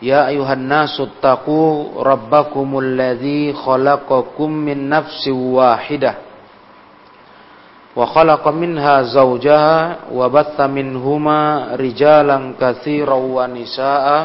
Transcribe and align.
Ya 0.00 0.32
ayuhan 0.32 0.64
nasu 0.64 1.12
taqu 1.20 1.92
rabbakumul 2.00 2.96
ladzi 2.96 3.52
khalaqakum 3.52 4.48
min 4.48 4.88
nafsin 4.88 5.36
wahidah 5.36 6.16
wa 7.90 8.06
khalaqa 8.08 8.48
minha 8.54 9.02
zawjaha 9.12 10.08
wa 10.14 10.24
batta 10.32 10.70
minhuma 10.70 11.74
rijalan 11.76 12.56
katsiran 12.56 13.28
wa 13.28 13.44
nisaa 13.50 14.20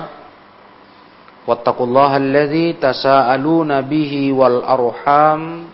wattaqullaha 1.43 2.17
alladzi 2.23 2.79
tasaaluna 2.79 3.83
bihi 3.85 4.31
wal 4.33 4.63
arham. 4.65 5.69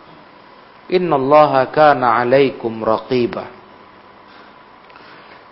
Innallaha 0.92 1.72
kana 1.72 2.20
'alaikum 2.20 2.84
raqiba. 2.84 3.61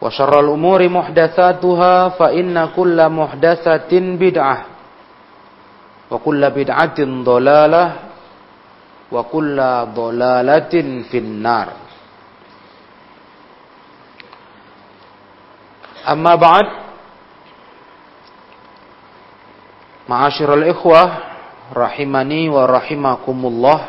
وشر 0.00 0.40
الأمور 0.40 0.88
محدثاتها 0.88 2.08
فإن 2.08 2.68
كل 2.76 3.08
محدثة 3.08 3.92
بدعة 3.92 4.58
وكل 6.10 6.50
بدعة 6.50 6.98
ضلالة 7.00 7.92
وكل 9.12 9.56
ضلالة 9.94 10.74
في 11.10 11.18
النار 11.18 11.68
أما 16.08 16.34
بعد 16.34 16.66
معاشر 20.08 20.54
الإخوة 20.54 21.02
رحمني 21.76 22.48
ورحمكم 22.48 23.38
الله 23.46 23.80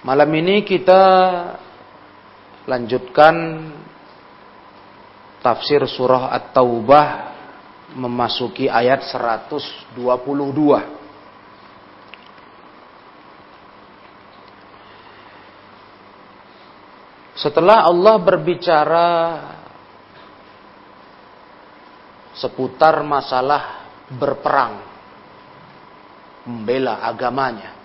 Malam 0.00 0.32
ini 0.32 0.64
kita 0.64 1.02
lanjutkan 2.64 3.36
tafsir 5.44 5.84
surah 5.84 6.32
At-Taubah 6.32 7.36
memasuki 8.00 8.64
ayat 8.64 9.04
122. 9.12 9.92
Setelah 17.36 17.84
Allah 17.84 18.16
berbicara 18.24 19.08
seputar 22.40 23.04
masalah 23.04 23.84
berperang, 24.16 24.80
membela 26.48 27.04
agamanya. 27.04 27.79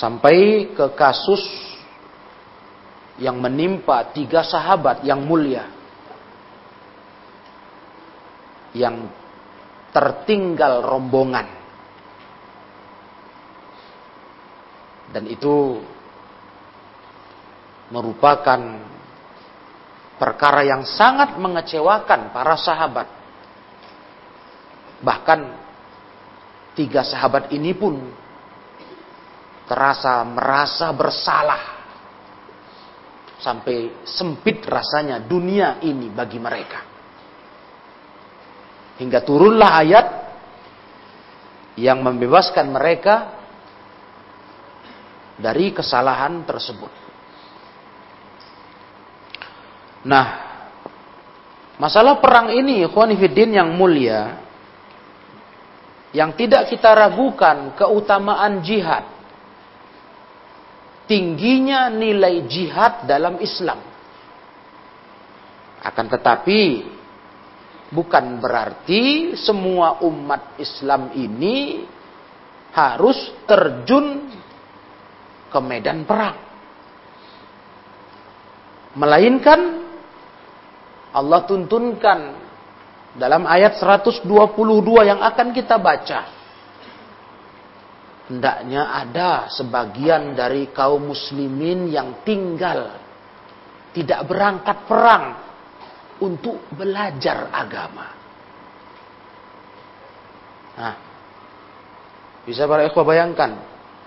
Sampai 0.00 0.72
ke 0.72 0.96
kasus 0.96 1.44
yang 3.20 3.36
menimpa 3.36 4.00
tiga 4.16 4.40
sahabat 4.40 5.04
yang 5.04 5.20
mulia. 5.20 5.68
Yang 8.72 9.12
tertinggal 9.92 10.80
rombongan. 10.88 11.52
Dan 15.12 15.28
itu 15.28 15.84
merupakan 17.92 18.60
perkara 20.16 20.64
yang 20.64 20.88
sangat 20.88 21.36
mengecewakan 21.36 22.32
para 22.32 22.56
sahabat. 22.56 23.08
Bahkan 25.04 25.40
tiga 26.72 27.04
sahabat 27.04 27.52
ini 27.52 27.76
pun 27.76 28.00
terasa 29.70 30.26
merasa 30.26 30.90
bersalah. 30.90 31.78
Sampai 33.38 34.02
sempit 34.02 34.66
rasanya 34.66 35.22
dunia 35.22 35.78
ini 35.80 36.10
bagi 36.10 36.42
mereka. 36.42 36.82
Hingga 38.98 39.22
turunlah 39.24 39.70
ayat 39.80 40.06
yang 41.80 42.04
membebaskan 42.04 42.68
mereka 42.68 43.32
dari 45.40 45.72
kesalahan 45.72 46.44
tersebut. 46.44 46.92
Nah 50.04 50.26
masalah 51.80 52.20
perang 52.20 52.52
ini 52.52 52.84
ikhwanifidin 52.84 53.56
yang 53.56 53.72
mulia 53.72 54.36
yang 56.12 56.36
tidak 56.36 56.68
kita 56.68 56.92
ragukan 56.92 57.72
keutamaan 57.72 58.60
jihad 58.60 59.19
tingginya 61.10 61.90
nilai 61.90 62.46
jihad 62.46 63.10
dalam 63.10 63.42
Islam. 63.42 63.82
Akan 65.82 66.06
tetapi 66.06 66.86
bukan 67.90 68.38
berarti 68.38 69.34
semua 69.34 69.98
umat 70.06 70.54
Islam 70.62 71.10
ini 71.18 71.82
harus 72.70 73.18
terjun 73.42 74.30
ke 75.50 75.58
medan 75.58 76.06
perang. 76.06 76.38
Melainkan 78.94 79.82
Allah 81.10 81.42
tuntunkan 81.42 82.38
dalam 83.18 83.42
ayat 83.50 83.82
122 83.82 84.30
yang 85.02 85.18
akan 85.18 85.50
kita 85.50 85.74
baca 85.74 86.39
hendaknya 88.30 88.94
ada 88.94 89.50
sebagian 89.50 90.38
dari 90.38 90.70
kaum 90.70 91.10
muslimin 91.10 91.90
yang 91.90 92.22
tinggal 92.22 92.94
tidak 93.90 94.22
berangkat 94.30 94.86
perang 94.86 95.34
untuk 96.22 96.62
belajar 96.78 97.50
agama. 97.50 98.06
Nah, 100.78 100.94
bisa 102.46 102.70
para 102.70 102.86
ikhwah 102.86 103.02
bayangkan, 103.02 103.58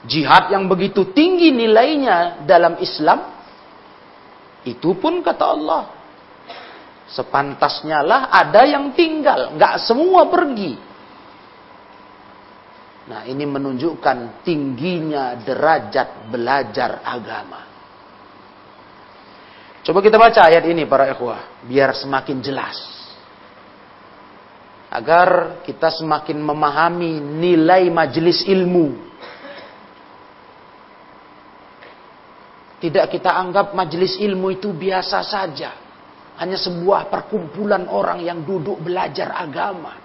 jihad 0.08 0.56
yang 0.56 0.72
begitu 0.72 1.12
tinggi 1.12 1.52
nilainya 1.52 2.48
dalam 2.48 2.80
Islam, 2.80 3.28
itu 4.64 4.96
pun 4.96 5.20
kata 5.20 5.44
Allah, 5.44 5.84
sepantasnya 7.12 8.00
lah 8.00 8.32
ada 8.32 8.64
yang 8.64 8.96
tinggal, 8.96 9.52
nggak 9.60 9.84
semua 9.84 10.32
pergi. 10.32 10.93
Nah, 13.04 13.28
ini 13.28 13.44
menunjukkan 13.44 14.48
tingginya 14.48 15.36
derajat 15.44 16.32
belajar 16.32 17.04
agama. 17.04 17.62
Coba 19.84 20.00
kita 20.00 20.16
baca 20.16 20.48
ayat 20.48 20.64
ini 20.64 20.88
para 20.88 21.12
ikhwah, 21.12 21.68
biar 21.68 21.92
semakin 21.92 22.40
jelas. 22.40 22.80
Agar 24.88 25.60
kita 25.68 25.92
semakin 25.92 26.40
memahami 26.40 27.20
nilai 27.20 27.92
majelis 27.92 28.48
ilmu. 28.48 29.12
Tidak 32.80 33.06
kita 33.12 33.36
anggap 33.36 33.76
majelis 33.76 34.16
ilmu 34.16 34.56
itu 34.56 34.72
biasa 34.72 35.20
saja. 35.28 35.72
Hanya 36.40 36.56
sebuah 36.56 37.12
perkumpulan 37.12 37.84
orang 37.92 38.24
yang 38.24 38.48
duduk 38.48 38.80
belajar 38.80 39.36
agama. 39.36 40.03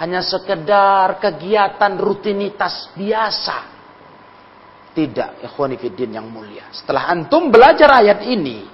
Hanya 0.00 0.24
sekedar 0.24 1.20
kegiatan 1.20 2.00
rutinitas 2.00 2.88
biasa 2.96 3.80
tidak, 4.90 5.38
ikhwanifiddin 5.46 6.18
yang 6.18 6.26
mulia. 6.26 6.66
Setelah 6.74 7.14
antum 7.14 7.52
belajar 7.52 7.86
ayat 7.94 8.26
ini, 8.26 8.66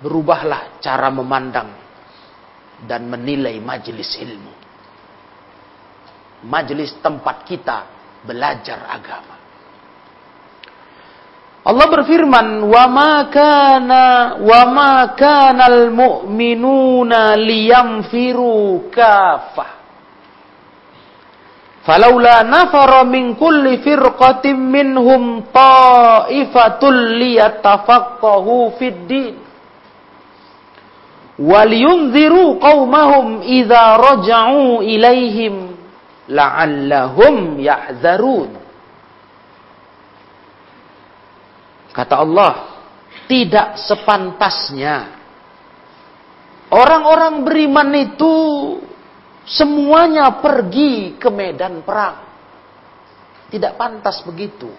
berubahlah 0.00 0.80
cara 0.80 1.12
memandang 1.12 1.68
dan 2.88 3.04
menilai 3.04 3.60
majelis 3.60 4.16
ilmu. 4.16 4.54
Majelis 6.48 6.96
tempat 7.04 7.44
kita 7.44 7.78
belajar 8.24 8.88
agama. 8.88 9.36
Allah 11.60 11.86
berfirman, 11.92 12.64
"Wa 12.72 12.84
ma 12.88 13.28
kana 13.28 14.04
wa 14.40 14.60
ma 14.72 14.94
kana 15.12 15.68
al-mu'minuna 15.68 17.36
liyamfiru 17.36 18.88
kafah." 18.88 19.70
Falaula 21.84 22.44
nafara 22.44 23.04
min 23.08 23.36
kulli 23.36 23.80
firqatin 23.84 24.56
minhum 24.56 25.48
ta'ifatul 25.52 27.16
liyatafaqahu 27.16 28.76
fid 28.76 28.96
din. 29.08 29.36
Waliyunziru 31.40 32.60
qaumahum 32.60 33.40
idza 33.40 33.96
raja'u 33.96 34.84
ilaihim 34.84 35.72
la'allahum 36.28 37.56
yahzarun. 37.56 38.59
Kata 41.90 42.22
Allah, 42.22 42.52
tidak 43.26 43.78
sepantasnya 43.82 45.18
orang-orang 46.70 47.42
beriman 47.42 47.90
itu 47.98 48.34
Semuanya 49.50 50.38
pergi 50.38 51.18
ke 51.18 51.26
medan 51.26 51.82
perang. 51.82 52.28
Tidak 53.50 53.74
pantas 53.74 54.22
begitu. 54.22 54.70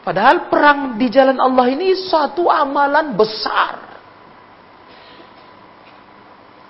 Padahal 0.00 0.48
perang 0.48 0.96
di 0.96 1.08
jalan 1.12 1.36
Allah 1.36 1.68
ini 1.68 1.92
suatu 1.96 2.48
amalan 2.48 3.12
besar. 3.12 3.76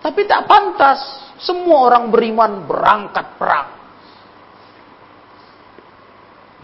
Tapi 0.02 0.20
tak 0.26 0.43
pantas 0.50 1.00
semua 1.38 1.87
orang 1.90 2.11
beriman 2.11 2.66
berangkat 2.66 3.26
perang. 3.38 3.74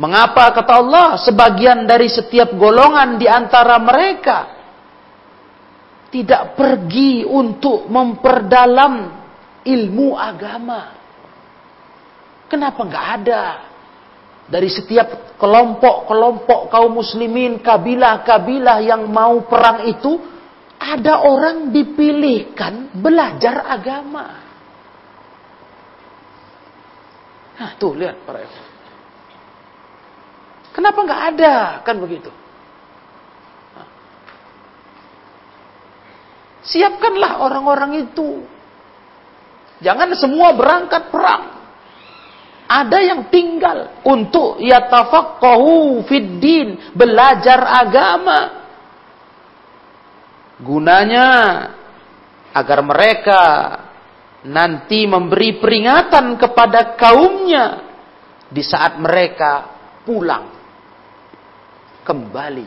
Mengapa 0.00 0.56
kata 0.56 0.81
Allah 0.81 1.08
sebagian 1.20 1.85
dari 1.85 2.08
setiap 2.08 2.56
golongan 2.56 3.20
di 3.20 3.29
antara 3.29 3.76
mereka 3.76 4.38
tidak 6.08 6.56
pergi 6.56 7.29
untuk 7.29 7.85
memperdalam 7.85 9.12
ilmu 9.61 10.17
agama. 10.17 10.97
Kenapa 12.49 12.81
nggak 12.81 13.06
ada? 13.20 13.44
Dari 14.49 14.73
setiap 14.73 15.37
kelompok-kelompok 15.37 16.73
kaum 16.73 16.97
muslimin, 16.97 17.61
kabilah-kabilah 17.61 18.81
yang 18.81 19.05
mau 19.05 19.44
perang 19.47 19.85
itu, 19.85 20.17
ada 20.81 21.29
orang 21.29 21.69
dipilihkan 21.76 22.97
belajar 22.97 23.69
agama. 23.69 24.26
Nah, 27.61 27.76
tuh 27.76 27.93
lihat 28.00 28.25
para 28.25 28.43
Kenapa 30.81 31.05
nggak 31.05 31.23
ada? 31.37 31.56
Kan 31.85 32.00
begitu. 32.00 32.32
Siapkanlah 36.65 37.44
orang-orang 37.44 38.09
itu. 38.09 38.41
Jangan 39.85 40.17
semua 40.17 40.56
berangkat 40.56 41.12
perang. 41.12 41.61
Ada 42.65 42.97
yang 42.97 43.29
tinggal 43.29 44.00
untuk 44.09 44.56
yatafaqahu 44.56 46.00
fiddin, 46.09 46.97
belajar 46.97 47.61
agama. 47.61 48.41
Gunanya 50.65 51.29
agar 52.56 52.81
mereka 52.81 53.43
nanti 54.49 55.05
memberi 55.05 55.61
peringatan 55.61 56.41
kepada 56.41 56.97
kaumnya 56.97 57.85
di 58.49 58.65
saat 58.65 58.97
mereka 58.97 59.76
pulang 60.09 60.60
kembali 62.11 62.67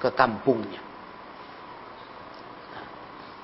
ke 0.00 0.08
kampungnya. 0.16 0.80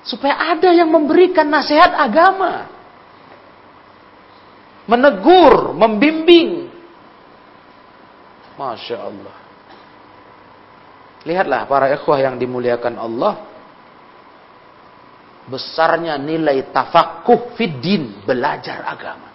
Supaya 0.01 0.57
ada 0.57 0.73
yang 0.73 0.89
memberikan 0.89 1.45
nasihat 1.45 1.93
agama. 1.93 2.65
Menegur, 4.89 5.77
membimbing. 5.77 6.73
Masya 8.57 8.97
Allah. 8.97 9.35
Lihatlah 11.21 11.69
para 11.69 11.93
ikhwah 11.93 12.17
yang 12.17 12.41
dimuliakan 12.41 12.97
Allah. 12.97 13.33
Besarnya 15.45 16.17
nilai 16.17 16.73
tafakuh 16.73 17.53
fiddin, 17.53 18.25
belajar 18.25 18.81
agama. 18.81 19.30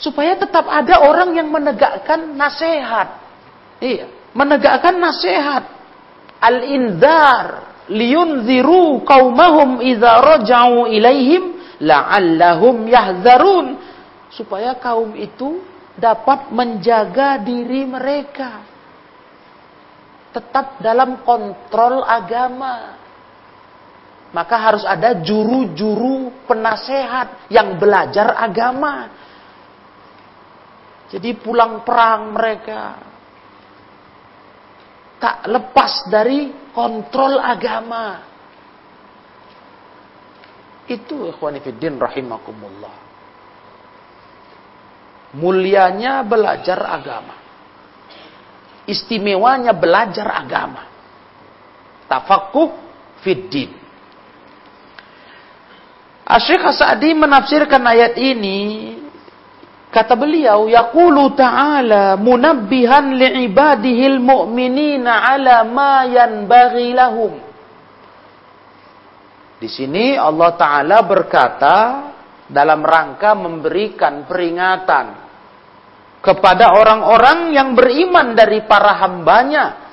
Supaya 0.00 0.34
tetap 0.34 0.64
ada 0.64 1.04
orang 1.04 1.36
yang 1.36 1.52
menegakkan 1.52 2.32
nasihat. 2.34 3.20
Iya, 3.84 4.08
menegakkan 4.32 4.96
nasihat. 4.96 5.68
Al-indar, 6.40 7.70
liyunziru 7.90 9.02
qaumahum 9.04 9.82
idza 9.82 10.24
raja'u 10.24 10.88
ilaihim 10.88 11.58
la'allahum 11.82 12.86
yahzarun 12.86 13.76
supaya 14.30 14.78
kaum 14.78 15.12
itu 15.18 15.58
dapat 15.98 16.54
menjaga 16.54 17.42
diri 17.42 17.82
mereka 17.84 18.62
tetap 20.30 20.78
dalam 20.78 21.26
kontrol 21.26 22.06
agama 22.06 22.94
maka 24.30 24.54
harus 24.54 24.86
ada 24.86 25.18
juru-juru 25.18 26.46
penasehat 26.46 27.50
yang 27.50 27.74
belajar 27.82 28.38
agama 28.38 29.10
jadi 31.10 31.34
pulang 31.42 31.82
perang 31.82 32.30
mereka 32.30 33.10
tak 35.20 35.50
lepas 35.50 36.06
dari 36.08 36.70
kontrol 36.72 37.36
agama. 37.36 38.24
Itu 40.86 41.28
ikhwanifiddin 41.28 41.98
rahimakumullah. 41.98 42.96
Mulianya 45.38 46.26
belajar 46.26 46.78
agama. 46.82 47.36
Istimewanya 48.88 49.70
belajar 49.76 50.26
agama. 50.34 50.82
Tafakuh 52.10 52.74
fiddin. 53.22 53.70
Asyik 56.26 56.62
Sa'di 56.74 57.14
menafsirkan 57.14 57.82
ayat 57.86 58.14
ini 58.18 58.98
Kata 59.90 60.14
beliau, 60.14 60.70
yaqulu 60.70 61.34
ta'ala 61.34 62.14
munabbihan 62.14 63.10
li'ibadihil 63.10 64.22
mu'minina 64.22 65.34
ala 65.34 65.66
ma 65.66 66.06
yanbaghi 66.06 66.94
lahum. 66.94 67.34
Di 69.58 69.66
sini 69.66 70.14
Allah 70.14 70.54
Ta'ala 70.54 71.02
berkata 71.02 71.76
dalam 72.46 72.86
rangka 72.86 73.34
memberikan 73.34 74.30
peringatan 74.30 75.06
kepada 76.22 76.70
orang-orang 76.70 77.50
yang 77.50 77.74
beriman 77.74 78.38
dari 78.38 78.62
para 78.70 78.94
hambanya. 79.04 79.90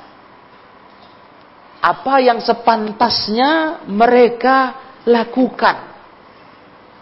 Apa 1.81 2.21
yang 2.21 2.37
sepantasnya 2.37 3.81
mereka 3.89 4.77
lakukan. 5.09 5.77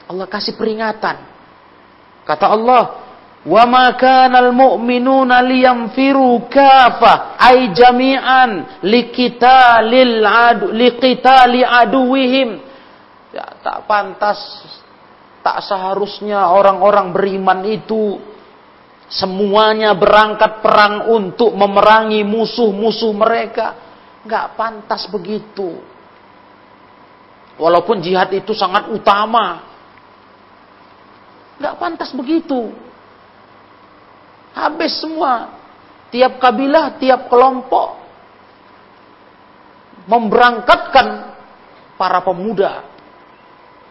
Allah 0.07 0.27
kasih 0.31 0.55
peringatan. 0.55 1.34
Kata 2.25 2.45
Allah, 2.49 2.83
"Wa 3.45 3.63
ma 3.69 3.93
kana 3.93 4.41
al-mu'minuna 4.41 5.45
liyamfiru 5.45 6.49
kafa 6.49 7.37
ay 7.37 7.71
jami'an 7.71 8.81
liqitalil 8.81 10.25
adu 10.25 10.73
liqitali 10.73 11.61
aduwihim." 11.61 12.49
Ya, 13.29 13.45
tak 13.61 13.85
pantas 13.85 14.39
Tak 15.45 15.61
seharusnya 15.61 16.49
orang-orang 16.49 17.13
beriman 17.13 17.61
itu 17.69 18.17
semuanya 19.05 19.93
berangkat 19.93 20.65
perang 20.65 21.13
untuk 21.13 21.53
memerangi 21.53 22.25
musuh-musuh 22.25 23.13
mereka. 23.13 23.77
Gak 24.25 24.57
pantas 24.57 25.05
begitu. 25.05 25.85
Walaupun 27.61 28.01
jihad 28.01 28.33
itu 28.33 28.57
sangat 28.57 28.89
utama. 28.89 29.74
Gak 31.59 31.75
pantas 31.79 32.11
begitu. 32.11 32.71
Habis 34.55 34.99
semua. 34.99 35.55
Tiap 36.13 36.39
kabilah, 36.39 36.95
tiap 36.95 37.27
kelompok 37.27 38.05
memberangkatkan 40.05 41.33
para 41.97 42.21
pemuda 42.21 42.95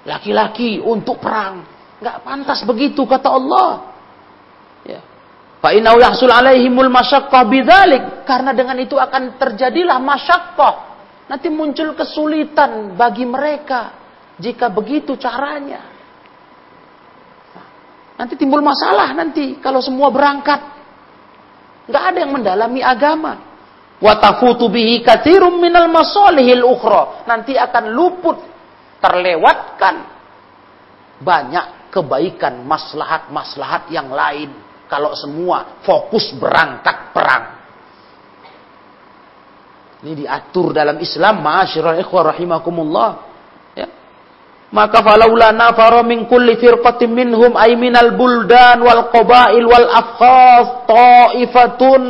laki-laki 0.04 0.78
untuk 0.80 1.18
perang. 1.18 1.64
Nggak 1.98 2.18
pantas 2.22 2.60
begitu 2.62 3.02
kata 3.08 3.28
Allah. 3.28 3.70
Ya. 4.84 5.00
Fa 5.64 5.72
yahsul 5.72 6.28
alaihimul 6.28 6.92
masyaqqah 6.92 7.42
bidzalik 7.48 8.28
karena 8.28 8.52
dengan 8.52 8.76
itu 8.76 9.00
akan 9.00 9.40
terjadilah 9.40 9.96
masyaqqah. 9.96 10.74
Nanti 11.24 11.48
muncul 11.48 11.96
kesulitan 11.96 12.92
bagi 13.00 13.24
mereka 13.24 13.96
jika 14.36 14.68
begitu 14.68 15.16
caranya. 15.16 15.93
Nanti 18.14 18.38
timbul 18.38 18.62
masalah 18.62 19.10
nanti 19.10 19.58
kalau 19.58 19.82
semua 19.82 20.10
berangkat. 20.10 20.60
Nggak 21.90 22.04
ada 22.14 22.18
yang 22.22 22.32
mendalami 22.32 22.80
agama. 22.80 23.32
Watafutu 23.98 24.70
bihi 24.70 25.02
katsirum 25.02 25.58
minal 25.58 25.90
masalihil 25.90 26.62
ukhra. 26.62 27.26
Nanti 27.26 27.58
akan 27.58 27.84
luput 27.90 28.38
terlewatkan 29.02 29.94
banyak 31.20 31.90
kebaikan 31.94 32.66
maslahat-maslahat 32.66 33.90
yang 33.90 34.10
lain 34.10 34.50
kalau 34.90 35.14
semua 35.14 35.82
fokus 35.82 36.30
berangkat 36.38 37.10
perang. 37.10 37.44
Ini 40.04 40.12
diatur 40.12 40.76
dalam 40.76 41.00
Islam, 41.00 41.40
ma'asyiral 41.40 41.96
ikhwah 42.04 42.36
rahimakumullah. 42.36 43.33
Maka 44.74 45.06
falaula 45.06 45.54
nafara 45.54 46.02
min 46.02 46.26
kulli 46.26 46.58
firqatin 46.58 47.14
minhum 47.14 47.54
ay 47.54 47.78
minal 47.78 48.18
buldan 48.18 48.82
wal 48.82 49.06
qabail 49.14 49.62
wal 49.62 49.86
afkhaz 49.86 50.66
ta'ifatun 50.90 52.02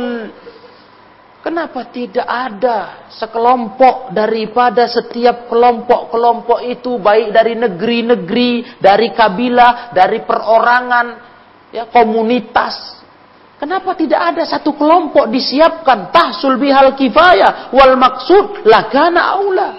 Kenapa 1.45 1.93
tidak 1.93 2.25
ada 2.25 3.05
sekelompok 3.13 4.09
daripada 4.09 4.89
setiap 4.89 5.45
kelompok-kelompok 5.45 6.65
itu 6.65 6.97
baik 6.97 7.29
dari 7.29 7.53
negeri-negeri, 7.53 8.81
dari 8.81 9.13
kabilah, 9.13 9.93
dari 9.93 10.25
perorangan, 10.25 11.07
ya 11.69 11.85
komunitas. 11.93 12.97
Kenapa 13.61 13.93
tidak 13.93 14.33
ada 14.33 14.41
satu 14.41 14.73
kelompok 14.73 15.29
disiapkan 15.29 16.09
tahsul 16.09 16.57
bihal 16.57 16.97
kifayah 16.97 17.69
wal 17.77 17.93
maksud 17.93 18.65
lakana 18.65 19.37
aula. 19.37 19.69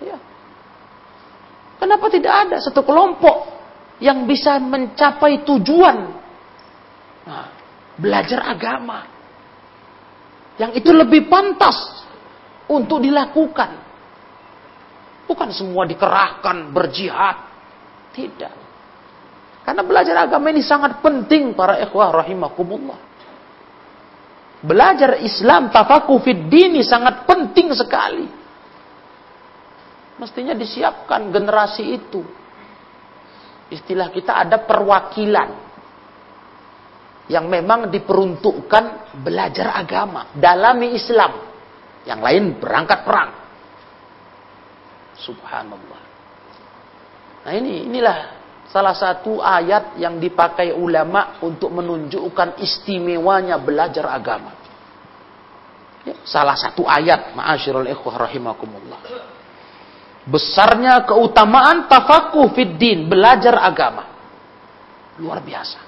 Ya. 0.00 0.16
Kenapa 1.78 2.10
tidak 2.10 2.34
ada 2.46 2.56
satu 2.58 2.82
kelompok 2.82 3.56
yang 4.02 4.26
bisa 4.26 4.58
mencapai 4.58 5.46
tujuan 5.46 5.96
nah, 7.26 7.46
belajar 7.98 8.42
agama? 8.44 9.18
yang 10.58 10.74
itu 10.74 10.90
lebih 10.90 11.30
pantas 11.30 12.02
untuk 12.66 13.00
dilakukan. 13.00 13.78
Bukan 15.24 15.48
semua 15.54 15.86
dikerahkan 15.86 16.74
berjihad. 16.74 17.36
Tidak. 18.12 18.54
Karena 19.62 19.82
belajar 19.86 20.26
agama 20.26 20.50
ini 20.50 20.64
sangat 20.64 20.98
penting 20.98 21.54
para 21.54 21.78
ikhwah 21.78 22.10
rahimakumullah. 22.24 22.98
Belajar 24.58 25.22
Islam 25.22 25.70
tafakuh 25.70 26.18
fid 26.18 26.50
dini 26.50 26.82
sangat 26.82 27.22
penting 27.22 27.70
sekali. 27.78 28.26
Mestinya 30.18 30.54
disiapkan 30.54 31.30
generasi 31.30 31.84
itu. 31.94 32.26
Istilah 33.70 34.10
kita 34.10 34.34
ada 34.34 34.58
perwakilan 34.66 35.68
yang 37.28 37.46
memang 37.46 37.92
diperuntukkan 37.92 39.14
belajar 39.22 39.76
agama, 39.76 40.32
dalami 40.34 40.96
Islam. 40.96 41.46
Yang 42.08 42.20
lain 42.24 42.44
berangkat 42.56 43.04
perang. 43.04 43.30
Subhanallah. 45.20 46.02
Nah 47.44 47.52
ini 47.52 47.84
inilah 47.84 48.18
salah 48.72 48.96
satu 48.96 49.44
ayat 49.44 50.00
yang 50.00 50.16
dipakai 50.16 50.72
ulama 50.72 51.36
untuk 51.44 51.68
menunjukkan 51.78 52.58
istimewanya 52.64 53.60
belajar 53.60 54.08
agama. 54.08 54.56
Ya, 56.08 56.16
salah 56.24 56.56
satu 56.56 56.88
ayat, 56.88 57.36
ma'asyiral 57.36 57.84
ikhwah 57.92 58.24
rahimakumullah. 58.24 59.00
Besarnya 60.28 61.08
keutamaan 61.08 61.88
tafakuh 61.88 62.52
fid 62.52 62.76
din, 62.76 63.08
belajar 63.08 63.56
agama. 63.64 64.04
Luar 65.16 65.40
biasa. 65.40 65.80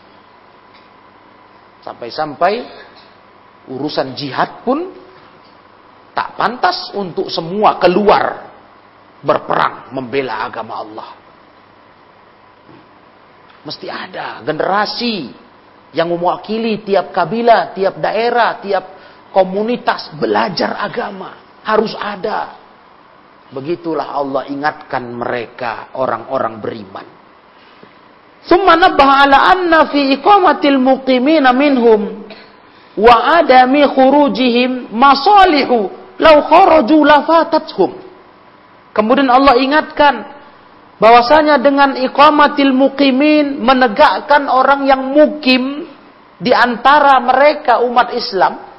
Sampai-sampai 1.85 2.64
urusan 3.68 4.16
jihad 4.16 4.64
pun 4.64 4.97
tak 6.16 6.40
pantas 6.40 6.92
untuk 6.97 7.28
semua 7.28 7.76
keluar 7.76 8.49
berperang 9.20 9.92
membela 9.92 10.49
agama 10.49 10.75
Allah. 10.80 11.11
Mesti 13.61 13.87
ada 13.92 14.40
generasi 14.40 15.28
yang 15.92 16.09
mewakili 16.09 16.80
tiap 16.80 17.12
kabilah, 17.12 17.76
tiap 17.76 18.00
daerah, 18.00 18.56
tiap 18.61 18.85
komunitas 19.37 20.12
belajar 20.16 20.80
agama. 20.80 21.61
Harus 21.61 21.92
ada. 21.97 22.60
Begitulah 23.50 24.14
Allah 24.14 24.47
ingatkan 24.47 25.11
mereka 25.11 25.90
orang-orang 25.99 26.62
beriman. 26.62 27.07
Summa 28.47 28.78
nabbaha 28.78 29.26
ala 29.26 29.38
anna 29.52 29.90
fi 29.90 30.14
iqamatil 30.16 30.78
muqimina 30.78 31.50
minhum 31.50 32.30
wa 32.95 33.16
adami 33.42 33.85
khurujihim 33.90 34.95
masalihu 34.95 35.90
law 36.23 36.37
kharaju 36.47 36.99
lafatathum. 37.04 37.90
Kemudian 38.95 39.28
Allah 39.28 39.59
ingatkan 39.59 40.14
bahwasanya 41.02 41.59
dengan 41.59 41.99
iqamatil 41.99 42.71
muqimin 42.71 43.59
menegakkan 43.59 44.47
orang 44.47 44.87
yang 44.87 45.11
mukim 45.11 45.90
di 46.38 46.54
antara 46.54 47.19
mereka 47.19 47.83
umat 47.83 48.14
Islam 48.14 48.71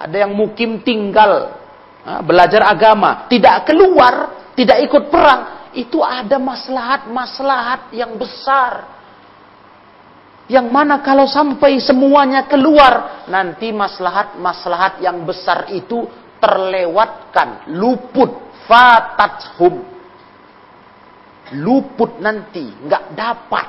ada 0.00 0.16
yang 0.16 0.32
mukim 0.32 0.80
tinggal 0.80 1.59
belajar 2.24 2.64
agama 2.64 3.28
tidak 3.28 3.68
keluar 3.68 4.48
tidak 4.56 4.80
ikut 4.84 5.08
perang 5.12 5.60
itu 5.70 6.02
ada 6.02 6.38
maslahat-maslahat 6.38 7.94
yang 7.94 8.18
besar. 8.18 8.98
Yang 10.50 10.66
mana 10.66 10.98
kalau 10.98 11.30
sampai 11.30 11.78
semuanya 11.78 12.50
keluar, 12.50 13.24
nanti 13.30 13.70
maslahat-maslahat 13.70 14.98
yang 14.98 15.22
besar 15.22 15.70
itu 15.70 16.10
terlewatkan, 16.42 17.70
luput, 17.70 18.50
fatathum. 18.66 19.86
Luput 21.54 22.18
nanti, 22.18 22.66
nggak 22.66 23.14
dapat. 23.14 23.66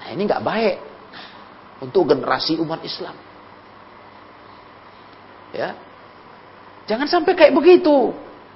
Nah 0.00 0.08
ini 0.16 0.22
nggak 0.24 0.44
baik 0.44 0.76
untuk 1.84 2.08
generasi 2.08 2.56
umat 2.56 2.80
Islam. 2.80 3.31
Ya, 5.52 5.76
jangan 6.88 7.06
sampai 7.08 7.36
kayak 7.36 7.52
begitu. 7.52 8.12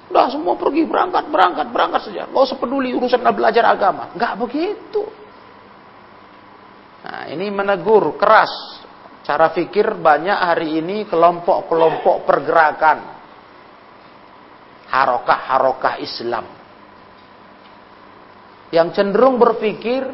Udah 0.07 0.31
semua 0.31 0.55
pergi 0.55 0.87
berangkat, 0.87 1.29
berangkat, 1.29 1.67
berangkat 1.69 2.01
saja. 2.09 2.31
Gak 2.31 2.43
usah 2.47 2.59
peduli 2.59 2.95
urusan 2.95 3.21
belajar 3.21 3.67
agama. 3.67 4.15
Gak 4.15 4.39
begitu. 4.39 5.03
Nah, 7.07 7.27
ini 7.31 7.47
menegur 7.51 8.15
keras 8.19 8.51
cara 9.27 9.51
fikir 9.51 9.99
banyak 9.99 10.39
hari 10.39 10.79
ini 10.79 11.07
kelompok-kelompok 11.11 12.23
pergerakan 12.23 12.99
harokah-harokah 14.87 15.99
Islam 15.99 16.47
yang 18.71 18.95
cenderung 18.95 19.39
berpikir 19.39 20.07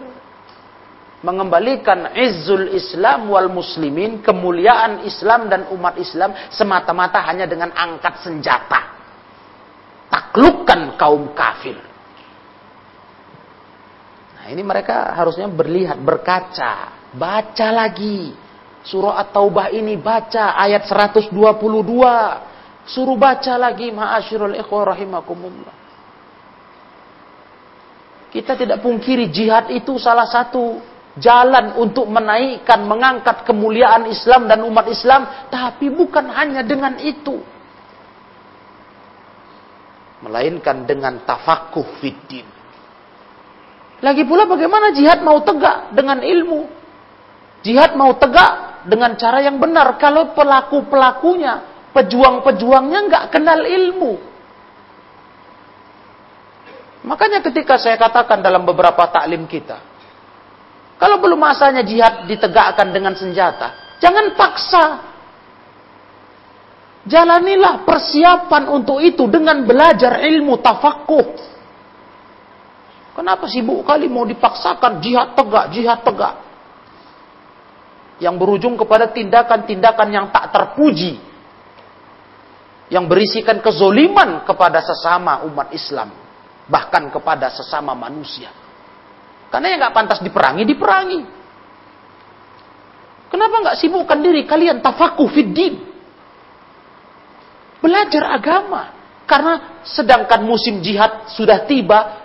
mengembalikan 1.23 2.15
izzul 2.19 2.71
Islam 2.75 3.31
wal 3.31 3.49
muslimin 3.49 4.21
kemuliaan 4.23 5.07
Islam 5.07 5.47
dan 5.47 5.71
umat 5.71 5.99
Islam 5.99 6.35
semata-mata 6.51 7.23
hanya 7.23 7.47
dengan 7.47 7.71
angkat 7.71 8.27
senjata 8.27 9.03
taklukkan 10.13 11.01
kaum 11.01 11.33
kafir. 11.33 11.81
Nah, 14.37 14.47
ini 14.53 14.61
mereka 14.61 15.17
harusnya 15.17 15.49
berlihat, 15.49 15.97
berkaca, 16.05 16.93
baca 17.17 17.69
lagi. 17.73 18.37
Surah 18.83 19.23
At-Taubah 19.25 19.73
ini 19.73 19.97
baca 19.97 20.59
ayat 20.59 20.85
122. 20.85 21.33
Suruh 22.83 23.15
baca 23.15 23.55
lagi 23.57 23.95
ma'asyirul 23.95 24.59
ikhwah 24.59 24.93
rahimakumullah. 24.93 25.77
Kita 28.35 28.59
tidak 28.59 28.83
pungkiri 28.83 29.31
jihad 29.31 29.71
itu 29.71 29.95
salah 30.03 30.27
satu 30.27 30.83
jalan 31.19 31.77
untuk 31.77 32.09
menaikkan, 32.09 32.85
mengangkat 32.89 33.45
kemuliaan 33.45 34.09
Islam 34.09 34.49
dan 34.49 34.65
umat 34.65 34.87
Islam, 34.89 35.49
tapi 35.53 35.93
bukan 35.93 36.31
hanya 36.33 36.65
dengan 36.65 36.97
itu. 37.01 37.41
Melainkan 40.23 40.87
dengan 40.87 41.21
tafakuh 41.27 41.99
fiddin. 41.99 42.47
Lagi 44.03 44.23
pula 44.27 44.47
bagaimana 44.47 44.95
jihad 44.95 45.23
mau 45.23 45.43
tegak 45.43 45.95
dengan 45.95 46.23
ilmu? 46.23 46.71
Jihad 47.63 47.95
mau 47.95 48.15
tegak 48.19 48.87
dengan 48.87 49.15
cara 49.19 49.43
yang 49.43 49.59
benar. 49.59 49.99
Kalau 49.99 50.35
pelaku-pelakunya, 50.35 51.87
pejuang-pejuangnya 51.95 52.99
nggak 53.11 53.25
kenal 53.31 53.63
ilmu, 53.63 54.33
Makanya 57.03 57.43
ketika 57.43 57.83
saya 57.83 57.99
katakan 57.99 58.39
dalam 58.39 58.63
beberapa 58.63 59.03
taklim 59.11 59.51
kita, 59.51 59.92
kalau 61.03 61.19
belum 61.19 61.43
masanya 61.43 61.83
jihad 61.83 62.31
ditegakkan 62.31 62.95
dengan 62.95 63.19
senjata, 63.19 63.99
jangan 63.99 64.39
paksa. 64.39 65.11
Jalanilah 67.03 67.83
persiapan 67.83 68.71
untuk 68.71 69.03
itu 69.03 69.27
dengan 69.27 69.67
belajar 69.67 70.23
ilmu 70.23 70.63
tafakuh. 70.63 71.27
Kenapa 73.19 73.51
sibuk 73.51 73.83
kali 73.83 74.07
mau 74.07 74.23
dipaksakan 74.23 75.03
jihad 75.03 75.35
tegak, 75.35 75.75
jihad 75.75 76.07
tegak? 76.07 76.39
Yang 78.23 78.39
berujung 78.39 78.79
kepada 78.79 79.11
tindakan-tindakan 79.11 80.09
yang 80.15 80.31
tak 80.31 80.55
terpuji. 80.55 81.19
Yang 82.95 83.05
berisikan 83.11 83.59
kezoliman 83.59 84.47
kepada 84.47 84.79
sesama 84.79 85.43
umat 85.51 85.75
Islam 85.75 86.15
bahkan 86.71 87.11
kepada 87.11 87.51
sesama 87.51 87.91
manusia. 87.99 88.62
Karena 89.53 89.67
yang 89.69 89.79
nggak 89.85 89.95
pantas 89.95 90.19
diperangi, 90.25 90.65
diperangi. 90.65 91.21
Kenapa 93.29 93.55
nggak 93.61 93.77
sibukkan 93.85 94.19
diri 94.25 94.49
kalian 94.49 94.81
tafakuh 94.81 95.29
fiddin? 95.29 95.77
Belajar 97.85 98.33
agama. 98.33 98.97
Karena 99.29 99.85
sedangkan 99.85 100.41
musim 100.49 100.81
jihad 100.81 101.29
sudah 101.37 101.69
tiba, 101.69 102.17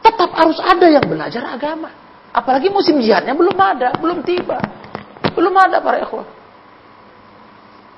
tetap 0.00 0.32
harus 0.32 0.56
ada 0.56 0.88
yang 0.88 1.04
belajar 1.04 1.44
agama. 1.52 1.92
Apalagi 2.32 2.72
musim 2.72 2.96
jihadnya 3.00 3.36
belum 3.36 3.56
ada, 3.60 3.92
belum 4.00 4.24
tiba. 4.24 4.56
Belum 5.36 5.52
ada 5.56 5.84
para 5.84 6.00
ikhwah. 6.00 6.28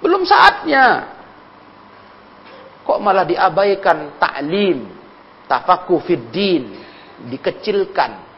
Belum 0.02 0.26
saatnya. 0.26 1.06
Kok 2.82 2.98
malah 2.98 3.22
diabaikan 3.22 4.18
taklim, 4.18 4.90
tafakuh 5.46 6.02
fiddin 6.02 6.82
dikecilkan, 7.30 8.31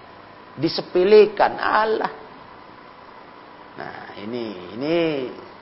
disepelekan. 0.59 1.53
Allah. 1.59 2.13
Nah, 3.75 4.15
ini 4.23 4.75
ini 4.79 4.97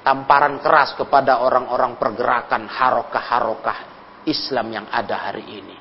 tamparan 0.04 0.60
keras 0.60 0.92
kepada 0.98 1.40
orang-orang 1.40 1.96
pergerakan 1.96 2.68
harokah-harokah 2.68 3.78
Islam 4.28 4.66
yang 4.68 4.86
ada 4.92 5.30
hari 5.30 5.44
ini. 5.48 5.76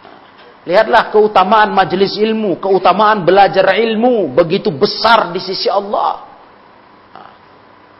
Nah, 0.00 0.20
lihatlah 0.64 1.12
keutamaan 1.12 1.70
majelis 1.76 2.16
ilmu, 2.16 2.56
keutamaan 2.56 3.26
belajar 3.26 3.76
ilmu 3.76 4.32
begitu 4.32 4.72
besar 4.72 5.30
di 5.34 5.40
sisi 5.42 5.68
Allah. 5.68 6.24
Nah, 7.12 7.30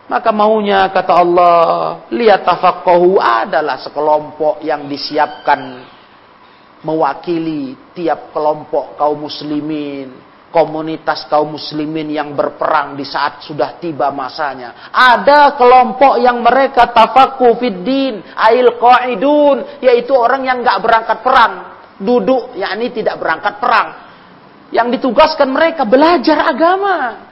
maka 0.09 0.31
maunya 0.33 0.89
kata 0.89 1.13
Allah, 1.13 1.61
lihat 2.09 2.49
tafaqahu 2.49 3.21
adalah 3.21 3.77
sekelompok 3.85 4.65
yang 4.65 4.89
disiapkan 4.89 5.85
mewakili 6.87 7.75
tiap 7.91 8.31
kelompok 8.31 8.95
kaum 8.95 9.27
muslimin, 9.27 10.15
komunitas 10.55 11.27
kaum 11.27 11.59
muslimin 11.59 12.15
yang 12.15 12.31
berperang 12.39 12.95
di 12.95 13.03
saat 13.03 13.43
sudah 13.43 13.75
tiba 13.83 14.15
masanya. 14.15 14.89
Ada 14.95 15.59
kelompok 15.59 16.23
yang 16.23 16.39
mereka 16.39 16.95
tafaku 16.95 17.59
fiddin, 17.59 18.23
ail 18.39 18.79
qaidun, 18.79 19.83
yaitu 19.83 20.15
orang 20.15 20.47
yang 20.47 20.63
nggak 20.63 20.79
berangkat 20.79 21.19
perang, 21.27 21.53
duduk, 21.99 22.55
yakni 22.55 22.95
tidak 22.95 23.19
berangkat 23.19 23.59
perang. 23.59 23.89
Yang 24.71 24.99
ditugaskan 24.99 25.51
mereka 25.51 25.83
belajar 25.83 26.55
agama. 26.55 27.27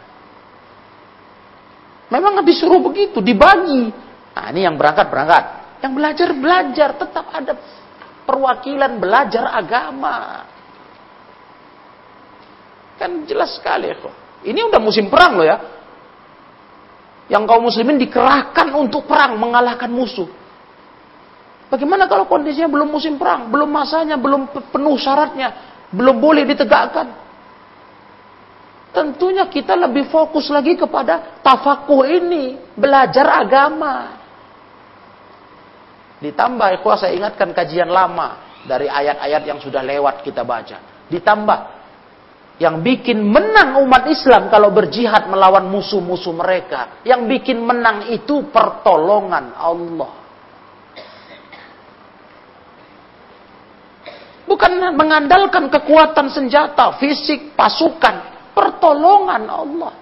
Memang 2.11 2.43
disuruh 2.47 2.79
begitu, 2.83 3.19
dibagi. 3.19 3.91
Nah, 4.35 4.51
ini 4.51 4.67
yang 4.67 4.75
berangkat 4.75 5.07
berangkat, 5.11 5.45
yang 5.83 5.93
belajar 5.95 6.29
belajar, 6.35 6.89
tetap 6.99 7.27
ada 7.31 7.55
perwakilan 8.25 8.99
belajar 8.99 9.53
agama. 9.53 10.45
Kan 12.97 13.25
jelas 13.29 13.57
sekali 13.57 13.93
kok. 13.97 14.43
Ini 14.45 14.61
udah 14.69 14.81
musim 14.81 15.09
perang 15.09 15.41
loh 15.41 15.47
ya. 15.47 15.59
Yang 17.33 17.43
kaum 17.49 17.65
muslimin 17.65 17.97
dikerahkan 17.97 18.69
untuk 18.77 19.09
perang 19.09 19.41
mengalahkan 19.41 19.89
musuh. 19.89 20.29
Bagaimana 21.73 22.05
kalau 22.05 22.29
kondisinya 22.29 22.69
belum 22.69 22.93
musim 22.93 23.17
perang, 23.17 23.49
belum 23.49 23.67
masanya, 23.67 24.21
belum 24.21 24.53
penuh 24.69 24.97
syaratnya, 25.01 25.49
belum 25.91 26.21
boleh 26.21 26.45
ditegakkan? 26.45 27.09
Tentunya 28.95 29.51
kita 29.51 29.75
lebih 29.75 30.07
fokus 30.07 30.47
lagi 30.55 30.79
kepada 30.79 31.43
tafakuh 31.43 32.07
ini, 32.07 32.55
belajar 32.79 33.43
agama. 33.43 34.23
Ditambah, 36.25 36.81
ikhwah 36.81 36.97
saya 36.97 37.13
ingatkan 37.13 37.53
kajian 37.53 37.93
lama 37.93 38.57
dari 38.65 38.89
ayat-ayat 38.89 39.45
yang 39.45 39.61
sudah 39.61 39.85
lewat 39.85 40.25
kita 40.25 40.41
baca. 40.41 41.05
Ditambah, 41.13 41.59
yang 42.57 42.81
bikin 42.81 43.21
menang 43.21 43.77
umat 43.85 44.09
Islam 44.09 44.49
kalau 44.49 44.73
berjihad 44.73 45.29
melawan 45.29 45.69
musuh-musuh 45.69 46.33
mereka. 46.33 47.05
Yang 47.05 47.29
bikin 47.29 47.61
menang 47.61 48.09
itu 48.09 48.49
pertolongan 48.49 49.53
Allah. 49.53 50.25
Bukan 54.49 54.73
mengandalkan 54.97 55.69
kekuatan 55.69 56.33
senjata, 56.33 56.97
fisik, 56.97 57.53
pasukan. 57.53 58.33
Pertolongan 58.57 59.45
Allah. 59.45 59.93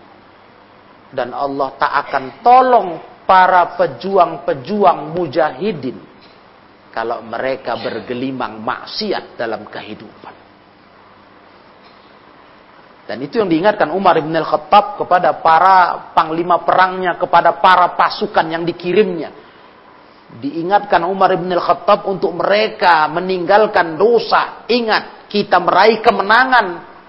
Dan 1.10 1.34
Allah 1.34 1.68
tak 1.82 1.92
akan 2.06 2.24
tolong 2.46 2.88
para 3.26 3.74
pejuang-pejuang 3.74 5.18
mujahidin 5.18 6.11
kalau 6.92 7.24
mereka 7.24 7.80
bergelimang 7.80 8.60
maksiat 8.60 9.40
dalam 9.40 9.64
kehidupan. 9.64 10.34
Dan 13.02 13.18
itu 13.18 13.42
yang 13.42 13.50
diingatkan 13.50 13.90
Umar 13.90 14.14
ibn 14.20 14.30
al-Khattab 14.30 15.00
kepada 15.02 15.42
para 15.42 16.12
panglima 16.14 16.62
perangnya, 16.62 17.18
kepada 17.18 17.58
para 17.58 17.98
pasukan 17.98 18.46
yang 18.46 18.62
dikirimnya. 18.62 19.34
Diingatkan 20.38 21.02
Umar 21.04 21.34
ibn 21.34 21.50
al-Khattab 21.50 22.06
untuk 22.06 22.32
mereka 22.38 23.10
meninggalkan 23.10 23.98
dosa. 23.98 24.64
Ingat, 24.70 25.28
kita 25.28 25.58
meraih 25.58 25.98
kemenangan 25.98 26.66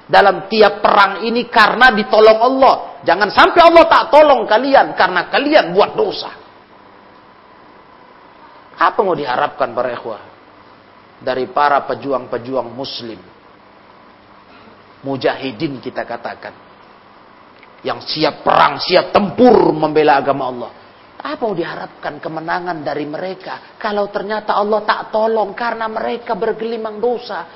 dalam 0.09 0.51
tiap 0.51 0.83
perang 0.83 1.23
ini 1.23 1.47
karena 1.47 1.93
ditolong 1.95 2.39
Allah. 2.41 2.75
Jangan 3.07 3.29
sampai 3.31 3.61
Allah 3.63 3.85
tak 3.87 4.03
tolong 4.11 4.43
kalian 4.43 4.97
karena 4.97 5.31
kalian 5.31 5.71
buat 5.71 5.95
dosa. 5.95 6.42
Apa 8.77 8.99
mau 9.05 9.13
diharapkan 9.13 9.71
para 9.73 9.93
ikhwah? 9.93 10.21
Dari 11.23 11.47
para 11.51 11.83
pejuang-pejuang 11.87 12.67
muslim. 12.73 13.19
Mujahidin 15.03 15.83
kita 15.83 16.03
katakan. 16.07 16.55
Yang 17.83 18.15
siap 18.15 18.47
perang, 18.47 18.79
siap 18.79 19.11
tempur 19.11 19.75
membela 19.75 20.19
agama 20.19 20.47
Allah. 20.47 20.71
Apa 21.23 21.39
mau 21.47 21.55
diharapkan 21.55 22.19
kemenangan 22.19 22.83
dari 22.83 23.07
mereka? 23.07 23.75
Kalau 23.79 24.11
ternyata 24.11 24.59
Allah 24.59 24.83
tak 24.83 25.11
tolong 25.11 25.55
karena 25.55 25.87
mereka 25.87 26.35
bergelimang 26.35 26.99
dosa. 26.99 27.47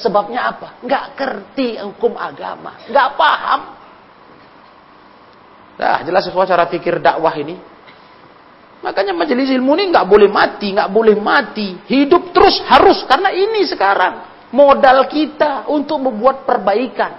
Sebabnya 0.00 0.52
apa? 0.52 0.68
Nggak 0.80 1.04
kerti 1.16 1.76
hukum 1.80 2.16
agama. 2.16 2.84
Nggak 2.88 3.08
paham. 3.16 3.60
Nah, 5.74 5.98
jelas 6.06 6.22
sesuatu 6.24 6.52
cara 6.52 6.68
pikir 6.68 7.00
dakwah 7.00 7.34
ini. 7.36 7.73
Makanya 8.84 9.16
majelis 9.16 9.48
ilmu 9.48 9.80
ini 9.80 9.96
nggak 9.96 10.04
boleh 10.04 10.28
mati, 10.28 10.76
nggak 10.76 10.92
boleh 10.92 11.16
mati. 11.16 11.72
Hidup 11.88 12.36
terus 12.36 12.60
harus 12.68 13.00
karena 13.08 13.32
ini 13.32 13.64
sekarang 13.64 14.28
modal 14.52 15.08
kita 15.08 15.64
untuk 15.72 16.04
membuat 16.04 16.44
perbaikan. 16.44 17.16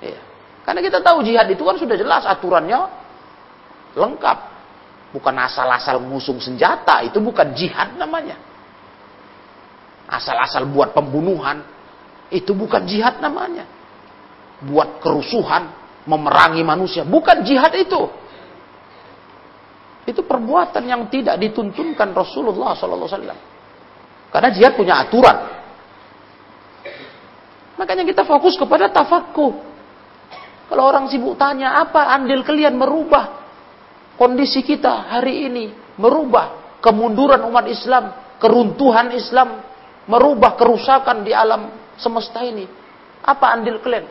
Ya. 0.00 0.16
Karena 0.64 0.80
kita 0.80 1.04
tahu 1.04 1.20
jihad 1.20 1.44
itu 1.52 1.60
kan 1.60 1.76
sudah 1.76 2.00
jelas 2.00 2.24
aturannya 2.24 2.80
lengkap. 3.92 4.38
Bukan 5.12 5.36
asal-asal 5.36 6.00
ngusung 6.00 6.40
senjata, 6.40 7.04
itu 7.04 7.20
bukan 7.20 7.52
jihad 7.52 8.00
namanya. 8.00 8.40
Asal-asal 10.08 10.64
buat 10.64 10.96
pembunuhan, 10.96 11.60
itu 12.32 12.56
bukan 12.56 12.88
jihad 12.88 13.20
namanya. 13.20 13.68
Buat 14.64 15.04
kerusuhan, 15.04 15.68
memerangi 16.08 16.64
manusia, 16.64 17.04
bukan 17.04 17.44
jihad 17.44 17.76
itu. 17.76 18.25
Itu 20.06 20.22
perbuatan 20.22 20.86
yang 20.86 21.10
tidak 21.10 21.34
dituntunkan 21.42 22.14
Rasulullah 22.14 22.78
SAW. 22.78 23.10
Karena 24.30 24.48
jihad 24.54 24.78
punya 24.78 25.02
aturan. 25.02 25.36
Makanya 27.76 28.06
kita 28.06 28.22
fokus 28.22 28.54
kepada 28.54 28.88
tafakkuh. 28.88 29.52
Kalau 30.66 30.82
orang 30.82 31.10
sibuk 31.10 31.34
tanya, 31.34 31.78
apa 31.82 32.10
andil 32.14 32.42
kalian 32.42 32.74
merubah 32.74 33.46
kondisi 34.14 34.62
kita 34.62 35.10
hari 35.10 35.46
ini? 35.50 35.64
Merubah 35.98 36.78
kemunduran 36.82 37.42
umat 37.46 37.66
Islam, 37.66 38.14
keruntuhan 38.38 39.10
Islam, 39.10 39.62
merubah 40.06 40.54
kerusakan 40.54 41.26
di 41.26 41.34
alam 41.34 41.70
semesta 41.98 42.46
ini. 42.46 42.66
Apa 43.26 43.58
andil 43.58 43.82
kalian? 43.82 44.06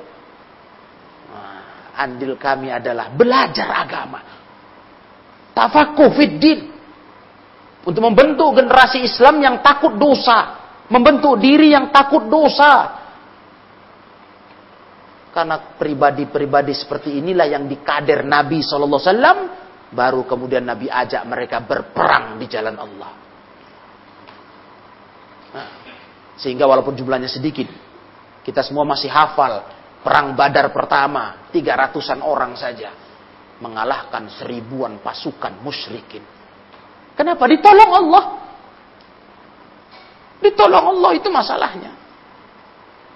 Nah, 1.31 1.61
andil 2.03 2.35
kami 2.35 2.67
adalah 2.67 3.11
belajar 3.11 3.71
agama. 3.71 4.34
Tafakuh 5.55 6.11
fiddin. 6.11 6.75
Untuk 7.87 8.01
membentuk 8.03 8.59
generasi 8.59 9.07
Islam 9.07 9.39
yang 9.39 9.63
takut 9.63 9.95
dosa. 9.95 10.59
Membentuk 10.91 11.39
diri 11.39 11.71
yang 11.71 11.89
takut 11.95 12.27
dosa. 12.27 13.01
Karena 15.31 15.75
pribadi-pribadi 15.79 16.75
seperti 16.75 17.15
inilah 17.23 17.47
yang 17.47 17.71
dikader 17.71 18.27
Nabi 18.27 18.59
SAW. 18.59 19.63
Baru 19.95 20.27
kemudian 20.27 20.67
Nabi 20.67 20.91
ajak 20.91 21.23
mereka 21.23 21.63
berperang 21.63 22.35
di 22.35 22.45
jalan 22.51 22.75
Allah. 22.75 23.11
Nah, 25.55 25.69
sehingga 26.35 26.67
walaupun 26.67 26.99
jumlahnya 26.99 27.31
sedikit. 27.31 27.71
Kita 28.43 28.59
semua 28.59 28.83
masih 28.83 29.07
hafal. 29.07 29.71
Perang 30.03 30.35
badar 30.35 30.69
pertama. 30.69 31.47
Tiga 31.49 31.79
ratusan 31.79 32.19
orang 32.21 32.53
saja. 32.59 33.04
Mengalahkan 33.63 34.27
seribuan 34.35 34.99
pasukan 34.99 35.63
musyrikin. 35.63 36.21
Kenapa? 37.15 37.47
Ditolong 37.47 37.91
Allah. 37.95 38.23
Ditolong 40.43 40.85
Allah 40.91 41.11
itu 41.15 41.31
masalahnya. 41.31 41.91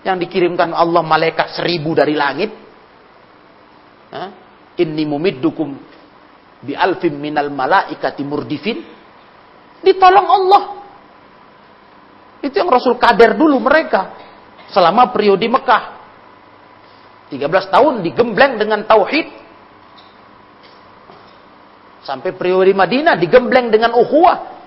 Yang 0.07 0.17
dikirimkan 0.27 0.71
Allah 0.71 1.03
malaikat 1.03 1.59
seribu 1.59 1.91
dari 1.91 2.15
langit. 2.15 2.55
Inni 4.79 5.03
mumiddukum 5.03 5.75
bi 6.63 6.71
alfim 6.71 7.19
minal 7.19 7.51
malaikati 7.51 8.23
murdifin. 8.23 8.79
Ditolong 9.83 10.27
Allah. 10.27 10.63
Itu 12.39 12.55
yang 12.55 12.71
Rasul 12.71 12.95
kader 12.95 13.35
dulu 13.35 13.59
mereka. 13.59 14.15
Selama 14.71 15.11
periode 15.11 15.43
Mekah. 15.43 15.99
13 17.29 17.45
tahun 17.69 17.93
digembleng 18.01 18.57
dengan 18.57 18.87
tauhid 18.87 19.48
Sampai 22.09 22.33
periode 22.33 22.73
Madinah 22.73 23.13
digembleng 23.21 23.69
dengan 23.69 23.93
ukhuwah. 23.93 24.57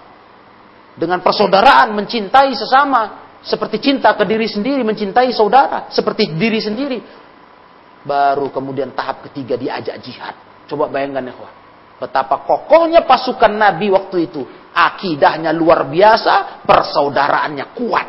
Dengan 0.94 1.18
persaudaraan, 1.18 1.90
mencintai 1.90 2.54
sesama. 2.54 3.34
Seperti 3.42 3.82
cinta 3.82 4.14
ke 4.14 4.22
diri 4.22 4.46
sendiri, 4.46 4.86
mencintai 4.86 5.34
saudara. 5.34 5.90
Seperti 5.90 6.38
diri 6.38 6.62
sendiri. 6.62 7.02
Baru 8.06 8.54
kemudian 8.54 8.94
tahap 8.94 9.26
ketiga 9.26 9.58
diajak 9.58 9.98
jihad. 9.98 10.38
Coba 10.70 10.86
bayangkan 10.86 11.34
ya 11.34 11.34
Betapa 11.98 12.46
kokohnya 12.46 13.02
pasukan 13.02 13.50
Nabi 13.50 13.90
waktu 13.90 14.30
itu. 14.30 14.46
Akidahnya 14.70 15.50
luar 15.50 15.90
biasa, 15.90 16.62
persaudaraannya 16.62 17.66
kuat. 17.74 18.08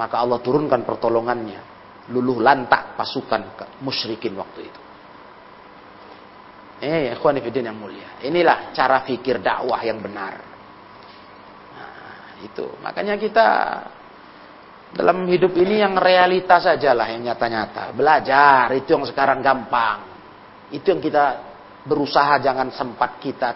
Maka 0.00 0.16
Allah 0.24 0.40
turunkan 0.40 0.88
pertolongannya. 0.88 1.60
Luluh 2.08 2.40
lantak 2.40 2.96
pasukan 2.96 3.60
musyrikin 3.84 4.32
waktu 4.40 4.72
itu. 4.72 4.81
Eh, 6.82 7.14
ikhwan 7.14 7.38
yang 7.38 7.78
mulia. 7.78 8.18
Inilah 8.26 8.74
cara 8.74 9.06
fikir 9.06 9.38
dakwah 9.38 9.78
yang 9.86 10.02
benar. 10.02 10.34
Nah, 11.78 12.42
itu. 12.42 12.66
Makanya 12.82 13.14
kita 13.22 13.48
dalam 14.90 15.22
hidup 15.30 15.54
ini 15.54 15.78
yang 15.78 15.94
realita 15.94 16.58
sajalah 16.58 17.06
yang 17.14 17.22
nyata-nyata. 17.30 17.94
Belajar 17.94 18.74
itu 18.74 18.98
yang 18.98 19.06
sekarang 19.06 19.38
gampang. 19.38 20.10
Itu 20.74 20.90
yang 20.90 20.98
kita 20.98 21.24
berusaha 21.86 22.42
jangan 22.42 22.74
sempat 22.74 23.22
kita 23.22 23.54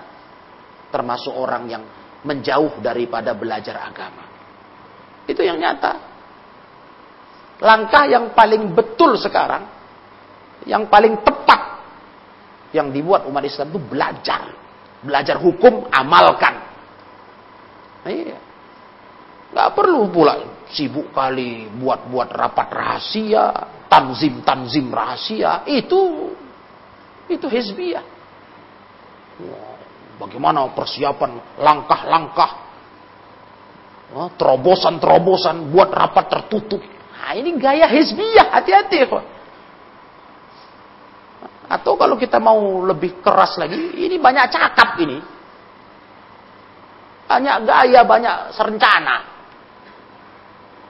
termasuk 0.94 1.34
orang 1.34 1.66
yang 1.66 1.82
menjauh 2.22 2.78
daripada 2.78 3.34
belajar 3.34 3.90
agama. 3.90 4.22
Itu 5.26 5.42
yang 5.42 5.58
nyata. 5.58 6.14
Langkah 7.58 8.06
yang 8.06 8.30
paling 8.38 8.70
betul 8.70 9.18
sekarang, 9.18 9.66
yang 10.62 10.86
paling 10.86 11.26
tepat 11.26 11.65
yang 12.76 12.92
dibuat 12.92 13.24
umat 13.24 13.40
Islam 13.48 13.72
itu 13.72 13.80
belajar. 13.80 14.52
Belajar 15.00 15.40
hukum, 15.40 15.88
amalkan. 15.88 16.54
Iya. 18.04 18.38
Gak 19.56 19.72
perlu 19.72 20.12
pula 20.12 20.64
sibuk 20.68 21.16
kali 21.16 21.72
buat-buat 21.80 22.28
rapat 22.28 22.68
rahasia, 22.68 23.44
tanzim-tanzim 23.88 24.92
rahasia. 24.92 25.64
Itu 25.64 26.30
itu 27.32 27.46
hizbiyah. 27.48 28.04
Bagaimana 30.16 30.68
persiapan 30.72 31.60
langkah-langkah, 31.60 32.50
terobosan-terobosan 34.36 35.68
buat 35.72 35.92
rapat 35.92 36.24
tertutup. 36.30 36.80
Nah, 36.80 37.32
ini 37.36 37.58
gaya 37.58 37.90
hizbiyah, 37.90 38.54
hati-hati. 38.54 38.96
Atau 41.66 41.98
kalau 41.98 42.14
kita 42.14 42.38
mau 42.38 42.86
lebih 42.86 43.18
keras 43.18 43.58
lagi, 43.58 43.74
ini 43.98 44.22
banyak 44.22 44.46
cakap 44.54 45.02
ini. 45.02 45.18
Banyak 47.26 47.56
gaya, 47.66 48.00
banyak 48.06 48.36
serencana. 48.54 49.16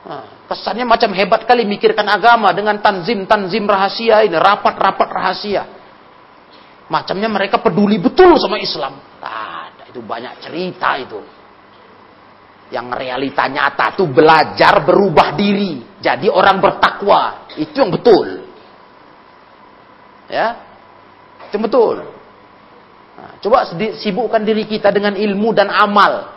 Nah, 0.06 0.24
kesannya 0.52 0.84
macam 0.84 1.10
hebat 1.16 1.48
kali 1.48 1.64
mikirkan 1.64 2.04
agama 2.06 2.52
dengan 2.52 2.76
tanzim-tanzim 2.84 3.64
rahasia 3.64 4.20
ini, 4.28 4.36
rapat-rapat 4.36 5.08
rahasia. 5.08 5.64
Macamnya 6.92 7.26
mereka 7.26 7.58
peduli 7.58 7.96
betul 7.98 8.36
sama 8.36 8.60
Islam. 8.60 9.00
Nah, 9.18 9.88
itu 9.88 9.98
banyak 10.04 10.44
cerita 10.44 11.00
itu. 11.00 11.18
Yang 12.68 12.86
realita 12.94 13.48
nyata 13.48 13.96
tuh 13.96 14.06
belajar 14.12 14.84
berubah 14.84 15.34
diri. 15.34 15.98
Jadi 15.98 16.28
orang 16.28 16.60
bertakwa. 16.60 17.50
Itu 17.58 17.74
yang 17.80 17.90
betul. 17.90 18.46
Ya, 20.26 20.65
itu 21.48 21.56
betul. 21.58 22.02
Nah, 23.16 23.32
coba 23.40 23.72
sibukkan 23.96 24.42
diri 24.44 24.68
kita 24.68 24.92
dengan 24.92 25.16
ilmu 25.16 25.50
dan 25.56 25.72
amal. 25.72 26.36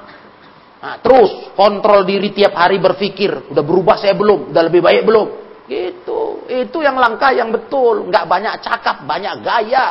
Nah, 0.79 0.95
terus 1.03 1.51
kontrol 1.59 2.07
diri 2.07 2.31
tiap 2.31 2.55
hari 2.55 2.79
berpikir, 2.79 3.51
udah 3.51 3.63
berubah 3.63 3.99
saya 3.99 4.15
belum, 4.15 4.55
udah 4.55 4.63
lebih 4.63 4.79
baik 4.79 5.03
belum? 5.03 5.27
Gitu. 5.67 6.47
Itu 6.47 6.79
yang 6.79 6.95
langkah 6.95 7.35
yang 7.35 7.51
betul, 7.51 8.07
nggak 8.07 8.25
banyak 8.25 8.53
cakap, 8.63 9.03
banyak 9.03 9.43
gaya. 9.43 9.87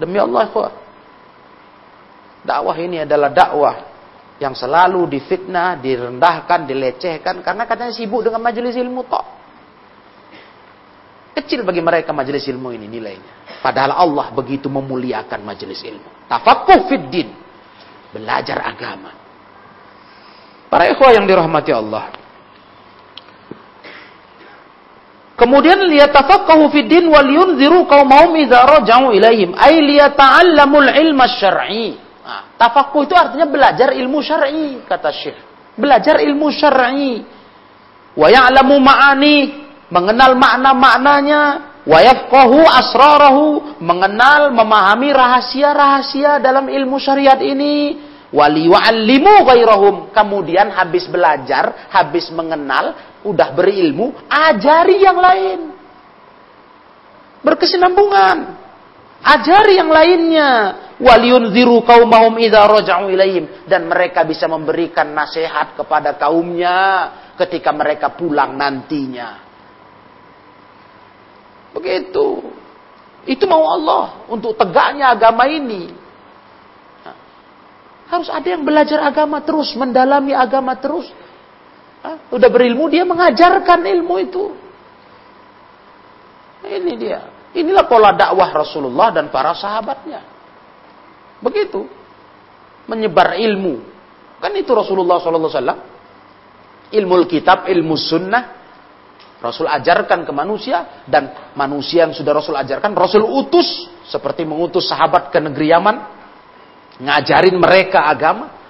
Demi 0.00 0.16
Allah, 0.16 0.48
kok. 0.48 0.72
Dakwah 2.42 2.74
ini 2.80 3.04
adalah 3.04 3.30
dakwah 3.30 3.76
yang 4.42 4.58
selalu 4.58 5.06
difitnah, 5.06 5.78
direndahkan, 5.78 6.66
dilecehkan 6.66 7.44
karena 7.46 7.62
katanya 7.68 7.94
sibuk 7.94 8.26
dengan 8.26 8.42
majelis 8.42 8.74
ilmu 8.74 9.06
tok. 9.06 9.41
Kecil 11.32 11.64
bagi 11.64 11.80
mereka 11.80 12.12
majelis 12.12 12.44
ilmu 12.44 12.76
ini 12.76 12.84
nilainya. 12.84 13.64
Padahal 13.64 13.96
Allah 13.96 14.26
begitu 14.36 14.68
memuliakan 14.68 15.40
majelis 15.40 15.80
ilmu. 15.80 16.28
Tafakuh 16.28 16.92
fiddin. 16.92 17.32
Belajar 18.12 18.60
agama. 18.60 19.16
Para 20.68 20.92
ikhwah 20.92 21.16
yang 21.16 21.24
dirahmati 21.24 21.72
Allah. 21.72 22.12
Kemudian 25.32 25.80
liyatafaqahu 25.88 26.68
fid 26.68 26.86
din 26.92 27.08
wal 27.08 27.24
yunziru 27.24 27.88
qaumahum 27.88 28.36
idza 28.36 28.62
raja'u 28.68 29.16
ilaihim 29.16 29.56
ay 29.56 29.80
liyata'allamul 29.80 30.92
ilma 30.92 31.24
syar'i. 31.26 31.96
Nah, 32.22 32.54
tafaqquh 32.60 33.08
itu 33.08 33.14
artinya 33.16 33.48
belajar 33.48 33.96
ilmu 33.96 34.20
syar'i 34.20 34.84
kata 34.84 35.10
Syekh. 35.10 35.40
Belajar 35.80 36.20
ilmu 36.20 36.52
syar'i. 36.52 37.24
Wa 38.12 38.28
ya'lamu 38.28 38.76
ma'ani 38.76 39.36
mengenal 39.92 40.32
makna-maknanya, 40.40 41.42
wa 41.84 41.98
yafqahu 42.00 42.64
asrarahu, 42.64 43.76
mengenal, 43.84 44.48
memahami 44.56 45.12
rahasia-rahasia 45.12 46.40
dalam 46.40 46.72
ilmu 46.72 46.96
syariat 46.96 47.36
ini, 47.44 48.00
wali 48.32 48.72
wa'allimu 48.72 49.44
ghairahum. 49.44 49.94
Kemudian 50.16 50.72
habis 50.72 51.04
belajar, 51.12 51.92
habis 51.92 52.32
mengenal, 52.32 52.96
udah 53.28 53.52
berilmu, 53.52 54.16
ajari 54.32 55.04
yang 55.04 55.20
lain. 55.20 55.60
Berkesinambungan. 57.44 58.64
Ajari 59.22 59.78
yang 59.78 59.90
lainnya. 59.90 60.50
Waliyunziru 61.02 61.82
kaumahum 61.82 62.38
idza 62.38 62.62
raja'u 62.62 63.10
ilaihim 63.10 63.66
dan 63.66 63.90
mereka 63.90 64.22
bisa 64.22 64.46
memberikan 64.46 65.10
nasihat 65.10 65.74
kepada 65.74 66.14
kaumnya 66.14 67.10
ketika 67.34 67.74
mereka 67.74 68.14
pulang 68.14 68.54
nantinya. 68.54 69.41
Begitu. 71.72 72.26
Itu 73.22 73.44
mau 73.46 73.62
Allah 73.70 74.26
untuk 74.26 74.56
tegaknya 74.58 75.14
agama 75.14 75.46
ini. 75.46 75.94
Harus 78.12 78.28
ada 78.28 78.44
yang 78.44 78.60
belajar 78.60 79.00
agama 79.08 79.40
terus, 79.40 79.72
mendalami 79.72 80.36
agama 80.36 80.76
terus. 80.76 81.08
Hah? 82.04 82.28
Udah 82.28 82.48
berilmu 82.52 82.90
dia 82.92 83.08
mengajarkan 83.08 83.88
ilmu 83.88 84.14
itu. 84.20 84.44
Ini 86.66 86.92
dia. 86.98 87.20
Inilah 87.56 87.84
pola 87.88 88.12
dakwah 88.12 88.52
Rasulullah 88.52 89.12
dan 89.12 89.32
para 89.32 89.56
sahabatnya. 89.56 90.24
Begitu. 91.40 91.88
Menyebar 92.84 93.38
ilmu. 93.38 93.80
Kan 94.42 94.52
itu 94.58 94.72
Rasulullah 94.74 95.22
SAW. 95.22 95.78
Ilmu 96.92 97.14
kitab, 97.30 97.64
ilmu 97.70 97.94
sunnah. 97.96 98.61
Rasul 99.42 99.66
ajarkan 99.66 100.22
ke 100.22 100.32
manusia. 100.32 101.02
Dan 101.02 101.52
manusia 101.58 102.06
yang 102.06 102.14
sudah 102.14 102.30
Rasul 102.30 102.54
ajarkan, 102.54 102.94
Rasul 102.94 103.26
utus. 103.26 103.90
Seperti 104.06 104.46
mengutus 104.46 104.86
sahabat 104.86 105.34
ke 105.34 105.42
negeri 105.42 105.74
Yaman. 105.74 105.96
Ngajarin 107.02 107.58
mereka 107.58 108.06
agama. 108.06 108.62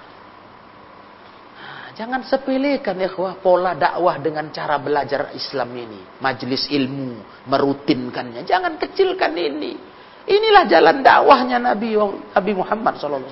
Jangan 1.93 2.25
sepelekan 2.25 2.97
ya 2.97 3.13
pola 3.37 3.77
dakwah 3.77 4.17
dengan 4.17 4.49
cara 4.49 4.81
belajar 4.81 5.29
Islam 5.37 5.69
ini. 5.77 6.01
Majelis 6.17 6.65
ilmu, 6.73 7.45
merutinkannya. 7.45 8.41
Jangan 8.41 8.81
kecilkan 8.81 9.29
ini. 9.37 9.77
Inilah 10.25 10.65
jalan 10.65 11.05
dakwahnya 11.05 11.61
Nabi 11.61 11.93
Nabi 12.33 12.51
Muhammad 12.57 12.97
SAW. 12.97 13.29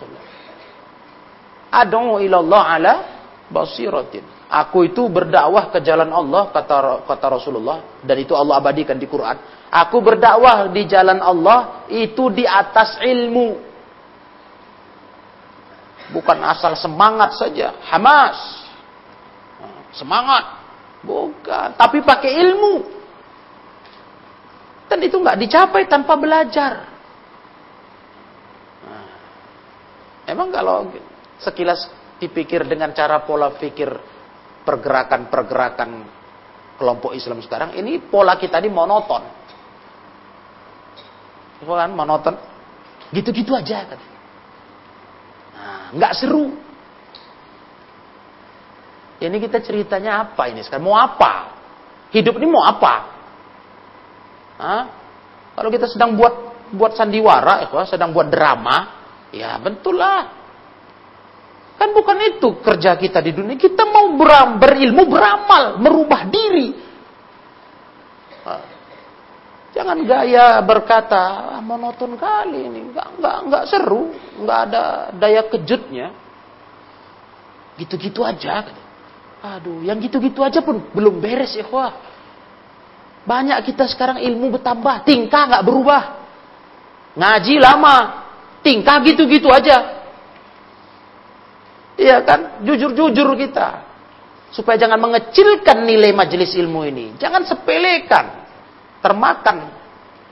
Adu 1.71 2.21
ilallah 2.21 2.63
ala 2.77 2.93
basiratin. 3.49 4.40
Aku 4.51 4.83
itu 4.83 5.07
berdakwah 5.07 5.71
ke 5.71 5.79
jalan 5.79 6.11
Allah 6.11 6.51
kata 6.51 7.07
kata 7.07 7.25
Rasulullah 7.39 8.03
dan 8.03 8.19
itu 8.19 8.35
Allah 8.35 8.59
abadikan 8.59 8.99
di 8.99 9.07
Quran. 9.07 9.39
Aku 9.71 10.03
berdakwah 10.03 10.67
di 10.67 10.83
jalan 10.91 11.23
Allah 11.23 11.87
itu 11.87 12.27
di 12.27 12.43
atas 12.43 12.99
ilmu 12.99 13.71
Bukan 16.11 16.37
asal 16.43 16.75
semangat 16.75 17.39
saja, 17.39 17.79
hamas. 17.87 18.35
Semangat. 19.95 20.59
Bukan, 21.01 21.79
tapi 21.79 22.03
pakai 22.03 22.31
ilmu. 22.45 22.83
Dan 24.91 24.99
itu 25.07 25.15
nggak 25.15 25.39
dicapai 25.39 25.87
tanpa 25.87 26.19
belajar. 26.19 26.83
Nah, 28.83 29.07
emang 30.27 30.51
kalau 30.51 30.91
sekilas 31.39 31.87
dipikir 32.19 32.67
dengan 32.67 32.91
cara 32.91 33.23
pola 33.23 33.55
pikir 33.55 33.87
pergerakan-pergerakan 34.63 35.89
kelompok 36.77 37.13
Islam 37.13 37.41
sekarang, 37.41 37.77
ini 37.77 38.01
pola 38.01 38.37
kita 38.37 38.57
ini 38.61 38.69
monoton. 38.69 39.23
Kan 41.61 41.91
monoton. 41.93 42.35
Gitu-gitu 43.11 43.53
aja 43.53 43.85
kan 43.85 44.01
nggak 45.91 46.13
seru. 46.15 46.55
Ini 49.21 49.37
kita 49.37 49.61
ceritanya 49.61 50.25
apa 50.25 50.49
ini 50.49 50.65
sekarang? 50.65 50.87
Mau 50.89 50.97
apa? 50.97 51.53
Hidup 52.09 52.41
ini 52.41 52.47
mau 52.49 52.65
apa? 52.65 52.93
Hah? 54.57 54.83
Kalau 55.53 55.69
kita 55.69 55.85
sedang 55.85 56.17
buat 56.17 56.33
buat 56.73 56.97
sandiwara, 56.97 57.67
ya, 57.67 57.83
sedang 57.85 58.15
buat 58.15 58.31
drama, 58.33 58.97
ya 59.29 59.61
betul 59.61 60.01
lah. 60.01 60.40
Kan 61.81 61.97
bukan 61.97 62.13
itu 62.29 62.61
kerja 62.61 62.93
kita 62.93 63.17
di 63.25 63.33
dunia. 63.33 63.57
Kita 63.57 63.89
mau 63.89 64.13
beram, 64.13 64.61
berilmu, 64.61 65.09
beramal, 65.09 65.81
merubah 65.81 66.29
diri. 66.29 66.77
Jangan 69.71 69.97
gaya 70.05 70.61
berkata 70.61 71.57
ah, 71.57 71.61
monoton 71.63 72.19
kali 72.21 72.69
ini, 72.69 72.93
nggak 72.93 73.07
nggak 73.17 73.37
nggak 73.49 73.63
seru, 73.65 74.13
nggak 74.45 74.59
ada 74.69 74.83
daya 75.17 75.41
kejutnya. 75.49 76.13
Gitu-gitu 77.81 78.21
aja. 78.21 78.67
Aduh, 79.41 79.81
yang 79.81 79.97
gitu-gitu 79.97 80.45
aja 80.45 80.61
pun 80.61 80.85
belum 80.93 81.17
beres 81.17 81.57
ya, 81.57 81.65
wah. 81.65 81.97
Banyak 83.25 83.57
kita 83.65 83.89
sekarang 83.89 84.21
ilmu 84.21 84.53
bertambah, 84.59 85.01
tingkah 85.01 85.49
nggak 85.49 85.65
berubah. 85.65 86.03
Ngaji 87.17 87.55
lama, 87.57 87.97
tingkah 88.61 89.01
gitu-gitu 89.01 89.49
aja. 89.49 90.00
Iya 92.01 92.25
kan? 92.25 92.65
Jujur-jujur 92.65 93.37
kita. 93.37 93.85
Supaya 94.49 94.75
jangan 94.81 94.97
mengecilkan 94.97 95.85
nilai 95.85 96.11
majelis 96.11 96.57
ilmu 96.57 96.81
ini. 96.89 97.15
Jangan 97.21 97.45
sepelekan 97.45 98.25
termakan 98.99 99.57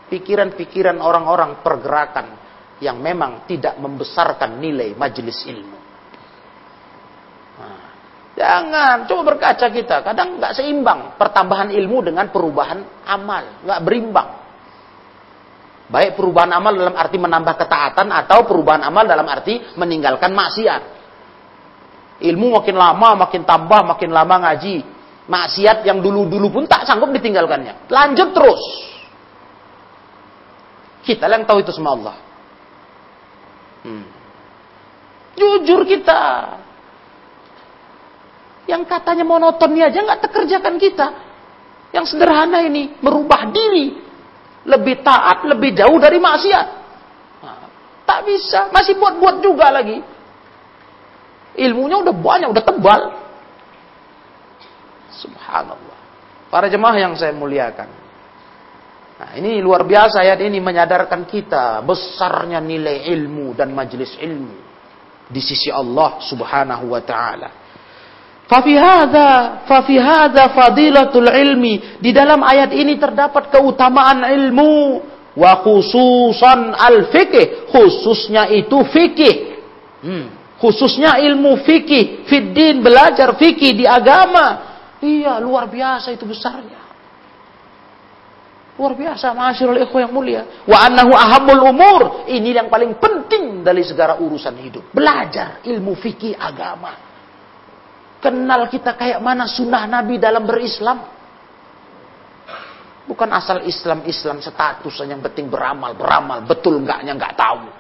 pikiran-pikiran 0.10 0.97
orang-orang 0.97 1.62
pergerakan 1.62 2.36
yang 2.82 2.97
memang 2.99 3.45
tidak 3.45 3.77
membesarkan 3.77 4.58
nilai 4.58 4.97
majelis 4.97 5.45
ilmu. 5.45 5.79
Nah, 7.60 7.82
jangan, 8.36 8.95
coba 9.05 9.36
berkaca 9.36 9.67
kita. 9.69 10.01
Kadang 10.03 10.41
nggak 10.41 10.58
seimbang 10.58 11.15
pertambahan 11.15 11.69
ilmu 11.69 11.97
dengan 12.03 12.27
perubahan 12.34 12.82
amal, 13.08 13.63
nggak 13.63 13.79
berimbang. 13.86 14.29
Baik 15.89 16.19
perubahan 16.19 16.53
amal 16.53 16.75
dalam 16.75 16.93
arti 16.93 17.17
menambah 17.17 17.55
ketaatan 17.55 18.13
atau 18.13 18.45
perubahan 18.45 18.86
amal 18.86 19.10
dalam 19.10 19.25
arti 19.25 19.58
meninggalkan 19.73 20.32
maksiat. 20.36 20.98
Ilmu 22.19 22.60
makin 22.60 22.75
lama, 22.75 23.27
makin 23.27 23.47
tambah, 23.47 23.82
makin 23.95 24.12
lama 24.12 24.36
ngaji, 24.43 24.84
maksiat 25.29 25.88
yang 25.88 26.03
dulu-dulu 26.03 26.51
pun 26.51 26.63
tak 26.67 26.84
sanggup 26.84 27.13
ditinggalkannya. 27.15 27.88
Lanjut 27.88 28.36
terus. 28.36 28.62
Kita 30.99 31.32
yang 31.32 31.47
tahu 31.47 31.63
itu 31.63 31.71
semua 31.71 31.95
Allah. 31.95 32.15
Hmm. 33.88 34.05
Jujur 35.39 35.88
kita. 35.88 36.21
Yang 38.67 38.84
katanya 38.86 39.25
monotoni 39.25 39.79
aja 39.79 40.03
nggak 40.03 40.21
terkerjakan 40.27 40.75
kita. 40.75 41.08
Yang 41.95 42.13
sederhana 42.13 42.62
ini 42.62 42.99
merubah 43.01 43.49
diri, 43.49 43.97
lebih 44.67 45.01
taat, 45.01 45.47
lebih 45.47 45.73
jauh 45.73 45.97
dari 45.97 46.21
maksiat. 46.21 46.67
Nah, 47.41 47.65
tak 48.05 48.29
bisa, 48.29 48.69
masih 48.69 48.93
buat-buat 48.99 49.41
juga 49.41 49.73
lagi. 49.73 50.18
Ilmunya 51.60 52.00
udah 52.00 52.15
banyak, 52.15 52.48
udah 52.56 52.63
tebal. 52.63 53.02
Subhanallah. 55.19 55.98
Para 56.48 56.72
jemaah 56.72 56.98
yang 56.98 57.13
saya 57.19 57.36
muliakan. 57.36 57.89
Nah, 59.19 59.36
ini 59.36 59.60
luar 59.60 59.84
biasa 59.84 60.24
ayat 60.24 60.39
ini 60.48 60.63
menyadarkan 60.63 61.28
kita 61.28 61.84
besarnya 61.84 62.63
nilai 62.63 63.12
ilmu 63.12 63.52
dan 63.52 63.76
majelis 63.76 64.15
ilmu 64.15 64.56
di 65.28 65.43
sisi 65.43 65.67
Allah 65.67 66.24
Subhanahu 66.24 66.95
wa 66.95 67.04
taala. 67.04 67.50
Fafi 68.50 68.74
hadza 68.74 69.62
fafi 69.67 70.00
hadza 70.00 70.50
fadilatul 70.56 71.30
ilmi. 71.30 72.02
Di 72.02 72.15
dalam 72.15 72.41
ayat 72.41 72.74
ini 72.74 72.98
terdapat 72.98 73.54
keutamaan 73.54 74.26
ilmu 74.26 75.04
wa 75.36 75.52
khususan 75.67 76.74
al 76.74 77.12
fikih, 77.13 77.69
khususnya 77.69 78.50
itu 78.50 78.80
fikih. 78.89 79.36
Hmm. 80.02 80.38
Khususnya 80.60 81.15
ilmu 81.24 81.63
fikih, 81.63 82.28
fiddin 82.28 82.84
belajar 82.84 83.32
fikih 83.39 83.80
di 83.80 83.88
agama 83.88 84.69
Iya, 85.00 85.39
luar 85.39 85.72
biasa 85.72 86.12
itu 86.12 86.28
besarnya. 86.28 86.80
Luar 88.76 88.95
biasa, 88.95 89.36
masyarul 89.36 89.80
ikhwah 89.80 90.02
yang 90.08 90.13
mulia. 90.15 90.43
Wa 90.63 90.88
annahu 90.88 91.12
ahamul 91.12 91.63
umur. 91.67 92.02
Ini 92.28 92.63
yang 92.63 92.67
paling 92.72 92.95
penting 93.00 93.63
dari 93.63 93.84
segala 93.84 94.19
urusan 94.19 94.56
hidup. 94.60 94.91
Belajar 94.91 95.63
ilmu 95.67 95.95
fikih 96.00 96.36
agama. 96.36 96.95
Kenal 98.19 98.67
kita 98.67 98.95
kayak 99.00 99.19
mana 99.24 99.48
sunnah 99.48 99.84
Nabi 99.88 100.19
dalam 100.19 100.43
berislam. 100.43 101.00
Bukan 103.08 103.30
asal 103.32 103.63
Islam-Islam 103.65 104.43
status 104.43 104.95
yang 105.08 105.24
penting 105.24 105.48
beramal, 105.48 105.95
beramal. 105.95 106.43
Betul 106.43 106.84
enggaknya 106.84 107.15
enggak 107.15 107.36
tahu. 107.39 107.72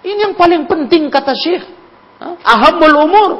Ini 0.00 0.30
yang 0.30 0.34
paling 0.36 0.64
penting 0.64 1.12
kata 1.12 1.36
Syekh. 1.36 1.64
Ahamul 2.44 2.96
umur. 2.96 3.30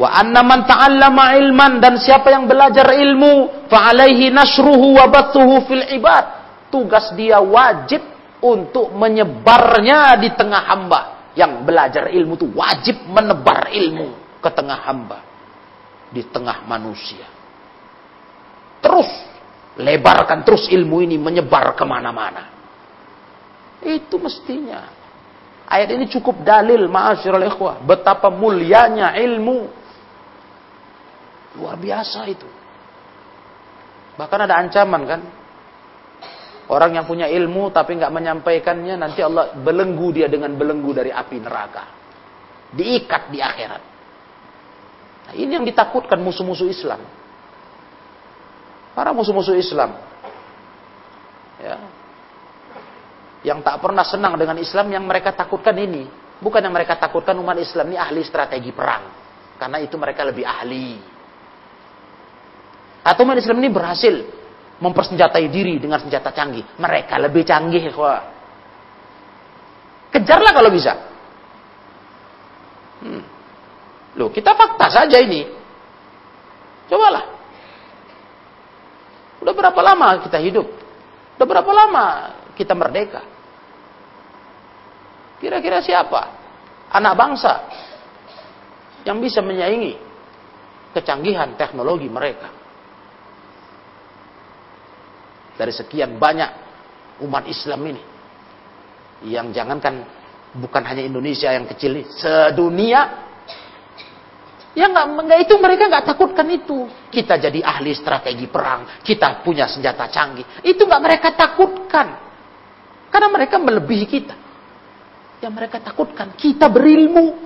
Wa 0.00 0.16
anna 0.16 0.40
man 0.40 0.64
ta'allama 0.64 1.36
ilman 1.36 1.82
dan 1.82 2.00
siapa 2.00 2.32
yang 2.32 2.48
belajar 2.48 2.88
ilmu 2.88 3.68
fa 3.68 3.92
alaihi 3.92 4.32
nasruhu 4.32 4.96
wa 4.96 5.06
bathuhu 5.10 5.66
fil 5.68 5.84
ibad. 5.92 6.24
Tugas 6.72 7.12
dia 7.18 7.42
wajib 7.42 8.00
untuk 8.40 8.94
menyebarnya 8.94 10.16
di 10.22 10.30
tengah 10.32 10.62
hamba. 10.70 11.00
Yang 11.34 11.52
belajar 11.62 12.04
ilmu 12.10 12.32
itu 12.38 12.48
wajib 12.54 12.96
menebar 13.06 13.70
ilmu 13.70 14.40
ke 14.40 14.50
tengah 14.50 14.78
hamba. 14.88 15.18
Di 16.10 16.22
tengah 16.26 16.64
manusia. 16.66 17.26
Terus 18.80 19.10
lebarkan 19.76 20.42
terus 20.42 20.66
ilmu 20.72 21.04
ini 21.04 21.20
menyebar 21.20 21.76
ke 21.76 21.84
mana-mana. 21.84 22.48
Itu 23.84 24.16
mestinya. 24.16 24.99
Ayat 25.70 25.94
ini 25.94 26.10
cukup 26.10 26.42
dalil 26.42 26.90
ma'asyiral 26.90 27.46
ikhwah. 27.46 27.78
Betapa 27.86 28.26
mulianya 28.26 29.14
ilmu. 29.14 29.70
Luar 31.62 31.78
biasa 31.78 32.26
itu. 32.26 32.48
Bahkan 34.18 34.40
ada 34.50 34.58
ancaman 34.58 35.02
kan. 35.06 35.20
Orang 36.70 36.94
yang 36.94 37.06
punya 37.06 37.30
ilmu 37.30 37.70
tapi 37.70 37.98
nggak 37.98 38.14
menyampaikannya 38.14 38.94
nanti 38.98 39.22
Allah 39.22 39.54
belenggu 39.58 40.10
dia 40.14 40.26
dengan 40.26 40.54
belenggu 40.58 40.90
dari 40.90 41.14
api 41.14 41.38
neraka. 41.38 41.84
Diikat 42.74 43.30
di 43.30 43.38
akhirat. 43.38 43.82
Nah, 45.30 45.34
ini 45.38 45.54
yang 45.54 45.66
ditakutkan 45.66 46.18
musuh-musuh 46.18 46.66
Islam. 46.66 46.98
Para 48.94 49.14
musuh-musuh 49.14 49.54
Islam. 49.54 49.94
Ya. 51.62 51.78
Yang 53.40 53.64
tak 53.64 53.76
pernah 53.80 54.04
senang 54.04 54.36
dengan 54.36 54.56
Islam 54.60 54.92
yang 54.92 55.04
mereka 55.08 55.32
takutkan 55.32 55.76
ini. 55.80 56.04
Bukan 56.40 56.60
yang 56.60 56.72
mereka 56.72 56.96
takutkan 56.96 57.36
umat 57.40 57.56
Islam 57.60 57.92
ini 57.92 57.98
ahli 58.00 58.20
strategi 58.24 58.72
perang. 58.72 59.08
Karena 59.56 59.80
itu 59.80 59.96
mereka 59.96 60.24
lebih 60.24 60.44
ahli. 60.44 60.96
Atau 63.04 63.24
umat 63.24 63.40
Islam 63.40 63.60
ini 63.60 63.68
berhasil 63.72 64.14
mempersenjatai 64.80 65.46
diri 65.48 65.76
dengan 65.80 66.00
senjata 66.00 66.32
canggih. 66.32 66.64
Mereka 66.80 67.16
lebih 67.20 67.44
canggih. 67.44 67.92
Wah. 67.96 68.20
Kejarlah 70.12 70.52
kalau 70.52 70.70
bisa. 70.72 70.92
Hmm. 73.00 73.24
Loh, 74.16 74.28
kita 74.28 74.52
fakta 74.52 74.86
saja 74.92 75.16
ini. 75.20 75.48
Cobalah. 76.88 77.24
Udah 79.40 79.54
berapa 79.56 79.80
lama 79.80 80.20
kita 80.20 80.36
hidup? 80.40 80.68
Udah 81.40 81.46
berapa 81.48 81.70
lama 81.72 82.06
kita 82.60 82.76
merdeka? 82.76 83.24
Kira-kira 85.40 85.80
siapa? 85.80 86.36
Anak 86.92 87.16
bangsa 87.16 87.64
yang 89.08 89.16
bisa 89.16 89.40
menyaingi 89.40 89.96
kecanggihan 90.92 91.56
teknologi 91.56 92.12
mereka. 92.12 92.52
Dari 95.56 95.72
sekian 95.72 96.20
banyak 96.20 96.50
umat 97.24 97.48
Islam 97.48 97.80
ini. 97.88 98.02
Yang 99.24 99.56
jangankan 99.56 100.04
bukan 100.60 100.82
hanya 100.84 101.04
Indonesia 101.04 101.52
yang 101.52 101.64
kecil 101.68 102.00
ini, 102.00 102.04
sedunia 102.08 103.28
Ya 104.70 104.86
nggak, 104.86 105.06
nggak 105.26 105.40
itu 105.50 105.54
mereka 105.58 105.90
nggak 105.90 106.14
takutkan 106.14 106.46
itu. 106.46 106.86
Kita 107.10 107.34
jadi 107.42 107.58
ahli 107.58 107.90
strategi 107.90 108.46
perang, 108.46 109.02
kita 109.02 109.42
punya 109.42 109.66
senjata 109.66 110.06
canggih. 110.06 110.62
Itu 110.62 110.86
nggak 110.86 111.02
mereka 111.02 111.28
takutkan, 111.34 112.29
karena 113.10 113.28
mereka 113.28 113.58
melebihi 113.58 114.06
kita. 114.06 114.34
Yang 115.42 115.52
mereka 115.52 115.76
takutkan 115.82 116.32
kita 116.38 116.70
berilmu, 116.70 117.36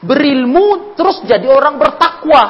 berilmu 0.00 0.94
terus 0.94 1.20
jadi 1.26 1.44
orang 1.50 1.76
bertakwa. 1.76 2.42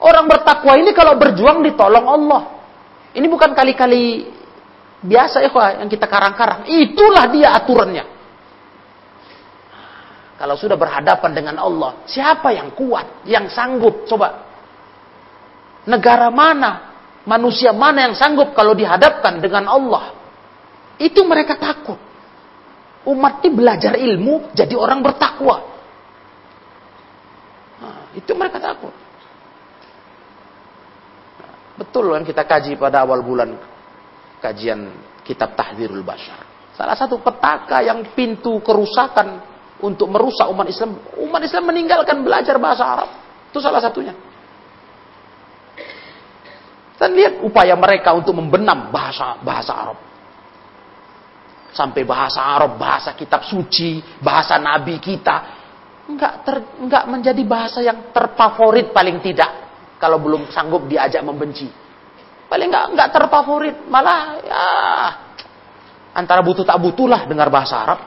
Orang 0.00 0.26
bertakwa 0.26 0.74
ini 0.80 0.90
kalau 0.96 1.14
berjuang 1.16 1.62
ditolong 1.62 2.06
Allah. 2.08 2.42
Ini 3.12 3.26
bukan 3.28 3.52
kali-kali 3.52 4.32
biasa 5.04 5.44
ya 5.44 5.50
yang 5.80 5.88
kita 5.88 6.08
karang-karang. 6.08 6.68
Itulah 6.68 7.28
dia 7.28 7.52
aturannya. 7.52 8.04
Kalau 10.40 10.56
sudah 10.56 10.80
berhadapan 10.80 11.30
dengan 11.36 11.56
Allah, 11.60 12.00
siapa 12.08 12.48
yang 12.56 12.72
kuat, 12.72 13.28
yang 13.28 13.52
sanggup? 13.52 14.08
Coba. 14.08 14.48
Negara 15.84 16.32
mana, 16.32 16.96
manusia 17.28 17.76
mana 17.76 18.08
yang 18.08 18.16
sanggup 18.16 18.56
kalau 18.56 18.72
dihadapkan 18.72 19.36
dengan 19.36 19.68
Allah? 19.68 20.16
Itu 21.00 21.24
mereka 21.24 21.56
takut. 21.56 21.96
Umat 23.08 23.40
ini 23.40 23.56
belajar 23.56 23.96
ilmu, 23.96 24.52
jadi 24.52 24.76
orang 24.76 25.00
bertakwa. 25.00 25.56
Nah, 27.80 28.12
itu 28.12 28.32
mereka 28.36 28.60
takut. 28.60 28.92
betul 31.80 32.12
yang 32.12 32.28
kita 32.28 32.44
kaji 32.44 32.76
pada 32.76 33.08
awal 33.08 33.24
bulan 33.24 33.56
kajian 34.44 34.92
kitab 35.24 35.56
Tahdirul 35.56 36.04
Bashar. 36.04 36.44
Salah 36.76 36.92
satu 36.92 37.24
petaka 37.24 37.80
yang 37.80 38.12
pintu 38.12 38.60
kerusakan 38.60 39.40
untuk 39.80 40.12
merusak 40.12 40.44
umat 40.52 40.68
Islam. 40.68 41.00
Umat 41.16 41.40
Islam 41.40 41.72
meninggalkan 41.72 42.20
belajar 42.20 42.60
bahasa 42.60 42.84
Arab. 42.84 43.10
Itu 43.48 43.64
salah 43.64 43.80
satunya. 43.80 44.12
Dan 47.00 47.16
lihat 47.16 47.40
upaya 47.40 47.72
mereka 47.80 48.12
untuk 48.12 48.36
membenam 48.36 48.92
bahasa 48.92 49.40
bahasa 49.40 49.72
Arab. 49.72 50.09
Sampai 51.70 52.02
bahasa 52.02 52.42
Arab, 52.42 52.76
bahasa 52.76 53.14
kitab 53.14 53.46
suci, 53.46 54.02
bahasa 54.18 54.58
nabi 54.58 54.98
kita 54.98 55.60
enggak 56.10 56.34
ter, 56.42 56.56
enggak 56.82 57.04
menjadi 57.06 57.42
bahasa 57.46 57.78
yang 57.78 58.10
terfavorit 58.10 58.90
paling 58.90 59.22
tidak 59.22 59.50
kalau 60.02 60.18
belum 60.18 60.50
sanggup 60.50 60.90
diajak 60.90 61.22
membenci. 61.22 61.70
Paling 62.50 62.66
enggak 62.66 62.86
enggak 62.90 63.08
terfavorit, 63.14 63.76
malah 63.86 64.20
ya 64.42 64.64
antara 66.18 66.42
butuh 66.42 66.66
tak 66.66 66.82
butuhlah 66.82 67.30
dengar 67.30 67.46
bahasa 67.46 67.74
Arab. 67.78 68.00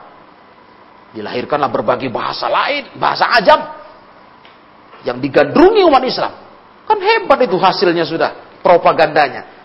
Dilahirkanlah 1.14 1.70
berbagai 1.70 2.10
bahasa 2.10 2.50
lain, 2.50 2.98
bahasa 2.98 3.30
ajam. 3.38 3.60
Yang 5.06 5.18
digandrungi 5.30 5.86
umat 5.86 6.02
Islam. 6.02 6.32
Kan 6.84 6.98
hebat 6.98 7.38
itu 7.46 7.54
hasilnya 7.54 8.02
sudah, 8.02 8.60
propagandanya. 8.60 9.63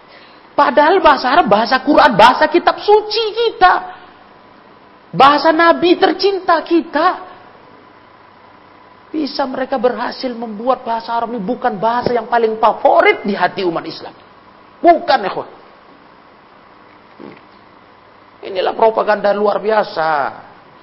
Padahal 0.60 1.00
bahasa 1.00 1.32
Arab, 1.32 1.48
bahasa 1.48 1.80
Quran, 1.80 2.20
bahasa 2.20 2.52
kitab 2.52 2.84
suci 2.84 3.26
kita. 3.32 3.96
Bahasa 5.16 5.56
Nabi 5.56 5.96
tercinta 5.96 6.60
kita. 6.68 7.32
Bisa 9.08 9.48
mereka 9.48 9.80
berhasil 9.80 10.28
membuat 10.36 10.84
bahasa 10.84 11.16
Arab 11.16 11.32
ini 11.32 11.40
bukan 11.40 11.80
bahasa 11.80 12.12
yang 12.12 12.28
paling 12.28 12.60
favorit 12.60 13.24
di 13.24 13.32
hati 13.40 13.64
umat 13.64 13.88
Islam. 13.88 14.12
Bukan, 14.84 15.20
ya 15.24 15.32
Inilah 18.52 18.76
propaganda 18.76 19.32
luar 19.32 19.64
biasa. 19.64 20.12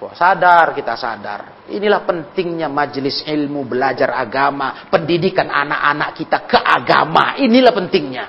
Wah, 0.01 0.13
sadar 0.17 0.73
kita 0.73 0.97
sadar. 0.97 1.69
Inilah 1.69 2.01
pentingnya 2.09 2.73
majelis 2.73 3.29
ilmu, 3.29 3.69
belajar 3.69 4.09
agama, 4.17 4.89
pendidikan 4.89 5.53
anak-anak 5.53 6.17
kita 6.17 6.49
ke 6.49 6.57
agama. 6.57 7.37
Inilah 7.37 7.73
pentingnya. 7.77 8.27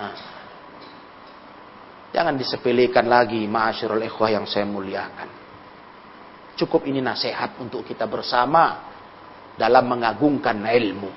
Nah, 0.00 0.14
jangan 2.20 2.36
disepelekan 2.36 3.08
lagi 3.08 3.48
ma'asyirul 3.48 4.04
ikhwah 4.04 4.28
yang 4.28 4.44
saya 4.44 4.68
muliakan. 4.68 5.24
Cukup 6.52 6.84
ini 6.84 7.00
nasihat 7.00 7.56
untuk 7.56 7.80
kita 7.88 8.04
bersama 8.04 8.92
dalam 9.56 9.88
mengagungkan 9.88 10.60
ilmu. 10.60 11.08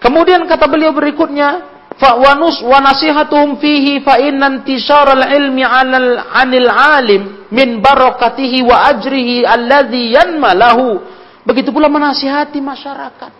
Kemudian 0.00 0.48
kata 0.48 0.64
beliau 0.64 0.96
berikutnya, 0.96 1.60
fa 2.00 2.16
wanus 2.16 2.64
wa 2.64 2.80
nasihatuhum 2.80 3.60
fihi 3.60 4.00
fa 4.00 4.16
inna 4.16 4.64
ilmi 4.64 5.60
'anil 5.60 6.70
'alim 6.72 7.22
min 7.52 7.84
barakatihi 7.84 8.64
wa 8.64 8.88
ajrihi 8.96 9.44
alladhi 9.44 10.16
yanma 10.16 10.56
lahu. 10.56 11.04
Begitu 11.44 11.68
pula 11.68 11.92
menasihati 11.92 12.64
masyarakat. 12.64 13.32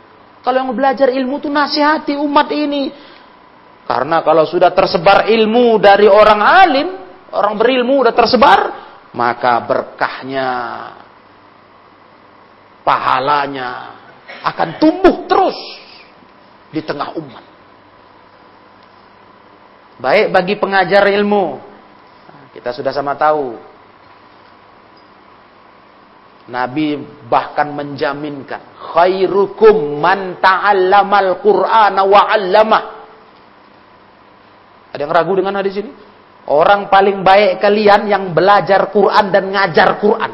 Kalau 0.44 0.56
yang 0.60 0.68
belajar 0.76 1.08
ilmu 1.08 1.40
itu 1.40 1.48
nasihati 1.48 2.20
umat 2.20 2.52
ini. 2.52 2.92
Karena 3.88 4.20
kalau 4.20 4.44
sudah 4.44 4.68
tersebar 4.76 5.32
ilmu 5.32 5.80
dari 5.80 6.04
orang 6.04 6.40
alim, 6.44 6.88
orang 7.32 7.56
berilmu 7.56 8.04
sudah 8.04 8.12
tersebar, 8.12 8.60
maka 9.16 9.64
berkahnya, 9.64 10.48
pahalanya 12.84 13.96
akan 14.44 14.68
tumbuh 14.76 15.24
terus 15.24 15.56
di 16.68 16.84
tengah 16.84 17.16
umat. 17.16 17.44
Baik 19.98 20.36
bagi 20.36 20.54
pengajar 20.60 21.08
ilmu. 21.08 21.58
Kita 22.52 22.76
sudah 22.76 22.92
sama 22.92 23.16
tahu. 23.16 23.56
Nabi 26.48 26.96
bahkan 27.28 27.72
menjaminkan 27.76 28.72
khairukum 28.92 30.00
man 30.00 30.40
ta'allamal 30.40 31.40
Qur'ana 31.44 32.04
wa 32.08 32.20
'allamah. 32.24 32.97
Ada 34.92 35.04
yang 35.04 35.12
ragu 35.12 35.32
dengan 35.36 35.54
hadis 35.60 35.76
ini? 35.76 35.92
Orang 36.48 36.88
paling 36.88 37.20
baik 37.20 37.60
kalian 37.60 38.08
yang 38.08 38.32
belajar 38.32 38.88
Quran 38.88 39.28
dan 39.28 39.52
ngajar 39.52 40.00
Quran. 40.00 40.32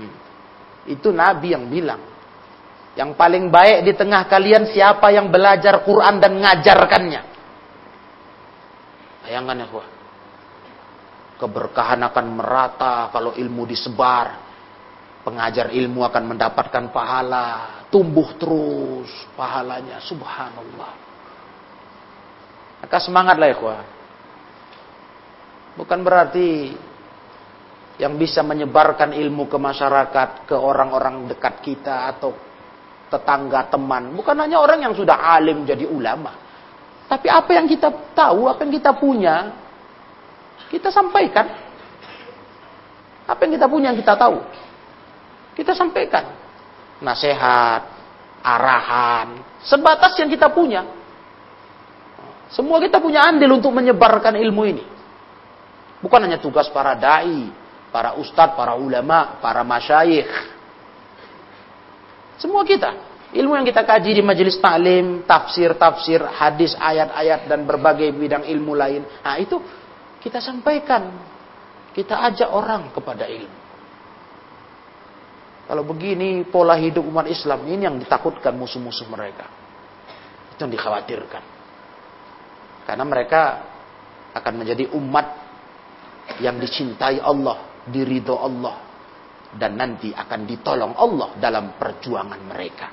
Hmm. 0.00 0.14
Itu 0.88 1.12
Nabi 1.12 1.52
yang 1.52 1.68
bilang. 1.68 2.00
Yang 2.96 3.12
paling 3.20 3.52
baik 3.52 3.84
di 3.84 3.92
tengah 3.92 4.24
kalian 4.24 4.72
siapa 4.72 5.12
yang 5.12 5.28
belajar 5.28 5.84
Quran 5.84 6.16
dan 6.16 6.40
ngajarkannya. 6.40 7.22
Bayangkan 9.28 9.60
ya, 9.60 9.66
kuah. 9.68 9.88
Keberkahan 11.36 12.00
akan 12.00 12.26
merata 12.32 13.12
kalau 13.12 13.36
ilmu 13.36 13.68
disebar. 13.68 14.40
Pengajar 15.20 15.68
ilmu 15.68 16.00
akan 16.00 16.32
mendapatkan 16.32 16.88
pahala. 16.88 17.84
Tumbuh 17.92 18.32
terus 18.40 19.12
pahalanya. 19.36 20.00
Subhanallah. 20.00 21.05
Maka 22.86 23.02
semangatlah 23.02 23.50
ya. 23.50 23.78
Bukan 25.74 26.00
berarti 26.06 26.72
yang 27.98 28.14
bisa 28.14 28.46
menyebarkan 28.46 29.10
ilmu 29.10 29.50
ke 29.50 29.58
masyarakat, 29.58 30.46
ke 30.46 30.54
orang-orang 30.54 31.26
dekat 31.26 31.60
kita 31.66 32.14
atau 32.14 32.30
tetangga, 33.10 33.66
teman. 33.66 34.14
Bukan 34.14 34.38
hanya 34.38 34.62
orang 34.62 34.86
yang 34.86 34.94
sudah 34.94 35.18
alim 35.18 35.66
jadi 35.66 35.82
ulama. 35.82 36.30
Tapi 37.10 37.26
apa 37.26 37.50
yang 37.58 37.66
kita 37.66 37.90
tahu, 38.14 38.46
apa 38.46 38.62
yang 38.62 38.72
kita 38.78 38.94
punya, 38.94 39.50
kita 40.70 40.88
sampaikan. 40.94 41.46
Apa 43.26 43.40
yang 43.42 43.58
kita 43.58 43.66
punya 43.66 43.90
yang 43.90 43.98
kita 43.98 44.14
tahu. 44.14 44.38
Kita 45.58 45.74
sampaikan 45.74 46.24
nasihat, 47.02 47.82
arahan, 48.46 49.42
sebatas 49.66 50.14
yang 50.22 50.30
kita 50.30 50.48
punya. 50.54 50.95
Semua 52.50 52.78
kita 52.78 53.02
punya 53.02 53.26
andil 53.26 53.58
untuk 53.58 53.74
menyebarkan 53.74 54.38
ilmu 54.38 54.62
ini. 54.66 54.84
Bukan 55.98 56.20
hanya 56.22 56.38
tugas 56.38 56.70
para 56.70 56.94
dai, 56.94 57.50
para 57.90 58.14
ustadz, 58.20 58.54
para 58.54 58.78
ulama, 58.78 59.40
para 59.42 59.66
masyayikh. 59.66 60.30
Semua 62.38 62.62
kita. 62.62 62.92
Ilmu 63.34 63.58
yang 63.58 63.66
kita 63.66 63.82
kaji 63.82 64.14
di 64.14 64.22
majelis 64.22 64.54
taklim, 64.62 65.26
tafsir-tafsir, 65.26 66.22
hadis, 66.22 66.78
ayat-ayat 66.78 67.50
dan 67.50 67.66
berbagai 67.66 68.14
bidang 68.14 68.46
ilmu 68.46 68.72
lain. 68.78 69.02
Nah, 69.24 69.36
itu 69.42 69.58
kita 70.22 70.38
sampaikan. 70.38 71.10
Kita 71.90 72.22
ajak 72.28 72.52
orang 72.52 72.92
kepada 72.92 73.24
ilmu. 73.26 73.58
Kalau 75.66 75.82
begini 75.82 76.46
pola 76.46 76.78
hidup 76.78 77.02
umat 77.02 77.26
Islam 77.26 77.66
ini 77.66 77.90
yang 77.90 77.98
ditakutkan 77.98 78.54
musuh-musuh 78.54 79.10
mereka. 79.10 79.50
Itu 80.54 80.62
yang 80.62 80.70
dikhawatirkan. 80.70 81.55
Karena 82.86 83.02
mereka 83.02 83.42
akan 84.32 84.54
menjadi 84.62 84.86
umat 84.94 85.26
yang 86.38 86.56
dicintai 86.62 87.18
Allah, 87.18 87.82
diridho 87.90 88.38
Allah 88.38 88.86
dan 89.56 89.78
nanti 89.78 90.12
akan 90.12 90.40
ditolong 90.44 90.92
Allah 90.94 91.34
dalam 91.38 91.74
perjuangan 91.78 92.40
mereka. 92.44 92.88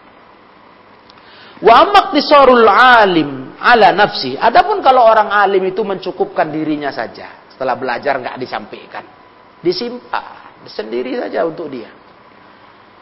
Wa 1.64 1.88
maqtisarul 1.88 2.68
alim 2.68 3.56
ala 3.60 3.96
nafsi. 3.96 4.36
Adapun 4.36 4.84
kalau 4.84 5.06
orang 5.06 5.32
alim 5.32 5.64
itu 5.70 5.82
mencukupkan 5.82 6.50
dirinya 6.50 6.92
saja. 6.92 7.48
Setelah 7.52 7.78
belajar 7.78 8.20
nggak 8.20 8.38
disampaikan. 8.42 9.06
Disimpan 9.64 10.68
sendiri 10.68 11.20
saja 11.20 11.48
untuk 11.48 11.72
dia. 11.72 11.92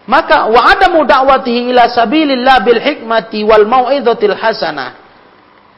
Maka 0.05 0.49
wa 0.49 0.61
adamu 0.65 1.05
da'watihi 1.05 1.73
ila 1.73 1.85
sabilillah 1.89 2.57
bil 2.65 2.81
hikmati 2.81 3.45
wal 3.45 3.65
mau'izatil 3.65 4.33
hasanah. 4.33 5.00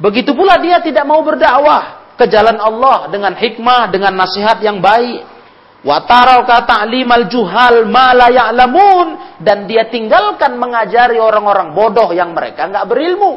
Begitu 0.03 0.35
pula 0.35 0.59
dia 0.59 0.83
tidak 0.83 1.07
mau 1.07 1.23
berdakwah 1.23 2.11
ke 2.19 2.27
jalan 2.27 2.59
Allah 2.59 3.07
dengan 3.07 3.31
hikmah, 3.39 3.87
dengan 3.87 4.11
nasihat 4.19 4.59
yang 4.59 4.83
baik. 4.83 5.31
Wa 5.83 6.03
taraka 6.03 6.63
ta'limal 6.63 7.27
juhal 7.31 7.87
dan 9.39 9.67
dia 9.67 9.87
tinggalkan 9.87 10.55
mengajari 10.59 11.19
orang-orang 11.19 11.71
bodoh 11.71 12.11
yang 12.11 12.35
mereka 12.35 12.67
nggak 12.67 12.87
berilmu. 12.87 13.33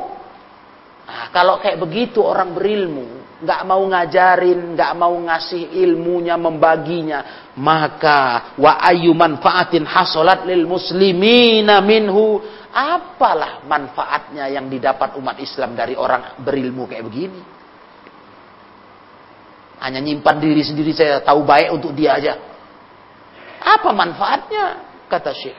Nah, 1.06 1.30
kalau 1.30 1.62
kayak 1.62 1.78
begitu 1.78 2.18
orang 2.18 2.54
berilmu, 2.54 3.38
nggak 3.42 3.62
mau 3.62 3.82
ngajarin, 3.86 4.74
nggak 4.74 4.92
mau 4.98 5.14
ngasih 5.14 5.74
ilmunya, 5.86 6.34
membaginya, 6.34 7.50
maka 7.58 8.54
wa 8.58 8.78
ayu 8.82 9.14
manfaatin 9.14 9.86
hasolat 9.86 10.42
lil 10.46 10.66
muslimina 10.66 11.78
minhu. 11.78 12.42
Apalah 12.76 13.64
manfaatnya 13.64 14.52
yang 14.52 14.68
didapat 14.68 15.16
umat 15.16 15.40
Islam 15.40 15.72
dari 15.72 15.96
orang 15.96 16.36
berilmu 16.44 16.84
kayak 16.84 17.08
begini? 17.08 17.40
Hanya 19.80 20.04
nyimpan 20.04 20.36
diri 20.36 20.60
sendiri 20.60 20.92
saya 20.92 21.24
tahu 21.24 21.40
baik 21.40 21.72
untuk 21.72 21.96
dia 21.96 22.20
aja. 22.20 22.36
Apa 23.64 23.96
manfaatnya? 23.96 24.84
Kata 25.08 25.32
Syekh. 25.32 25.56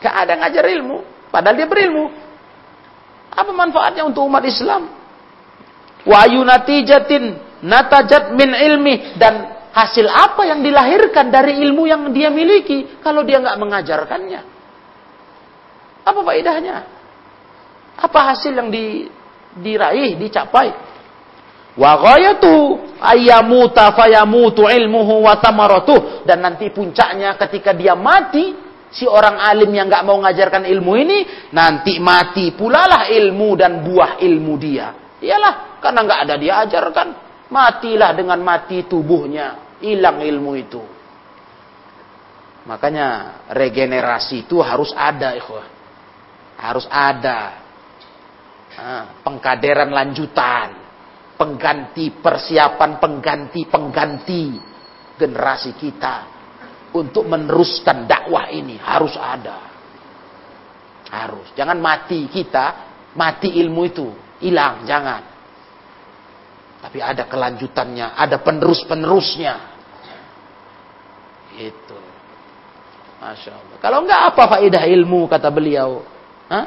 Gak 0.00 0.14
ada 0.16 0.32
ngajar 0.40 0.64
ilmu. 0.80 1.04
Padahal 1.28 1.60
dia 1.60 1.68
berilmu. 1.68 2.08
Apa 3.36 3.52
manfaatnya 3.52 4.08
untuk 4.08 4.24
umat 4.24 4.48
Islam? 4.48 4.96
Wa 6.08 6.24
natijatin 6.24 7.36
natajat 7.60 8.32
min 8.32 8.48
ilmi. 8.56 9.20
Dan 9.20 9.60
hasil 9.76 10.08
apa 10.08 10.48
yang 10.48 10.64
dilahirkan 10.64 11.28
dari 11.28 11.60
ilmu 11.68 11.84
yang 11.84 12.08
dia 12.16 12.32
miliki. 12.32 13.00
Kalau 13.04 13.20
dia 13.28 13.44
nggak 13.44 13.60
mengajarkannya. 13.60 14.51
Apa 16.02 16.20
faedahnya? 16.26 16.76
Apa 17.98 18.34
hasil 18.34 18.52
yang 18.56 18.68
di, 18.72 19.06
diraih, 19.58 20.18
dicapai? 20.18 20.92
Wa 21.72 21.96
ghayatu 21.96 22.84
ayyamuta 23.00 23.96
fayamutu 23.96 24.68
ilmuhu 24.68 25.24
wa 25.24 25.40
tamaratuh 25.40 26.28
dan 26.28 26.44
nanti 26.44 26.68
puncaknya 26.68 27.32
ketika 27.40 27.72
dia 27.72 27.96
mati 27.96 28.52
si 28.92 29.08
orang 29.08 29.40
alim 29.40 29.72
yang 29.72 29.88
nggak 29.88 30.04
mau 30.04 30.20
mengajarkan 30.20 30.68
ilmu 30.68 30.92
ini 31.00 31.18
nanti 31.56 31.96
mati 31.96 32.52
pula 32.52 32.84
lah 32.84 33.02
ilmu 33.08 33.56
dan 33.56 33.80
buah 33.80 34.20
ilmu 34.20 34.54
dia. 34.60 35.16
Iyalah 35.16 35.80
karena 35.80 36.00
nggak 36.04 36.20
ada 36.28 36.34
dia 36.36 36.54
ajarkan 36.68 37.08
matilah 37.48 38.12
dengan 38.12 38.36
mati 38.44 38.84
tubuhnya 38.84 39.80
hilang 39.80 40.20
ilmu 40.20 40.52
itu. 40.60 40.82
Makanya 42.68 43.42
regenerasi 43.50 44.46
itu 44.46 44.62
harus 44.62 44.94
ada, 44.94 45.34
ikhwah. 45.34 45.71
Harus 46.62 46.86
ada. 46.86 47.58
Pengkaderan 49.26 49.90
lanjutan 49.92 50.82
pengganti 51.42 52.22
persiapan 52.22 53.02
pengganti 53.02 53.66
pengganti 53.66 54.44
generasi 55.18 55.74
kita 55.74 56.30
untuk 56.94 57.26
meneruskan 57.26 58.06
dakwah 58.06 58.46
ini 58.46 58.78
harus 58.78 59.18
ada. 59.18 59.58
Harus. 61.12 61.50
Jangan 61.58 61.76
mati 61.82 62.30
kita, 62.30 62.94
mati 63.18 63.58
ilmu 63.58 63.82
itu, 63.84 64.08
hilang, 64.40 64.86
jangan. 64.86 65.22
Tapi 66.82 66.98
ada 67.02 67.26
kelanjutannya, 67.28 68.16
ada 68.16 68.40
penerus-penerusnya. 68.40 69.54
Itu. 71.58 71.98
Masya 73.20 73.50
Allah. 73.52 73.76
Kalau 73.82 73.98
enggak 74.06 74.22
apa 74.32 74.42
faedah 74.56 74.84
ilmu, 74.88 75.28
kata 75.28 75.52
beliau. 75.52 76.06
Hah? 76.52 76.66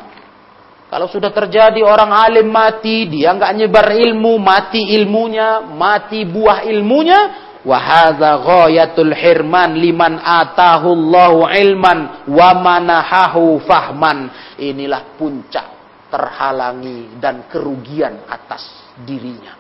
Kalau 0.89 1.05
sudah 1.05 1.29
terjadi 1.29 1.85
orang 1.85 2.09
alim 2.09 2.49
mati, 2.49 3.05
dia 3.05 3.33
nggak 3.37 3.53
nyebar 3.53 3.93
ilmu, 3.93 4.41
mati 4.41 4.81
ilmunya, 4.97 5.61
mati 5.61 6.25
buah 6.25 6.65
ilmunya, 6.65 7.21
wahada 7.65 8.41
ghayatul 8.41 9.13
hirman 9.13 9.77
liman 9.77 10.21
atahu 10.21 10.93
Allahu 10.93 11.49
ilman 11.49 11.99
wa 12.29 12.49
manahahu 12.57 13.61
fahman. 13.65 14.29
Inilah 14.61 15.17
puncak 15.17 15.65
terhalangi 16.09 17.17
dan 17.17 17.49
kerugian 17.49 18.25
atas 18.29 18.93
dirinya. 19.05 19.57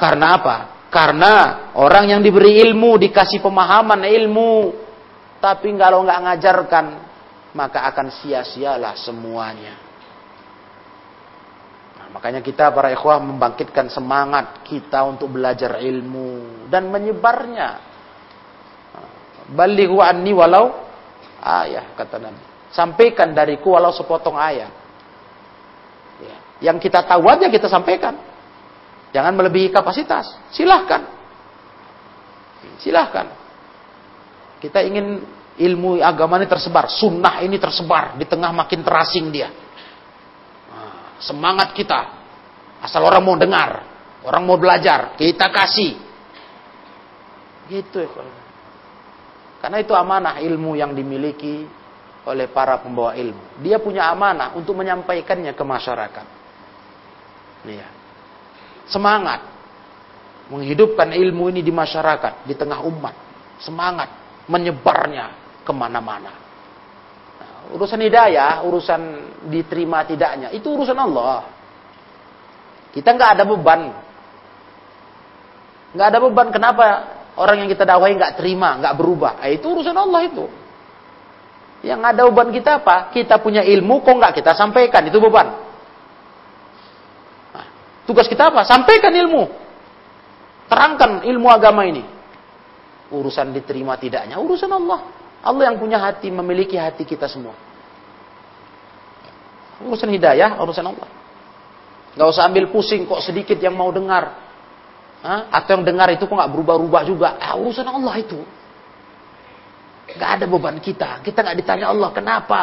Karena 0.00 0.40
apa? 0.40 0.56
Karena 0.92 1.34
orang 1.78 2.18
yang 2.18 2.20
diberi 2.20 2.60
ilmu, 2.68 3.00
dikasih 3.00 3.40
pemahaman 3.40 4.04
ilmu, 4.04 4.74
tapi 5.40 5.72
kalau 5.76 6.04
nggak 6.04 6.20
ngajarkan, 6.20 7.11
maka 7.52 7.84
akan 7.88 8.08
sia-sialah 8.22 8.96
semuanya. 8.96 9.76
Makanya 12.12 12.44
kita 12.44 12.68
para 12.76 12.92
ikhwah 12.92 13.24
membangkitkan 13.24 13.88
semangat 13.88 14.60
kita 14.68 15.00
untuk 15.08 15.32
belajar 15.32 15.80
ilmu 15.80 16.68
dan 16.68 16.92
menyebarnya. 16.92 17.80
Balighu 19.52 20.00
anni 20.04 20.36
walau 20.36 20.76
ayah 21.40 21.96
kata 21.96 22.20
Nabi. 22.20 22.42
Sampaikan 22.72 23.32
dariku 23.32 23.76
walau 23.76 23.92
sepotong 23.92 24.36
ayat. 24.36 24.72
Ya. 26.20 26.36
Yang 26.72 26.88
kita 26.88 27.04
tahu 27.04 27.24
aja 27.32 27.48
kita 27.48 27.68
sampaikan. 27.68 28.16
Jangan 29.12 29.32
melebihi 29.32 29.72
kapasitas. 29.72 30.36
Silahkan. 30.52 31.04
Silahkan. 32.80 33.28
Kita 34.60 34.84
ingin 34.84 35.20
ilmu 35.58 36.00
agama 36.00 36.40
ini 36.40 36.48
tersebar. 36.48 36.88
Sunnah 36.88 37.44
ini 37.44 37.56
tersebar. 37.60 38.16
Di 38.16 38.24
tengah 38.24 38.52
makin 38.54 38.80
terasing 38.80 39.28
dia 39.28 39.50
semangat 41.22 41.70
kita. 41.72 42.20
Asal 42.82 43.06
orang 43.06 43.22
mau 43.22 43.38
dengar, 43.38 43.86
orang 44.26 44.42
mau 44.42 44.58
belajar, 44.58 45.14
kita 45.14 45.46
kasih. 45.54 45.94
Gitu 47.70 48.02
ya. 48.02 48.10
Karena 49.62 49.78
itu 49.78 49.94
amanah 49.94 50.42
ilmu 50.42 50.74
yang 50.74 50.90
dimiliki 50.90 51.62
oleh 52.26 52.50
para 52.50 52.82
pembawa 52.82 53.14
ilmu. 53.14 53.62
Dia 53.62 53.78
punya 53.78 54.10
amanah 54.10 54.58
untuk 54.58 54.74
menyampaikannya 54.74 55.54
ke 55.54 55.62
masyarakat. 55.62 56.26
Iya. 57.70 57.88
Semangat 58.90 59.46
menghidupkan 60.50 61.14
ilmu 61.14 61.54
ini 61.54 61.62
di 61.62 61.70
masyarakat, 61.70 62.42
di 62.42 62.58
tengah 62.58 62.82
umat. 62.82 63.14
Semangat 63.62 64.10
menyebarnya 64.50 65.41
ke 65.62 65.72
mana-mana. 65.72 66.42
Urusan 67.72 68.02
hidayah, 68.02 68.66
urusan 68.66 69.00
diterima 69.48 70.04
tidaknya, 70.04 70.52
itu 70.52 70.66
urusan 70.68 70.98
Allah. 70.98 71.46
Kita 72.92 73.16
nggak 73.16 73.30
ada 73.40 73.44
beban. 73.48 73.80
Nggak 75.96 76.08
ada 76.12 76.18
beban. 76.20 76.48
Kenapa 76.52 76.84
orang 77.40 77.64
yang 77.64 77.68
kita 77.72 77.88
dakwahi 77.88 78.18
nggak 78.20 78.36
terima, 78.36 78.76
nggak 78.76 78.94
berubah? 78.98 79.40
Eh, 79.46 79.56
itu 79.56 79.72
urusan 79.72 79.96
Allah 79.96 80.20
itu. 80.28 80.44
Yang 81.82 82.00
ada 82.04 82.20
beban 82.28 82.48
kita 82.52 82.70
apa? 82.84 83.10
Kita 83.10 83.40
punya 83.40 83.64
ilmu, 83.64 84.04
kok 84.04 84.14
nggak 84.14 84.34
kita 84.36 84.52
sampaikan? 84.52 85.08
Itu 85.08 85.18
beban. 85.18 85.48
Nah, 87.56 87.66
tugas 88.04 88.28
kita 88.28 88.52
apa? 88.52 88.62
Sampaikan 88.68 89.10
ilmu. 89.16 89.48
Terangkan 90.68 91.24
ilmu 91.24 91.48
agama 91.48 91.88
ini. 91.88 92.04
Urusan 93.12 93.52
diterima 93.56 93.96
tidaknya, 93.96 94.36
urusan 94.36 94.72
Allah. 94.72 95.21
Allah 95.42 95.74
yang 95.74 95.76
punya 95.82 95.98
hati, 95.98 96.30
memiliki 96.30 96.78
hati 96.78 97.02
kita 97.02 97.26
semua. 97.26 97.58
Urusan 99.82 100.14
hidayah, 100.14 100.62
urusan 100.62 100.86
Allah. 100.86 101.10
Gak 102.14 102.28
usah 102.28 102.46
ambil 102.46 102.70
pusing 102.70 103.08
kok 103.10 103.18
sedikit 103.24 103.58
yang 103.58 103.74
mau 103.74 103.90
dengar. 103.90 104.38
Hah? 105.22 105.50
Atau 105.50 105.78
yang 105.78 105.84
dengar 105.86 106.06
itu 106.14 106.30
kok 106.30 106.34
gak 106.38 106.52
berubah-ubah 106.54 107.02
juga. 107.02 107.28
Ah, 107.42 107.58
urusan 107.58 107.86
Allah 107.86 108.14
itu. 108.22 108.38
Gak 110.14 110.30
ada 110.38 110.44
beban 110.46 110.78
kita. 110.78 111.18
Kita 111.26 111.42
gak 111.42 111.58
ditanya 111.58 111.90
Allah, 111.90 112.14
kenapa? 112.14 112.60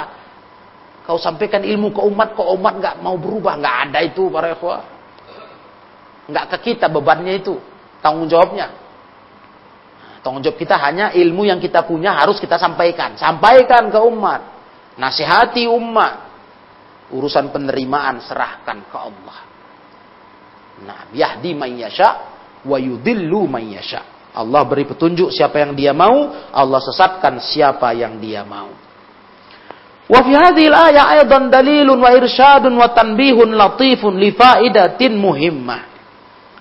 Kau 1.03 1.17
sampaikan 1.19 1.65
ilmu 1.65 1.91
ke 1.91 2.01
umat, 2.05 2.38
kok 2.38 2.47
umat 2.55 2.80
gak 2.80 2.95
mau 3.03 3.19
berubah. 3.19 3.59
Gak 3.59 3.75
ada 3.89 3.99
itu 4.05 4.32
para 4.32 4.55
ikhwah. 4.55 4.82
Gak 6.32 6.45
ke 6.55 6.57
kita 6.71 6.88
bebannya 6.88 7.41
itu. 7.43 7.59
Tanggung 7.99 8.32
jawabnya. 8.32 8.71
Tanggung 10.20 10.43
jawab 10.43 10.59
kita 10.59 10.76
hanya 10.76 11.15
ilmu 11.15 11.47
yang 11.47 11.63
kita 11.63 11.88
punya 11.88 12.15
harus 12.15 12.38
kita 12.43 12.59
sampaikan. 12.59 13.15
Sampaikan 13.15 13.88
ke 13.88 13.99
umat. 14.03 14.41
Nasihati 14.99 15.63
umat. 15.67 16.28
Urusan 17.15 17.49
penerimaan 17.49 18.20
serahkan 18.22 18.78
ke 18.86 18.97
Allah. 18.99 19.38
Nah, 20.84 20.99
yahdi 21.11 21.55
man 21.55 21.72
yasha 21.76 22.09
wa 22.63 22.78
yudillu 22.78 23.47
man 23.47 23.63
yasha. 23.67 24.03
Allah 24.36 24.61
beri 24.67 24.86
petunjuk 24.86 25.34
siapa 25.34 25.57
yang 25.57 25.74
dia 25.74 25.91
mau, 25.91 26.32
Allah 26.53 26.80
sesatkan 26.80 27.41
siapa 27.41 27.91
yang 27.97 28.22
dia 28.22 28.45
mau. 28.45 28.70
Wa 30.09 30.20
fi 30.26 30.34
hadhihi 30.34 30.70
al-ayah 30.70 31.26
dalilun 31.26 31.97
wa 31.97 32.09
irsyadun 32.13 32.74
wa 32.78 32.89
tanbihun 32.93 33.53
latifun 33.53 34.17
li 34.17 34.34
faidatin 34.34 35.17
muhimmah. 35.17 35.82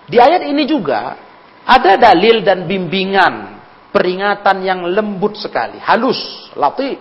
Di 0.08 0.16
ayat 0.16 0.48
ini 0.48 0.64
juga 0.64 1.27
ada 1.68 2.00
dalil 2.00 2.40
dan 2.40 2.64
bimbingan, 2.64 3.60
peringatan 3.92 4.64
yang 4.64 4.88
lembut 4.88 5.36
sekali, 5.36 5.76
halus, 5.84 6.48
latif. 6.56 6.96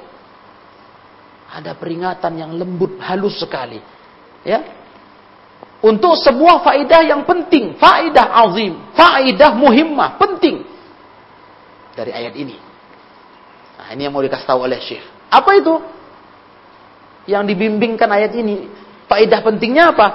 Ada 1.47 1.71
peringatan 1.79 2.33
yang 2.35 2.51
lembut, 2.59 2.99
halus 2.99 3.39
sekali. 3.39 3.79
Ya. 4.43 4.67
Untuk 5.79 6.19
sebuah 6.19 6.67
faidah 6.67 7.07
yang 7.07 7.23
penting, 7.23 7.79
faidah 7.79 8.27
azim, 8.43 8.75
faidah 8.91 9.55
muhimmah, 9.55 10.19
penting 10.19 10.67
dari 11.95 12.11
ayat 12.11 12.35
ini. 12.35 12.59
Nah, 13.79 13.87
ini 13.95 14.03
yang 14.03 14.11
mau 14.11 14.19
dikasih 14.19 14.45
tahu 14.51 14.67
oleh 14.67 14.83
Syekh. 14.83 15.05
Apa 15.31 15.55
itu? 15.55 15.79
Yang 17.23 17.55
dibimbingkan 17.55 18.09
ayat 18.11 18.35
ini. 18.35 18.67
Faidah 19.07 19.39
pentingnya 19.39 19.95
apa? 19.95 20.07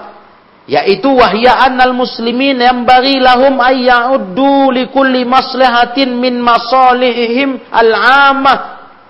Yaitu 0.67 1.11
wahya 1.11 1.59
annal 1.67 1.95
muslimin 1.95 2.63
yang 2.63 2.87
bagi 2.87 3.19
lahum 3.19 3.59
ayya'uddu 3.59 4.71
li 4.71 4.85
kulli 4.95 5.27
maslahatin 5.27 6.15
min 6.15 6.39
masalihim 6.39 7.59
al-amah 7.71 8.59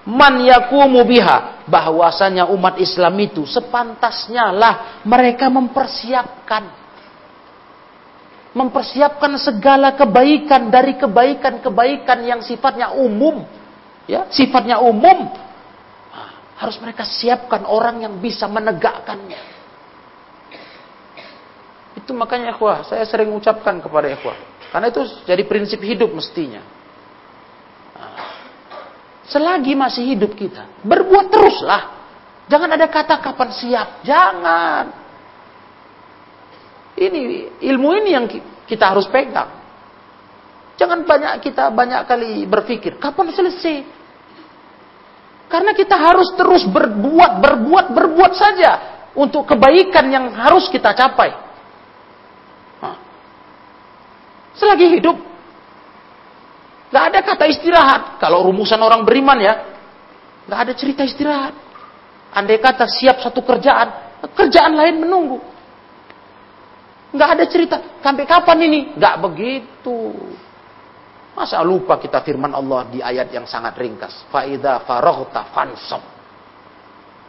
man 0.08 0.40
yakumu 0.42 1.04
biha. 1.04 1.64
Bahwasanya 1.68 2.50
umat 2.50 2.80
Islam 2.82 3.14
itu 3.22 3.46
sepantasnya 3.46 4.50
lah 4.50 4.74
mereka 5.04 5.46
mempersiapkan. 5.52 6.80
Mempersiapkan 8.52 9.32
segala 9.40 9.96
kebaikan 9.96 10.68
dari 10.68 11.00
kebaikan-kebaikan 11.00 12.18
yang 12.20 12.40
sifatnya 12.44 12.92
umum. 12.92 13.44
Ya 14.04 14.28
sifatnya 14.28 14.82
umum. 14.82 15.32
Harus 16.60 16.76
mereka 16.82 17.06
siapkan 17.08 17.64
orang 17.64 18.04
yang 18.04 18.14
bisa 18.20 18.46
menegakkannya 18.46 19.61
itu 22.02 22.10
makanya 22.10 22.50
ikhwah, 22.58 22.82
saya 22.82 23.06
sering 23.06 23.30
ucapkan 23.30 23.78
kepada 23.78 24.10
ikhwah. 24.10 24.34
Karena 24.74 24.90
itu 24.90 25.06
jadi 25.22 25.42
prinsip 25.46 25.78
hidup 25.78 26.10
mestinya. 26.10 26.58
Selagi 29.30 29.78
masih 29.78 30.12
hidup 30.12 30.34
kita, 30.34 30.82
berbuat 30.82 31.30
teruslah. 31.30 32.02
Jangan 32.50 32.74
ada 32.74 32.90
kata 32.90 33.22
kapan 33.22 33.50
siap, 33.54 33.88
jangan. 34.02 34.84
Ini 36.98 37.20
ilmu 37.70 37.88
ini 38.02 38.10
yang 38.12 38.26
kita 38.66 38.92
harus 38.92 39.06
pegang. 39.06 39.62
Jangan 40.76 41.06
banyak 41.06 41.38
kita 41.38 41.70
banyak 41.70 42.02
kali 42.10 42.42
berpikir, 42.50 42.98
kapan 42.98 43.30
selesai? 43.30 43.86
Karena 45.46 45.70
kita 45.76 45.94
harus 45.94 46.34
terus 46.34 46.66
berbuat, 46.66 47.38
berbuat, 47.38 47.86
berbuat 47.94 48.32
saja 48.34 48.72
untuk 49.12 49.44
kebaikan 49.46 50.08
yang 50.08 50.32
harus 50.32 50.66
kita 50.72 50.96
capai. 50.96 51.51
Selagi 54.56 55.00
hidup. 55.00 55.16
Gak 56.92 57.04
ada 57.08 57.18
kata 57.24 57.44
istirahat. 57.48 58.02
Kalau 58.20 58.44
rumusan 58.44 58.80
orang 58.80 59.02
beriman 59.02 59.40
ya. 59.40 59.54
Gak 60.44 60.60
ada 60.68 60.72
cerita 60.76 61.02
istirahat. 61.02 61.56
Andai 62.36 62.60
kata 62.60 62.84
siap 62.84 63.20
satu 63.24 63.40
kerjaan. 63.40 64.20
Kerjaan 64.36 64.76
lain 64.76 65.00
menunggu. 65.00 65.40
Gak 67.16 67.30
ada 67.38 67.44
cerita. 67.48 67.76
Sampai 68.04 68.28
kapan 68.28 68.58
ini? 68.68 68.80
Gak 68.96 69.20
begitu. 69.24 70.12
Masa 71.32 71.64
lupa 71.64 71.96
kita 71.96 72.20
firman 72.20 72.52
Allah 72.52 72.84
di 72.92 73.00
ayat 73.00 73.32
yang 73.32 73.48
sangat 73.48 73.72
ringkas. 73.80 74.28
Fa'idha 74.28 74.84
farohta 74.84 75.48
fansom. 75.48 76.04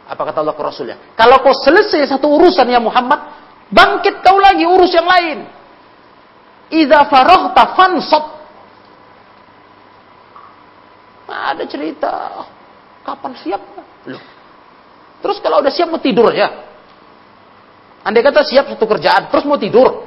Apa 0.04 0.22
kata 0.28 0.44
Allah 0.44 0.52
ke 0.52 0.60
Rasulnya? 0.60 0.96
Kalau 1.16 1.40
kau 1.40 1.56
selesai 1.56 2.04
satu 2.12 2.28
urusan 2.36 2.68
ya 2.68 2.76
Muhammad, 2.76 3.16
bangkit 3.72 4.20
kau 4.20 4.36
lagi 4.36 4.68
urus 4.68 4.92
yang 4.92 5.08
lain. 5.08 5.48
Iza 6.72 7.00
faraghta 7.08 7.64
fansab. 7.76 8.24
Nah, 11.28 11.56
ada 11.56 11.64
cerita. 11.68 12.12
Kapan 13.04 13.32
siap? 13.36 13.60
Loh. 14.08 14.22
Terus 15.20 15.40
kalau 15.40 15.60
udah 15.60 15.72
siap 15.72 15.88
mau 15.88 16.00
tidur 16.00 16.32
ya? 16.32 16.48
Andai 18.04 18.20
kata 18.20 18.44
siap 18.44 18.68
satu 18.68 18.84
kerjaan, 18.84 19.32
terus 19.32 19.48
mau 19.48 19.56
tidur. 19.56 20.04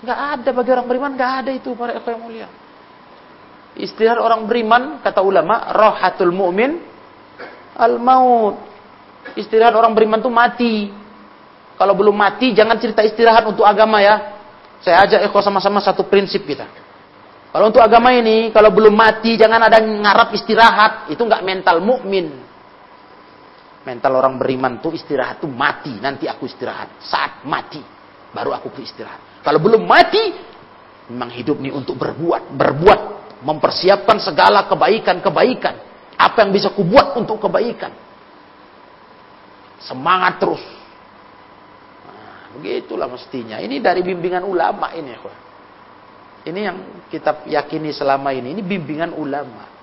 Nggak 0.00 0.20
ada 0.40 0.48
bagi 0.52 0.70
orang 0.72 0.86
beriman, 0.88 1.12
nggak 1.16 1.32
ada 1.44 1.50
itu 1.52 1.76
para 1.76 1.92
ikhwan 1.96 2.20
mulia. 2.20 2.48
Istilah 3.76 4.16
orang 4.16 4.48
beriman, 4.48 5.04
kata 5.04 5.20
ulama, 5.20 5.72
rohatul 5.76 6.32
mu'min 6.32 6.80
al-maut. 7.76 8.56
Istilah 9.36 9.72
orang 9.72 9.92
beriman 9.92 10.20
itu 10.24 10.32
mati. 10.32 10.74
Kalau 11.76 11.92
belum 11.92 12.16
mati, 12.16 12.56
jangan 12.56 12.80
cerita 12.80 13.04
istirahat 13.04 13.44
untuk 13.44 13.68
agama 13.68 14.00
ya. 14.00 14.35
Saya 14.84 15.06
ajak 15.08 15.20
ikhwah 15.30 15.44
sama-sama 15.44 15.78
satu 15.80 16.06
prinsip 16.06 16.44
kita. 16.44 16.66
Kalau 17.50 17.72
untuk 17.72 17.80
agama 17.80 18.12
ini, 18.12 18.52
kalau 18.52 18.68
belum 18.68 18.92
mati 18.92 19.40
jangan 19.40 19.64
ada 19.64 19.80
ngarap 19.80 20.28
istirahat, 20.36 20.92
itu 21.08 21.22
nggak 21.24 21.40
mental 21.40 21.80
mukmin. 21.80 22.28
Mental 23.86 24.12
orang 24.18 24.36
beriman 24.36 24.82
tuh 24.82 24.92
istirahat 24.92 25.40
tuh 25.40 25.48
mati, 25.48 25.96
nanti 26.02 26.28
aku 26.28 26.44
istirahat. 26.44 27.00
Saat 27.00 27.46
mati 27.48 27.80
baru 28.36 28.52
aku 28.52 28.68
istirahat. 28.82 29.40
Kalau 29.40 29.56
belum 29.62 29.88
mati, 29.88 30.36
memang 31.08 31.32
hidup 31.32 31.56
ini 31.64 31.72
untuk 31.72 31.96
berbuat, 31.96 32.52
berbuat, 32.52 33.00
mempersiapkan 33.40 34.20
segala 34.20 34.68
kebaikan-kebaikan. 34.68 35.74
Apa 36.20 36.44
yang 36.44 36.52
bisa 36.52 36.68
kubuat 36.72 37.16
untuk 37.16 37.40
kebaikan. 37.40 37.92
Semangat 39.80 40.42
terus. 40.42 40.60
Begitulah 42.56 43.06
mestinya. 43.12 43.60
Ini 43.60 43.78
dari 43.84 44.00
bimbingan 44.00 44.42
ulama 44.42 44.90
ini. 44.96 45.12
Ini 46.46 46.60
yang 46.64 46.76
kita 47.12 47.44
yakini 47.46 47.92
selama 47.92 48.32
ini. 48.32 48.56
Ini 48.56 48.62
bimbingan 48.64 49.12
ulama. 49.12 49.76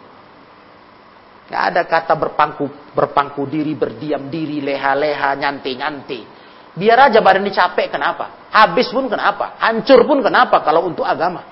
Gak 1.53 1.63
ada 1.69 1.81
kata 1.85 2.17
berpangku 2.17 2.95
berpangku 2.95 3.45
diri, 3.45 3.77
berdiam 3.77 4.31
diri, 4.31 4.63
leha-leha, 4.63 5.37
nyanti-nyanti. 5.37 6.25
Biar 6.73 7.11
aja 7.11 7.21
badan 7.21 7.45
capek, 7.45 7.93
kenapa? 7.93 8.49
Habis 8.49 8.89
pun 8.89 9.05
kenapa? 9.05 9.59
Hancur 9.61 10.01
pun 10.07 10.23
kenapa 10.25 10.63
kalau 10.65 10.89
untuk 10.89 11.05
agama? 11.05 11.45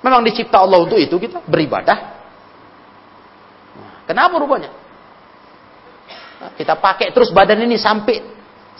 Memang 0.00 0.24
dicipta 0.24 0.58
Allah 0.58 0.80
untuk 0.80 0.96
itu 0.96 1.12
kita 1.20 1.44
beribadah. 1.44 2.18
kenapa 4.08 4.34
rupanya? 4.40 4.72
Kita 6.56 6.80
pakai 6.80 7.12
terus 7.12 7.28
badan 7.30 7.60
ini 7.60 7.76
sampai 7.76 8.24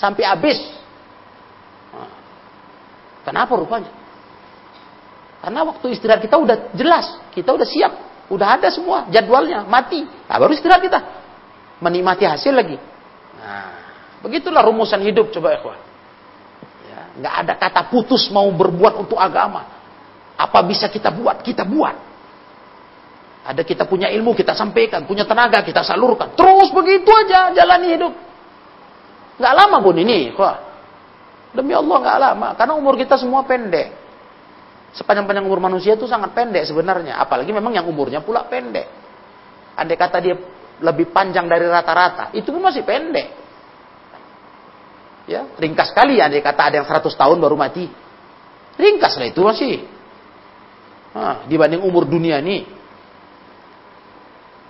sampai 0.00 0.24
habis. 0.24 0.58
Kenapa 3.24 3.52
rupanya? 3.56 3.92
Karena 5.40 5.60
waktu 5.64 5.96
istirahat 5.96 6.20
kita 6.20 6.36
udah 6.36 6.76
jelas, 6.76 7.16
kita 7.32 7.52
udah 7.56 7.64
siap, 7.64 7.92
udah 8.28 8.60
ada 8.60 8.68
semua 8.68 9.08
jadwalnya, 9.08 9.64
mati. 9.64 10.04
Nah, 10.04 10.36
baru 10.36 10.52
istirahat 10.52 10.84
kita. 10.84 11.00
Menikmati 11.80 12.28
hasil 12.28 12.52
lagi. 12.52 12.76
Nah, 13.40 13.72
begitulah 14.20 14.60
rumusan 14.68 15.00
hidup 15.00 15.32
coba 15.32 15.56
ikhwan. 15.56 15.80
Ya, 16.92 17.00
nggak 17.24 17.34
ada 17.44 17.52
kata 17.56 17.82
putus 17.88 18.28
mau 18.28 18.44
berbuat 18.52 19.00
untuk 19.00 19.16
agama. 19.16 19.64
Apa 20.36 20.60
bisa 20.64 20.92
kita 20.92 21.08
buat? 21.08 21.40
Kita 21.40 21.64
buat. 21.64 21.96
Ada 23.40 23.64
kita 23.64 23.88
punya 23.88 24.12
ilmu, 24.12 24.36
kita 24.36 24.52
sampaikan. 24.52 25.08
Punya 25.08 25.24
tenaga, 25.24 25.64
kita 25.64 25.80
salurkan. 25.80 26.36
Terus 26.36 26.68
begitu 26.68 27.08
aja 27.08 27.48
jalani 27.56 27.96
hidup. 27.96 28.12
Nggak 29.40 29.54
lama 29.56 29.76
pun 29.80 29.96
ini. 29.96 30.36
Wah. 30.36 30.69
Demi 31.50 31.74
Allah 31.74 31.96
nggak 31.98 32.18
lama, 32.18 32.48
karena 32.54 32.74
umur 32.78 32.94
kita 32.94 33.18
semua 33.18 33.42
pendek. 33.42 33.90
Sepanjang-panjang 34.94 35.46
umur 35.46 35.62
manusia 35.62 35.94
itu 35.94 36.06
sangat 36.06 36.34
pendek 36.34 36.66
sebenarnya, 36.66 37.18
apalagi 37.18 37.50
memang 37.50 37.74
yang 37.74 37.86
umurnya 37.86 38.22
pula 38.22 38.46
pendek. 38.46 38.86
Andai 39.74 39.98
kata 39.98 40.18
dia 40.22 40.34
lebih 40.80 41.10
panjang 41.10 41.46
dari 41.50 41.66
rata-rata, 41.66 42.30
itu 42.34 42.50
pun 42.50 42.62
masih 42.62 42.82
pendek. 42.86 43.28
Ya, 45.30 45.46
ringkas 45.58 45.94
sekali 45.94 46.18
ya, 46.18 46.26
andai 46.26 46.42
kata 46.42 46.62
ada 46.70 46.74
yang 46.82 46.86
100 46.86 47.06
tahun 47.06 47.38
baru 47.38 47.54
mati. 47.54 47.86
Ringkas 48.78 49.14
lah 49.18 49.26
itu 49.30 49.40
masih. 49.42 49.86
Nah, 51.10 51.46
dibanding 51.50 51.82
umur 51.82 52.06
dunia 52.06 52.38
ini. 52.38 52.66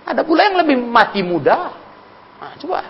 Ada 0.05 0.25
pula 0.25 0.49
yang 0.49 0.57
lebih 0.61 0.81
mati 0.81 1.21
muda. 1.21 1.71
Nah, 2.41 2.53
coba. 2.57 2.81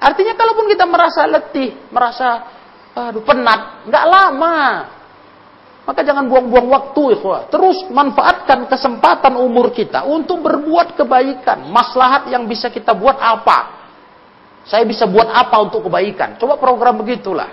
Artinya 0.00 0.32
kalaupun 0.32 0.64
kita 0.72 0.88
merasa 0.88 1.28
letih, 1.28 1.76
merasa 1.92 2.59
aduh 2.94 3.22
penat, 3.22 3.86
nggak 3.86 4.04
lama. 4.06 4.58
Maka 5.90 6.06
jangan 6.06 6.30
buang-buang 6.30 6.70
waktu, 6.70 7.18
ikhwah. 7.18 7.50
Terus 7.50 7.88
manfaatkan 7.90 8.68
kesempatan 8.70 9.34
umur 9.34 9.74
kita 9.74 10.06
untuk 10.06 10.38
berbuat 10.44 10.94
kebaikan. 10.94 11.66
Maslahat 11.66 12.30
yang 12.30 12.46
bisa 12.46 12.70
kita 12.70 12.94
buat 12.94 13.18
apa? 13.18 13.80
Saya 14.62 14.86
bisa 14.86 15.08
buat 15.10 15.26
apa 15.26 15.56
untuk 15.58 15.90
kebaikan? 15.90 16.38
Coba 16.38 16.60
program 16.60 17.00
begitulah. 17.00 17.50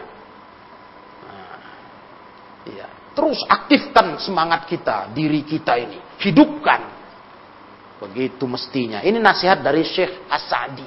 Nah, 1.25 1.71
iya. 2.69 2.87
Terus 3.17 3.41
aktifkan 3.47 4.21
semangat 4.21 4.69
kita, 4.69 5.09
diri 5.17 5.41
kita 5.41 5.73
ini. 5.79 5.97
Hidupkan. 6.21 6.81
Begitu 8.05 8.45
mestinya. 8.45 9.01
Ini 9.01 9.17
nasihat 9.17 9.65
dari 9.65 9.81
Syekh 9.81 10.29
As-Sa'di. 10.29 10.85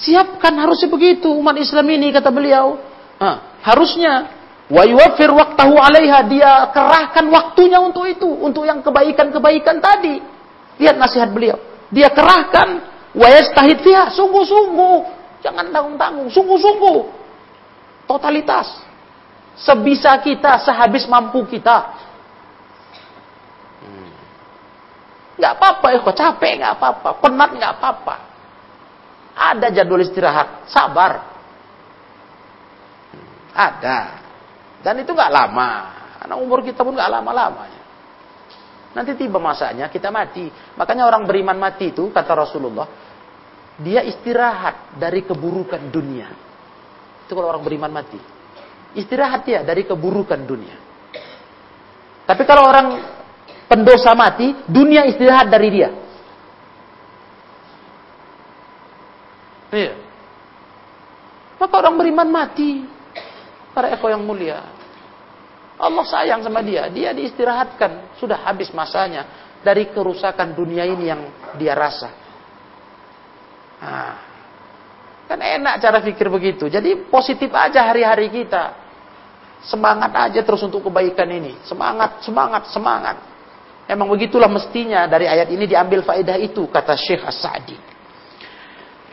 Siapkan 0.00 0.56
harusnya 0.56 0.88
begitu 0.88 1.28
umat 1.36 1.60
Islam 1.60 1.84
ini 1.92 2.16
kata 2.16 2.32
beliau. 2.32 2.95
Nah, 3.16 3.60
harusnya 3.64 4.36
Wa 4.66 4.82
yuwaffir 4.82 5.30
waqtahu 5.30 5.78
'alaiha, 5.78 6.26
dia 6.26 6.66
kerahkan 6.74 7.30
waktunya 7.30 7.78
untuk 7.78 8.02
itu, 8.10 8.26
untuk 8.26 8.66
yang 8.66 8.82
kebaikan-kebaikan 8.82 9.78
tadi. 9.78 10.18
Lihat 10.82 10.98
nasihat 10.98 11.30
beliau. 11.30 11.54
Dia 11.94 12.10
kerahkan 12.10 12.82
wa 13.14 13.28
yastahid 13.30 13.78
fiha, 13.86 14.10
sungguh-sungguh. 14.10 14.98
Jangan 15.46 15.70
tanggung-tanggung, 15.70 16.28
sungguh-sungguh. 16.34 16.98
Totalitas. 18.10 18.82
Sebisa 19.54 20.18
kita, 20.18 20.58
sehabis 20.66 21.06
mampu 21.06 21.46
kita. 21.46 21.94
Hmm. 23.86 24.10
Nggak 25.38 25.52
apa-apa, 25.62 25.86
ya, 25.94 25.98
capek 26.02 26.52
nggak 26.58 26.74
apa-apa, 26.74 27.08
penat 27.22 27.50
nggak 27.54 27.72
apa-apa. 27.78 28.14
Ada 29.38 29.70
jadwal 29.70 30.02
istirahat, 30.02 30.66
sabar. 30.66 31.35
Ada. 33.56 34.00
Dan 34.84 35.00
itu 35.00 35.16
nggak 35.16 35.32
lama. 35.32 35.70
Karena 36.20 36.34
umur 36.36 36.60
kita 36.60 36.84
pun 36.84 36.92
nggak 36.92 37.08
lama-lamanya. 37.08 37.82
Nanti 38.92 39.12
tiba 39.16 39.36
masanya 39.40 39.88
kita 39.88 40.12
mati. 40.12 40.48
Makanya 40.76 41.08
orang 41.08 41.24
beriman 41.24 41.56
mati 41.56 41.92
itu, 41.92 42.08
kata 42.12 42.32
Rasulullah, 42.32 42.88
dia 43.76 44.00
istirahat 44.04 44.96
dari 44.96 45.20
keburukan 45.24 45.92
dunia. 45.92 46.28
Itu 47.24 47.36
kalau 47.36 47.52
orang 47.52 47.64
beriman 47.64 47.92
mati. 47.92 48.16
Istirahat 48.96 49.44
dia 49.44 49.60
dari 49.60 49.84
keburukan 49.84 50.40
dunia. 50.48 50.76
Tapi 52.24 52.42
kalau 52.48 52.72
orang 52.72 52.96
pendosa 53.68 54.16
mati, 54.16 54.56
dunia 54.64 55.04
istirahat 55.04 55.52
dari 55.52 55.68
dia. 55.68 55.90
Iya. 59.76 59.92
Maka 61.60 61.74
orang 61.84 62.00
beriman 62.00 62.28
mati. 62.32 62.95
Para 63.76 63.92
eko 63.92 64.08
yang 64.08 64.24
mulia. 64.24 64.64
Allah 65.76 66.04
sayang 66.08 66.40
sama 66.40 66.64
dia. 66.64 66.88
Dia 66.88 67.12
diistirahatkan. 67.12 68.16
Sudah 68.16 68.40
habis 68.48 68.72
masanya. 68.72 69.52
Dari 69.60 69.92
kerusakan 69.92 70.56
dunia 70.56 70.88
ini 70.88 71.04
yang 71.12 71.28
dia 71.60 71.76
rasa. 71.76 72.08
Nah, 73.76 74.16
kan 75.28 75.36
enak 75.36 75.76
cara 75.84 76.00
pikir 76.00 76.32
begitu. 76.32 76.72
Jadi 76.72 77.04
positif 77.12 77.52
aja 77.52 77.84
hari-hari 77.84 78.32
kita. 78.32 78.72
Semangat 79.60 80.08
aja 80.16 80.40
terus 80.40 80.64
untuk 80.64 80.88
kebaikan 80.88 81.28
ini. 81.28 81.60
Semangat, 81.68 82.24
semangat, 82.24 82.72
semangat. 82.72 83.20
Emang 83.84 84.08
begitulah 84.08 84.48
mestinya 84.48 85.04
dari 85.04 85.28
ayat 85.28 85.52
ini 85.52 85.68
diambil 85.68 86.00
faedah 86.00 86.40
itu. 86.40 86.64
Kata 86.72 86.96
Syekh 86.96 87.28
As-Sa'di. 87.28 87.95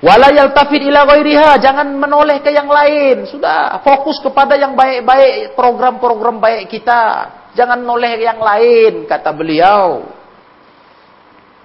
Wala 0.04 0.36
yaltafid 0.36 0.84
ila 0.84 1.08
ghairiha, 1.08 1.64
jangan 1.64 1.88
menoleh 1.96 2.44
ke 2.44 2.52
yang 2.52 2.68
lain. 2.68 3.24
Sudah, 3.24 3.80
fokus 3.88 4.20
kepada 4.20 4.60
yang 4.60 4.76
baik-baik, 4.76 5.56
program-program 5.56 6.44
baik 6.44 6.68
kita. 6.68 7.32
Jangan 7.56 7.80
noleh 7.80 8.20
ke 8.20 8.28
yang 8.28 8.44
lain, 8.44 9.08
kata 9.08 9.32
beliau. 9.32 10.04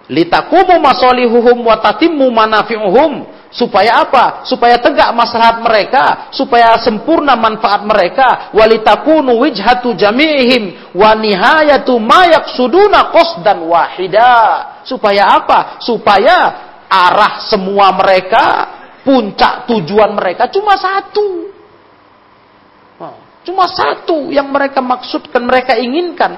Litakumu 0.06 0.78
masolihuhum 0.78 1.66
wa 1.66 1.82
tatimmu 1.82 2.30
manafi'uhum. 2.30 3.36
Supaya 3.48 4.04
apa? 4.04 4.44
Supaya 4.44 4.76
tegak 4.76 5.08
maslahat 5.16 5.64
mereka, 5.64 6.28
supaya 6.36 6.76
sempurna 6.78 7.32
manfaat 7.32 7.80
mereka. 7.82 8.52
Walitakunu 8.52 9.34
wijhatu 9.40 9.96
jami'ihim 9.96 10.94
wa 10.94 11.16
nihayatu 11.16 11.96
ma 11.96 12.28
yaksuduna 12.28 13.08
qasdan 13.08 13.66
wahida. 13.66 14.36
Supaya 14.84 15.42
apa? 15.42 15.80
Supaya 15.80 16.67
arah 16.88 17.44
semua 17.46 17.92
mereka, 17.94 18.44
puncak 19.04 19.68
tujuan 19.68 20.16
mereka 20.16 20.48
cuma 20.48 20.74
satu. 20.74 21.48
Cuma 23.48 23.64
satu 23.64 24.28
yang 24.28 24.52
mereka 24.52 24.84
maksudkan, 24.84 25.40
mereka 25.40 25.72
inginkan, 25.80 26.36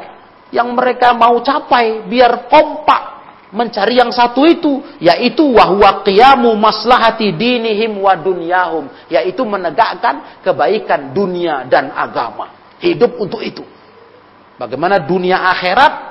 yang 0.54 0.70
mereka 0.78 1.10
mau 1.10 1.42
capai 1.42 2.06
biar 2.06 2.46
kompak 2.46 3.02
mencari 3.50 3.98
yang 3.98 4.14
satu 4.14 4.46
itu, 4.46 4.78
yaitu 5.02 5.42
wahwa 5.42 6.06
qiyamu 6.06 6.54
maslahati 6.54 7.34
dinihim 7.34 7.98
wa 7.98 8.14
dunyahum, 8.14 8.86
yaitu 9.10 9.42
menegakkan 9.42 10.38
kebaikan 10.38 11.10
dunia 11.10 11.66
dan 11.66 11.90
agama. 11.90 12.78
Hidup 12.78 13.18
untuk 13.18 13.42
itu. 13.42 13.66
Bagaimana 14.54 15.02
dunia 15.02 15.50
akhirat 15.50 16.09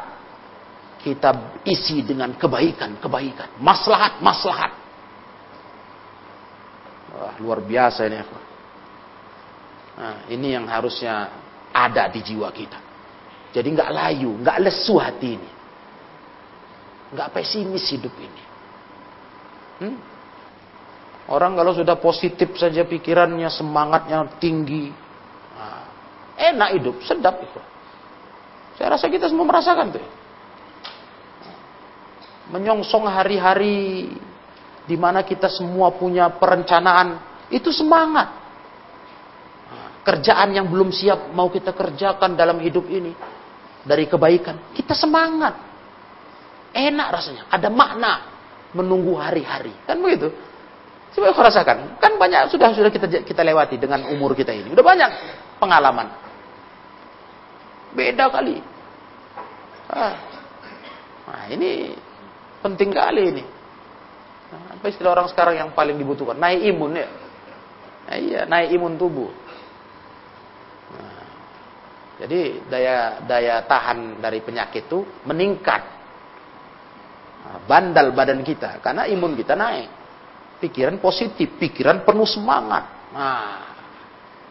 kita 0.99 1.63
isi 1.63 2.03
dengan 2.03 2.35
kebaikan-kebaikan, 2.35 3.63
maslahat-maslahat. 3.63 4.71
Wah, 7.15 7.33
luar 7.39 7.63
biasa 7.63 8.03
ini. 8.05 8.19
Nah, 9.99 10.15
ini 10.27 10.47
yang 10.55 10.67
harusnya 10.67 11.31
ada 11.71 12.11
di 12.11 12.19
jiwa 12.19 12.51
kita. 12.51 12.79
Jadi 13.55 13.67
nggak 13.73 13.91
layu, 13.95 14.31
nggak 14.43 14.57
lesu 14.61 14.99
hati 14.99 15.39
ini, 15.39 15.49
nggak 17.15 17.31
pesimis 17.33 17.85
hidup 17.89 18.13
ini. 18.19 18.43
Hmm? 19.79 19.97
Orang 21.31 21.55
kalau 21.55 21.73
sudah 21.73 21.97
positif 21.97 22.53
saja 22.59 22.83
pikirannya, 22.85 23.47
semangatnya 23.49 24.27
tinggi, 24.37 24.91
nah, 25.55 25.87
enak 26.37 26.69
hidup, 26.77 26.95
sedap 27.07 27.41
itu. 27.41 27.61
Saya 28.77 28.95
rasa 28.95 29.11
kita 29.11 29.27
semua 29.27 29.47
merasakan 29.47 29.95
tuh 29.95 30.18
menyongsong 32.49 33.05
hari-hari 33.05 34.09
di 34.89 34.97
mana 34.97 35.21
kita 35.21 35.45
semua 35.49 35.93
punya 35.93 36.33
perencanaan, 36.33 37.21
itu 37.53 37.69
semangat. 37.69 38.41
Kerjaan 40.01 40.49
yang 40.57 40.65
belum 40.65 40.89
siap 40.89 41.29
mau 41.37 41.53
kita 41.53 41.69
kerjakan 41.77 42.33
dalam 42.33 42.57
hidup 42.57 42.89
ini 42.89 43.13
dari 43.85 44.09
kebaikan, 44.09 44.73
kita 44.73 44.97
semangat. 44.97 45.53
Enak 46.73 47.07
rasanya, 47.13 47.43
ada 47.49 47.69
makna 47.69 48.13
menunggu 48.73 49.17
hari-hari. 49.17 49.73
Kan 49.85 50.01
begitu? 50.01 50.33
Coba 51.13 51.33
kau 51.33 51.41
rasakan, 51.41 51.97
kan 51.97 52.17
banyak 52.17 52.53
sudah 52.53 52.69
sudah 52.73 52.89
kita 52.93 53.25
kita 53.25 53.41
lewati 53.41 53.77
dengan 53.81 54.05
umur 54.09 54.37
kita 54.37 54.53
ini. 54.53 54.73
Udah 54.73 54.85
banyak 54.85 55.09
pengalaman. 55.57 56.09
Beda 57.93 58.29
kali. 58.29 58.61
Ah. 59.89 60.13
Nah, 61.29 61.45
ini 61.53 61.93
Penting 62.60 62.91
kali 62.91 63.24
ini. 63.32 63.43
Nah, 64.49 64.76
apa 64.76 64.86
istilah 64.89 65.14
orang 65.16 65.30
sekarang 65.32 65.55
yang 65.55 65.70
paling 65.72 65.95
dibutuhkan? 65.95 66.36
Naik 66.36 66.60
imun 66.74 66.97
ya. 66.97 67.07
Nah, 68.10 68.16
iya, 68.18 68.41
naik 68.49 68.74
imun 68.76 68.97
tubuh. 68.97 69.30
Nah, 70.97 71.24
jadi 72.26 72.39
daya 72.66 72.97
daya 73.24 73.55
tahan 73.64 74.18
dari 74.18 74.41
penyakit 74.41 74.89
itu 74.89 75.05
meningkat. 75.24 75.82
Nah, 77.45 77.60
bandal 77.70 78.12
badan 78.12 78.41
kita 78.41 78.82
karena 78.82 79.05
imun 79.07 79.38
kita 79.38 79.53
naik. 79.53 79.89
Pikiran 80.60 80.99
positif, 80.99 81.55
pikiran 81.55 82.03
penuh 82.03 82.28
semangat. 82.28 83.14
Nah, 83.16 83.64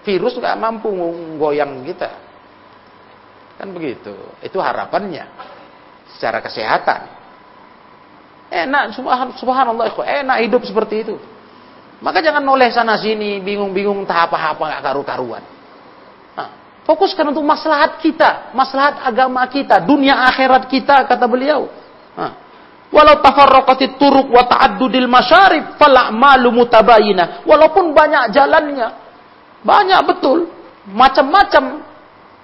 virus 0.07 0.41
nggak 0.41 0.57
mampu 0.57 0.89
goyang 1.37 1.85
kita. 1.85 2.09
Kan 3.59 3.75
begitu. 3.75 4.15
Itu 4.41 4.63
harapannya 4.63 5.27
secara 6.15 6.39
kesehatan. 6.39 7.18
Enak, 8.49 8.97
subhanallah, 9.37 9.93
enak 9.93 10.39
hidup 10.49 10.65
seperti 10.65 11.05
itu. 11.05 11.17
Maka 12.01 12.23
jangan 12.25 12.41
noleh 12.41 12.73
sana 12.73 12.97
sini, 12.97 13.43
bingung-bingung 13.45 14.07
tahap 14.09 14.33
apa-apa 14.33 14.63
nggak 14.73 14.83
karu-karuan. 14.89 15.43
Nah, 16.33 16.49
fokuskan 16.89 17.35
untuk 17.35 17.45
maslahat 17.45 17.99
kita, 18.01 18.55
maslahat 18.57 19.03
agama 19.05 19.45
kita, 19.51 19.83
dunia 19.85 20.17
akhirat 20.31 20.65
kita, 20.71 21.05
kata 21.05 21.27
beliau. 21.27 21.69
Nah, 22.15 22.49
Walau 22.89 23.21
tafarraqatit 23.21 24.01
turuk 24.01 24.33
wa 24.33 24.49
ta'addudil 24.49 25.05
masyarib 25.05 25.77
fala'malu 25.77 26.49
mutabayina. 26.57 27.45
Walaupun 27.45 27.93
banyak 27.93 28.33
jalannya, 28.33 28.89
banyak 29.61 30.01
betul, 30.09 30.49
macam-macam 30.89 31.85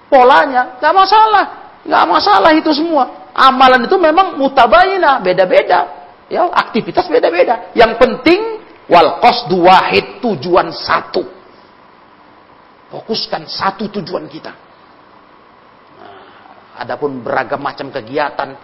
polanya, 0.05 0.77
nggak 0.77 0.93
masalah, 0.93 1.45
nggak 1.81 2.05
masalah 2.05 2.51
itu 2.53 2.69
semua. 2.77 3.24
Amalan 3.35 3.83
itu 3.83 3.99
memang 3.99 4.39
mutabayina, 4.39 5.19
beda-beda. 5.19 6.07
Ya, 6.31 6.47
aktivitas 6.47 7.11
beda-beda. 7.11 7.75
Yang 7.75 7.99
penting 7.99 8.63
wal 8.87 9.19
qasdu 9.19 9.59
wahid, 9.59 10.23
tujuan 10.23 10.71
satu. 10.71 11.27
Fokuskan 12.95 13.43
satu 13.43 13.91
tujuan 13.91 14.31
kita. 14.31 14.55
Nah, 15.99 16.17
adapun 16.79 17.19
beragam 17.19 17.59
macam 17.59 17.91
kegiatan, 17.91 18.55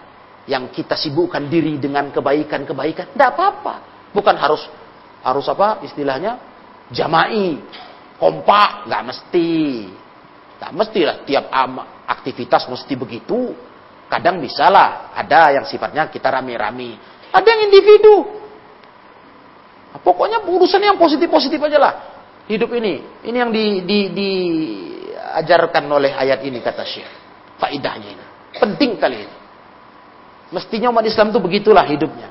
yang 0.48 0.72
kita 0.72 0.96
sibukkan 0.96 1.46
diri 1.52 1.76
dengan 1.76 2.08
kebaikan-kebaikan, 2.08 3.12
tidak 3.12 3.36
apa-apa. 3.36 3.74
Bukan 4.10 4.34
harus 4.40 4.62
harus 5.22 5.46
apa 5.46 5.84
istilahnya 5.86 6.40
jamai, 6.90 7.60
kompak, 8.16 8.88
nggak 8.88 9.02
mesti. 9.04 9.52
Nggak 10.58 10.72
mesti 10.80 11.00
lah 11.04 11.16
tiap 11.28 11.44
aktivitas 12.08 12.66
mesti 12.72 12.94
begitu. 12.96 13.52
Kadang 14.12 14.44
bisa 14.44 14.68
lah, 14.68 15.16
ada 15.16 15.56
yang 15.56 15.64
sifatnya 15.64 16.04
kita 16.12 16.28
rame-rame. 16.28 17.00
Ada 17.32 17.48
yang 17.48 17.72
individu. 17.72 18.28
Nah, 19.88 20.00
pokoknya 20.04 20.44
urusan 20.44 20.84
yang 20.84 21.00
positif-positif 21.00 21.56
aja 21.56 21.80
lah. 21.80 21.94
Hidup 22.44 22.68
ini, 22.76 23.24
ini 23.24 23.36
yang 23.40 23.48
di, 23.48 23.80
di, 23.88 24.12
diajarkan 24.12 25.88
oleh 25.88 26.12
ayat 26.12 26.44
ini 26.44 26.60
kata 26.60 26.84
Syekh. 26.84 27.08
Faidahnya 27.56 28.12
ini. 28.12 28.24
Penting 28.60 29.00
kali 29.00 29.16
ini. 29.24 29.36
Mestinya 30.52 30.92
umat 30.92 31.08
Islam 31.08 31.32
itu 31.32 31.40
begitulah 31.40 31.88
hidupnya. 31.88 32.28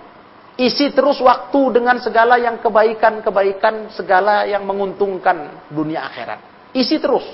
Isi 0.62 0.94
terus 0.94 1.18
waktu 1.18 1.82
dengan 1.82 1.98
segala 1.98 2.38
yang 2.38 2.62
kebaikan-kebaikan, 2.62 3.90
segala 3.98 4.46
yang 4.46 4.62
menguntungkan 4.70 5.66
dunia 5.74 6.06
akhirat. 6.06 6.70
Isi 6.78 7.02
terus. 7.02 7.26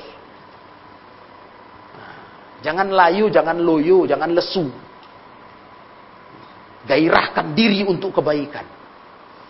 Jangan 2.65 2.89
layu, 2.89 3.29
jangan 3.29 3.57
loyo, 3.61 4.09
jangan 4.09 4.33
lesu. 4.33 4.65
Gairahkan 6.87 7.53
diri 7.53 7.85
untuk 7.85 8.15
kebaikan. 8.17 8.65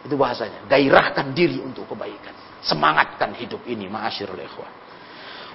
Itu 0.03 0.20
bahasanya. 0.20 0.68
Gairahkan 0.68 1.32
diri 1.32 1.62
untuk 1.64 1.88
kebaikan. 1.88 2.34
Semangatkan 2.66 3.38
hidup 3.38 3.64
ini, 3.70 3.88
ma'asyirul 3.88 4.41
ikhwan. 4.41 4.72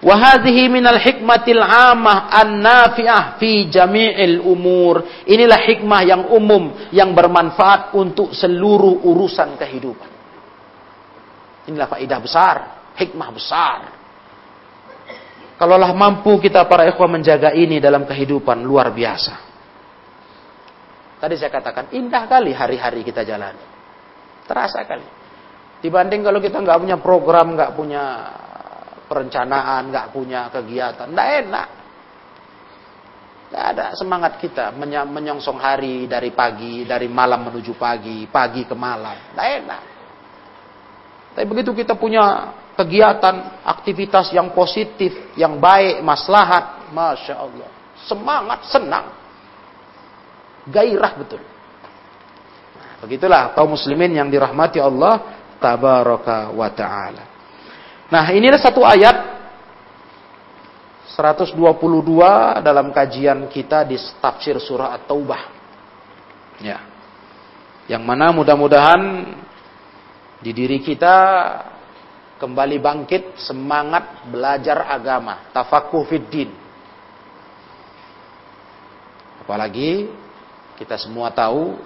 Wahadihi 0.03 0.67
minal 0.67 0.99
hikmatil 0.99 1.63
amah 1.63 2.27
an-nafi'ah 2.35 3.39
fi 3.39 3.71
jami'il 3.71 4.43
umur. 4.43 5.25
Inilah 5.31 5.61
hikmah 5.63 6.01
yang 6.03 6.23
umum 6.35 6.75
yang 6.91 7.15
bermanfaat 7.15 7.95
untuk 7.95 8.35
seluruh 8.35 9.07
urusan 9.07 9.55
kehidupan. 9.55 10.11
Inilah 11.71 11.87
faedah 11.87 12.19
besar, 12.19 12.57
hikmah 12.99 13.31
besar. 13.31 14.02
Kalaulah 15.63 15.95
mampu 15.95 16.43
kita 16.43 16.67
para 16.67 16.91
ikhwan 16.91 17.23
menjaga 17.23 17.55
ini 17.55 17.79
dalam 17.79 18.03
kehidupan 18.03 18.67
luar 18.67 18.91
biasa. 18.91 19.35
Tadi 21.23 21.39
saya 21.39 21.55
katakan 21.55 21.95
indah 21.95 22.27
kali 22.27 22.51
hari-hari 22.51 23.07
kita 23.07 23.23
jalani. 23.23 23.63
Terasa 24.43 24.83
kali. 24.83 25.07
Dibanding 25.79 26.27
kalau 26.27 26.43
kita 26.43 26.59
nggak 26.59 26.79
punya 26.83 26.99
program, 26.99 27.55
nggak 27.55 27.79
punya 27.79 28.05
perencanaan, 29.07 29.95
nggak 29.95 30.11
punya 30.11 30.51
kegiatan, 30.51 31.07
nggak 31.15 31.29
enak. 31.47 31.69
Nggak 33.55 33.65
ada 33.79 33.87
semangat 33.95 34.43
kita 34.43 34.75
menyongsong 35.15 35.63
hari 35.63 36.11
dari 36.11 36.35
pagi, 36.35 36.83
dari 36.83 37.07
malam 37.07 37.47
menuju 37.47 37.79
pagi, 37.79 38.27
pagi 38.27 38.67
ke 38.67 38.75
malam. 38.75 39.15
Nggak 39.39 39.49
enak. 39.63 39.83
Tapi 41.39 41.47
begitu 41.47 41.71
kita 41.71 41.95
punya 41.95 42.51
kegiatan, 42.77 43.65
aktivitas 43.65 44.33
yang 44.33 44.51
positif, 44.57 45.33
yang 45.37 45.61
baik, 45.61 46.01
maslahat, 46.01 46.89
masya 46.93 47.35
Allah, 47.37 47.69
semangat, 48.09 48.61
senang, 48.69 49.07
gairah 50.69 51.13
betul. 51.19 51.43
Begitulah 53.03 53.51
kaum 53.59 53.75
muslimin 53.75 54.15
yang 54.15 54.31
dirahmati 54.31 54.79
Allah 54.79 55.43
tabaraka 55.59 56.55
wa 56.55 56.71
taala. 56.71 57.25
Nah, 58.13 58.25
inilah 58.31 58.61
satu 58.63 58.87
ayat 58.87 59.33
122 61.19 61.59
dalam 62.63 62.95
kajian 62.95 63.51
kita 63.51 63.85
di 63.85 63.99
tafsir 64.23 64.57
surah 64.57 64.97
At-Taubah. 64.97 65.43
Ya. 66.63 66.79
Yang 67.91 68.03
mana 68.07 68.31
mudah-mudahan 68.31 69.03
di 70.41 70.51
diri 70.55 70.79
kita 70.81 71.17
kembali 72.43 72.83
bangkit 72.83 73.39
semangat 73.39 74.27
belajar 74.27 74.91
agama, 74.91 75.47
tafakuh 75.55 76.03
fiddin. 76.11 76.51
Apalagi 79.47 80.11
kita 80.75 80.99
semua 80.99 81.31
tahu 81.31 81.79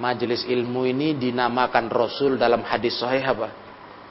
majelis 0.00 0.48
ilmu 0.48 0.88
ini 0.88 1.12
dinamakan 1.12 1.92
Rasul 1.92 2.40
dalam 2.40 2.64
hadis 2.64 2.96
sahih 2.96 3.20
apa? 3.20 3.52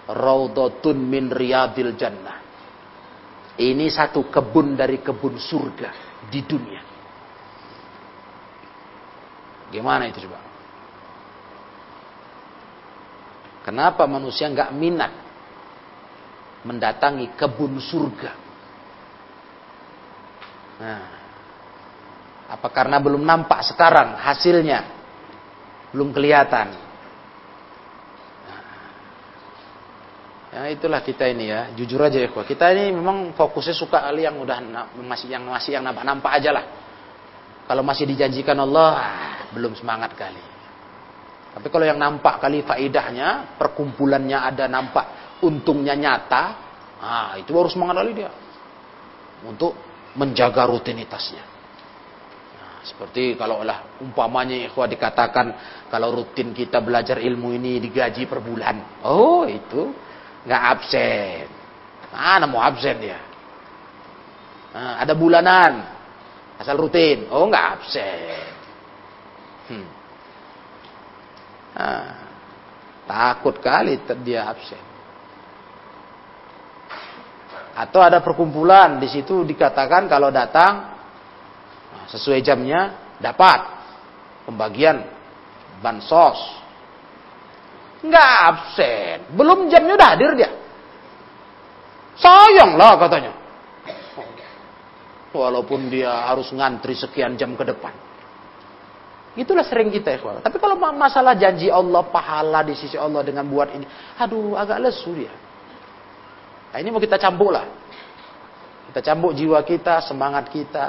Raudhatun 0.06 1.02
min 1.02 1.34
riyadil 1.34 1.98
jannah. 1.98 2.38
Ini 3.58 3.90
satu 3.90 4.30
kebun 4.30 4.78
dari 4.78 5.02
kebun 5.02 5.42
surga 5.42 5.90
di 6.30 6.46
dunia. 6.46 6.82
Gimana 9.74 10.06
itu 10.14 10.30
coba? 10.30 10.51
Kenapa 13.62 14.10
manusia 14.10 14.50
nggak 14.50 14.74
minat 14.74 15.14
mendatangi 16.66 17.38
kebun 17.38 17.78
surga? 17.78 18.32
Nah, 20.82 21.04
apa 22.50 22.68
karena 22.74 22.98
belum 22.98 23.22
nampak 23.22 23.62
sekarang 23.70 24.18
hasilnya? 24.18 24.82
Belum 25.94 26.10
kelihatan. 26.10 26.92
Ya 30.52 30.68
itulah 30.68 31.00
kita 31.00 31.32
ini 31.32 31.48
ya, 31.48 31.72
jujur 31.80 32.04
aja 32.04 32.20
ya 32.20 32.28
Kita 32.28 32.76
ini 32.76 32.92
memang 32.92 33.32
fokusnya 33.40 33.72
suka 33.72 34.04
kali 34.04 34.28
yang 34.28 34.36
udah 34.36 34.60
masih 35.00 35.32
yang 35.32 35.48
masih 35.48 35.80
yang 35.80 35.84
nampak-nampak 35.88 36.28
aja 36.28 36.52
lah. 36.52 36.66
Kalau 37.72 37.88
masih 37.88 38.04
dijanjikan 38.04 38.60
Allah, 38.60 38.90
ah, 39.00 39.38
belum 39.56 39.80
semangat 39.80 40.12
kali. 40.12 40.51
Tapi 41.52 41.68
kalau 41.68 41.84
yang 41.84 42.00
nampak 42.00 42.40
kali 42.40 42.64
faidahnya, 42.64 43.60
perkumpulannya 43.60 44.40
ada 44.40 44.72
nampak, 44.72 45.38
untungnya 45.44 46.00
nyata, 46.00 46.44
ah 47.02 47.36
itu 47.36 47.52
baru 47.52 47.68
semangat 47.68 48.00
kali 48.00 48.12
dia. 48.16 48.32
Untuk 49.44 49.76
menjaga 50.16 50.64
rutinitasnya. 50.70 51.44
Nah, 52.56 52.80
seperti 52.88 53.36
kalau 53.36 53.68
lah 53.68 54.00
umpamanya 54.00 54.56
ikhwah 54.64 54.88
dikatakan 54.88 55.48
kalau 55.92 56.24
rutin 56.24 56.56
kita 56.56 56.80
belajar 56.80 57.20
ilmu 57.20 57.52
ini 57.52 57.84
digaji 57.84 58.32
per 58.32 58.40
bulan. 58.40 59.04
Oh, 59.04 59.44
itu 59.44 59.92
nggak 60.48 60.62
absen. 60.78 61.46
Mana 62.16 62.48
mau 62.48 62.64
absen 62.64 62.96
dia? 62.96 63.20
Nah, 64.72 65.04
ada 65.04 65.12
bulanan, 65.12 65.84
asal 66.60 66.80
rutin. 66.80 67.28
Oh 67.28 67.44
nggak 67.48 67.66
absen. 67.76 68.52
Hmm. 69.68 70.01
Nah, 71.72 72.06
takut 73.08 73.56
kali 73.60 74.00
dia 74.24 74.48
absen. 74.48 74.84
Atau 77.72 78.04
ada 78.04 78.20
perkumpulan 78.20 79.00
di 79.00 79.08
situ 79.08 79.48
dikatakan 79.48 80.12
kalau 80.12 80.28
datang 80.28 80.92
nah, 81.92 82.06
sesuai 82.12 82.44
jamnya 82.44 83.16
dapat 83.24 83.64
pembagian 84.44 85.08
bansos 85.80 86.62
Nggak 88.02 88.32
absen. 88.50 89.18
Belum 89.38 89.70
jamnya 89.70 89.94
udah 89.94 90.10
hadir 90.10 90.32
dia. 90.34 90.52
Sayang 92.18 92.74
lah 92.74 92.98
katanya. 92.98 93.34
Walaupun 95.32 95.88
dia 95.88 96.12
harus 96.28 96.50
ngantri 96.52 96.98
sekian 96.98 97.38
jam 97.38 97.54
ke 97.54 97.64
depan. 97.64 97.94
Itulah 99.32 99.64
sering 99.64 99.88
kita 99.88 100.12
ya. 100.12 100.20
Tapi 100.44 100.58
kalau 100.60 100.76
masalah 100.76 101.32
janji 101.40 101.72
Allah, 101.72 102.04
pahala 102.04 102.68
di 102.68 102.76
sisi 102.76 103.00
Allah 103.00 103.24
dengan 103.24 103.48
buat 103.48 103.72
ini. 103.72 103.88
Aduh, 104.20 104.60
agak 104.60 104.84
lesu 104.84 105.16
dia. 105.16 105.32
Nah, 106.72 106.78
ini 106.84 106.92
mau 106.92 107.00
kita 107.00 107.16
cambuk 107.16 107.52
lah. 107.52 107.64
Kita 108.92 109.00
cambuk 109.00 109.32
jiwa 109.32 109.64
kita, 109.64 110.04
semangat 110.04 110.52
kita. 110.52 110.88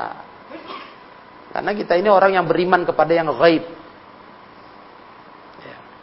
Karena 1.54 1.70
kita 1.70 1.94
ini 1.94 2.10
orang 2.10 2.34
yang 2.34 2.46
beriman 2.50 2.82
kepada 2.82 3.12
yang 3.14 3.30
gaib. 3.30 3.62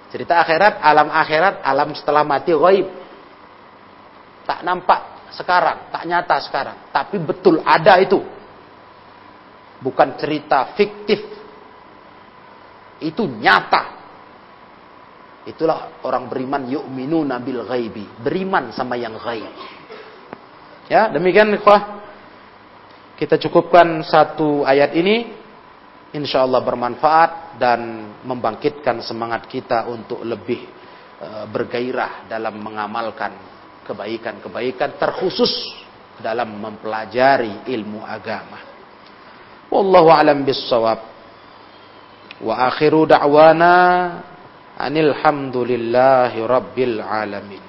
Cerita 0.10 0.42
akhirat, 0.42 0.82
alam 0.82 1.08
akhirat, 1.14 1.62
alam 1.62 1.94
setelah 1.94 2.26
mati 2.26 2.50
ghaib. 2.50 2.88
Tak 4.50 4.66
nampak 4.66 5.30
sekarang, 5.38 5.94
tak 5.94 6.04
nyata 6.10 6.38
sekarang. 6.42 6.78
Tapi 6.90 7.22
betul 7.22 7.62
ada 7.62 8.02
itu. 8.02 8.18
Bukan 9.80 10.18
cerita 10.18 10.74
fiktif. 10.74 11.39
Itu 13.00 13.26
nyata. 13.26 14.00
Itulah 15.48 16.04
orang 16.06 16.28
beriman 16.28 16.68
yu'minu 16.68 17.24
nabil 17.24 17.64
ghaibi. 17.64 18.06
Beriman 18.22 18.76
sama 18.76 19.00
yang 19.00 19.16
ghaib. 19.16 19.50
Ya, 20.92 21.08
demikian 21.10 21.56
ikhwah. 21.56 22.02
Kita 23.16 23.40
cukupkan 23.40 24.04
satu 24.04 24.68
ayat 24.68 24.94
ini. 24.96 25.38
Insya 26.10 26.42
Allah 26.42 26.66
bermanfaat 26.66 27.62
dan 27.62 28.10
membangkitkan 28.26 29.06
semangat 29.06 29.46
kita 29.46 29.86
untuk 29.86 30.26
lebih 30.26 30.66
e, 31.22 31.28
bergairah 31.46 32.26
dalam 32.26 32.58
mengamalkan 32.58 33.30
kebaikan-kebaikan 33.86 34.98
terkhusus 34.98 35.54
dalam 36.18 36.58
mempelajari 36.58 37.70
ilmu 37.70 38.02
agama. 38.02 38.58
Wallahu 39.70 40.10
alam 40.10 40.42
bissawab. 40.42 41.09
Wa 42.40 42.72
akhiru 42.72 43.06
anil 44.80 45.12
hamdulillahi 45.12 46.40
rabbil 46.48 47.04
alamin. 47.04 47.69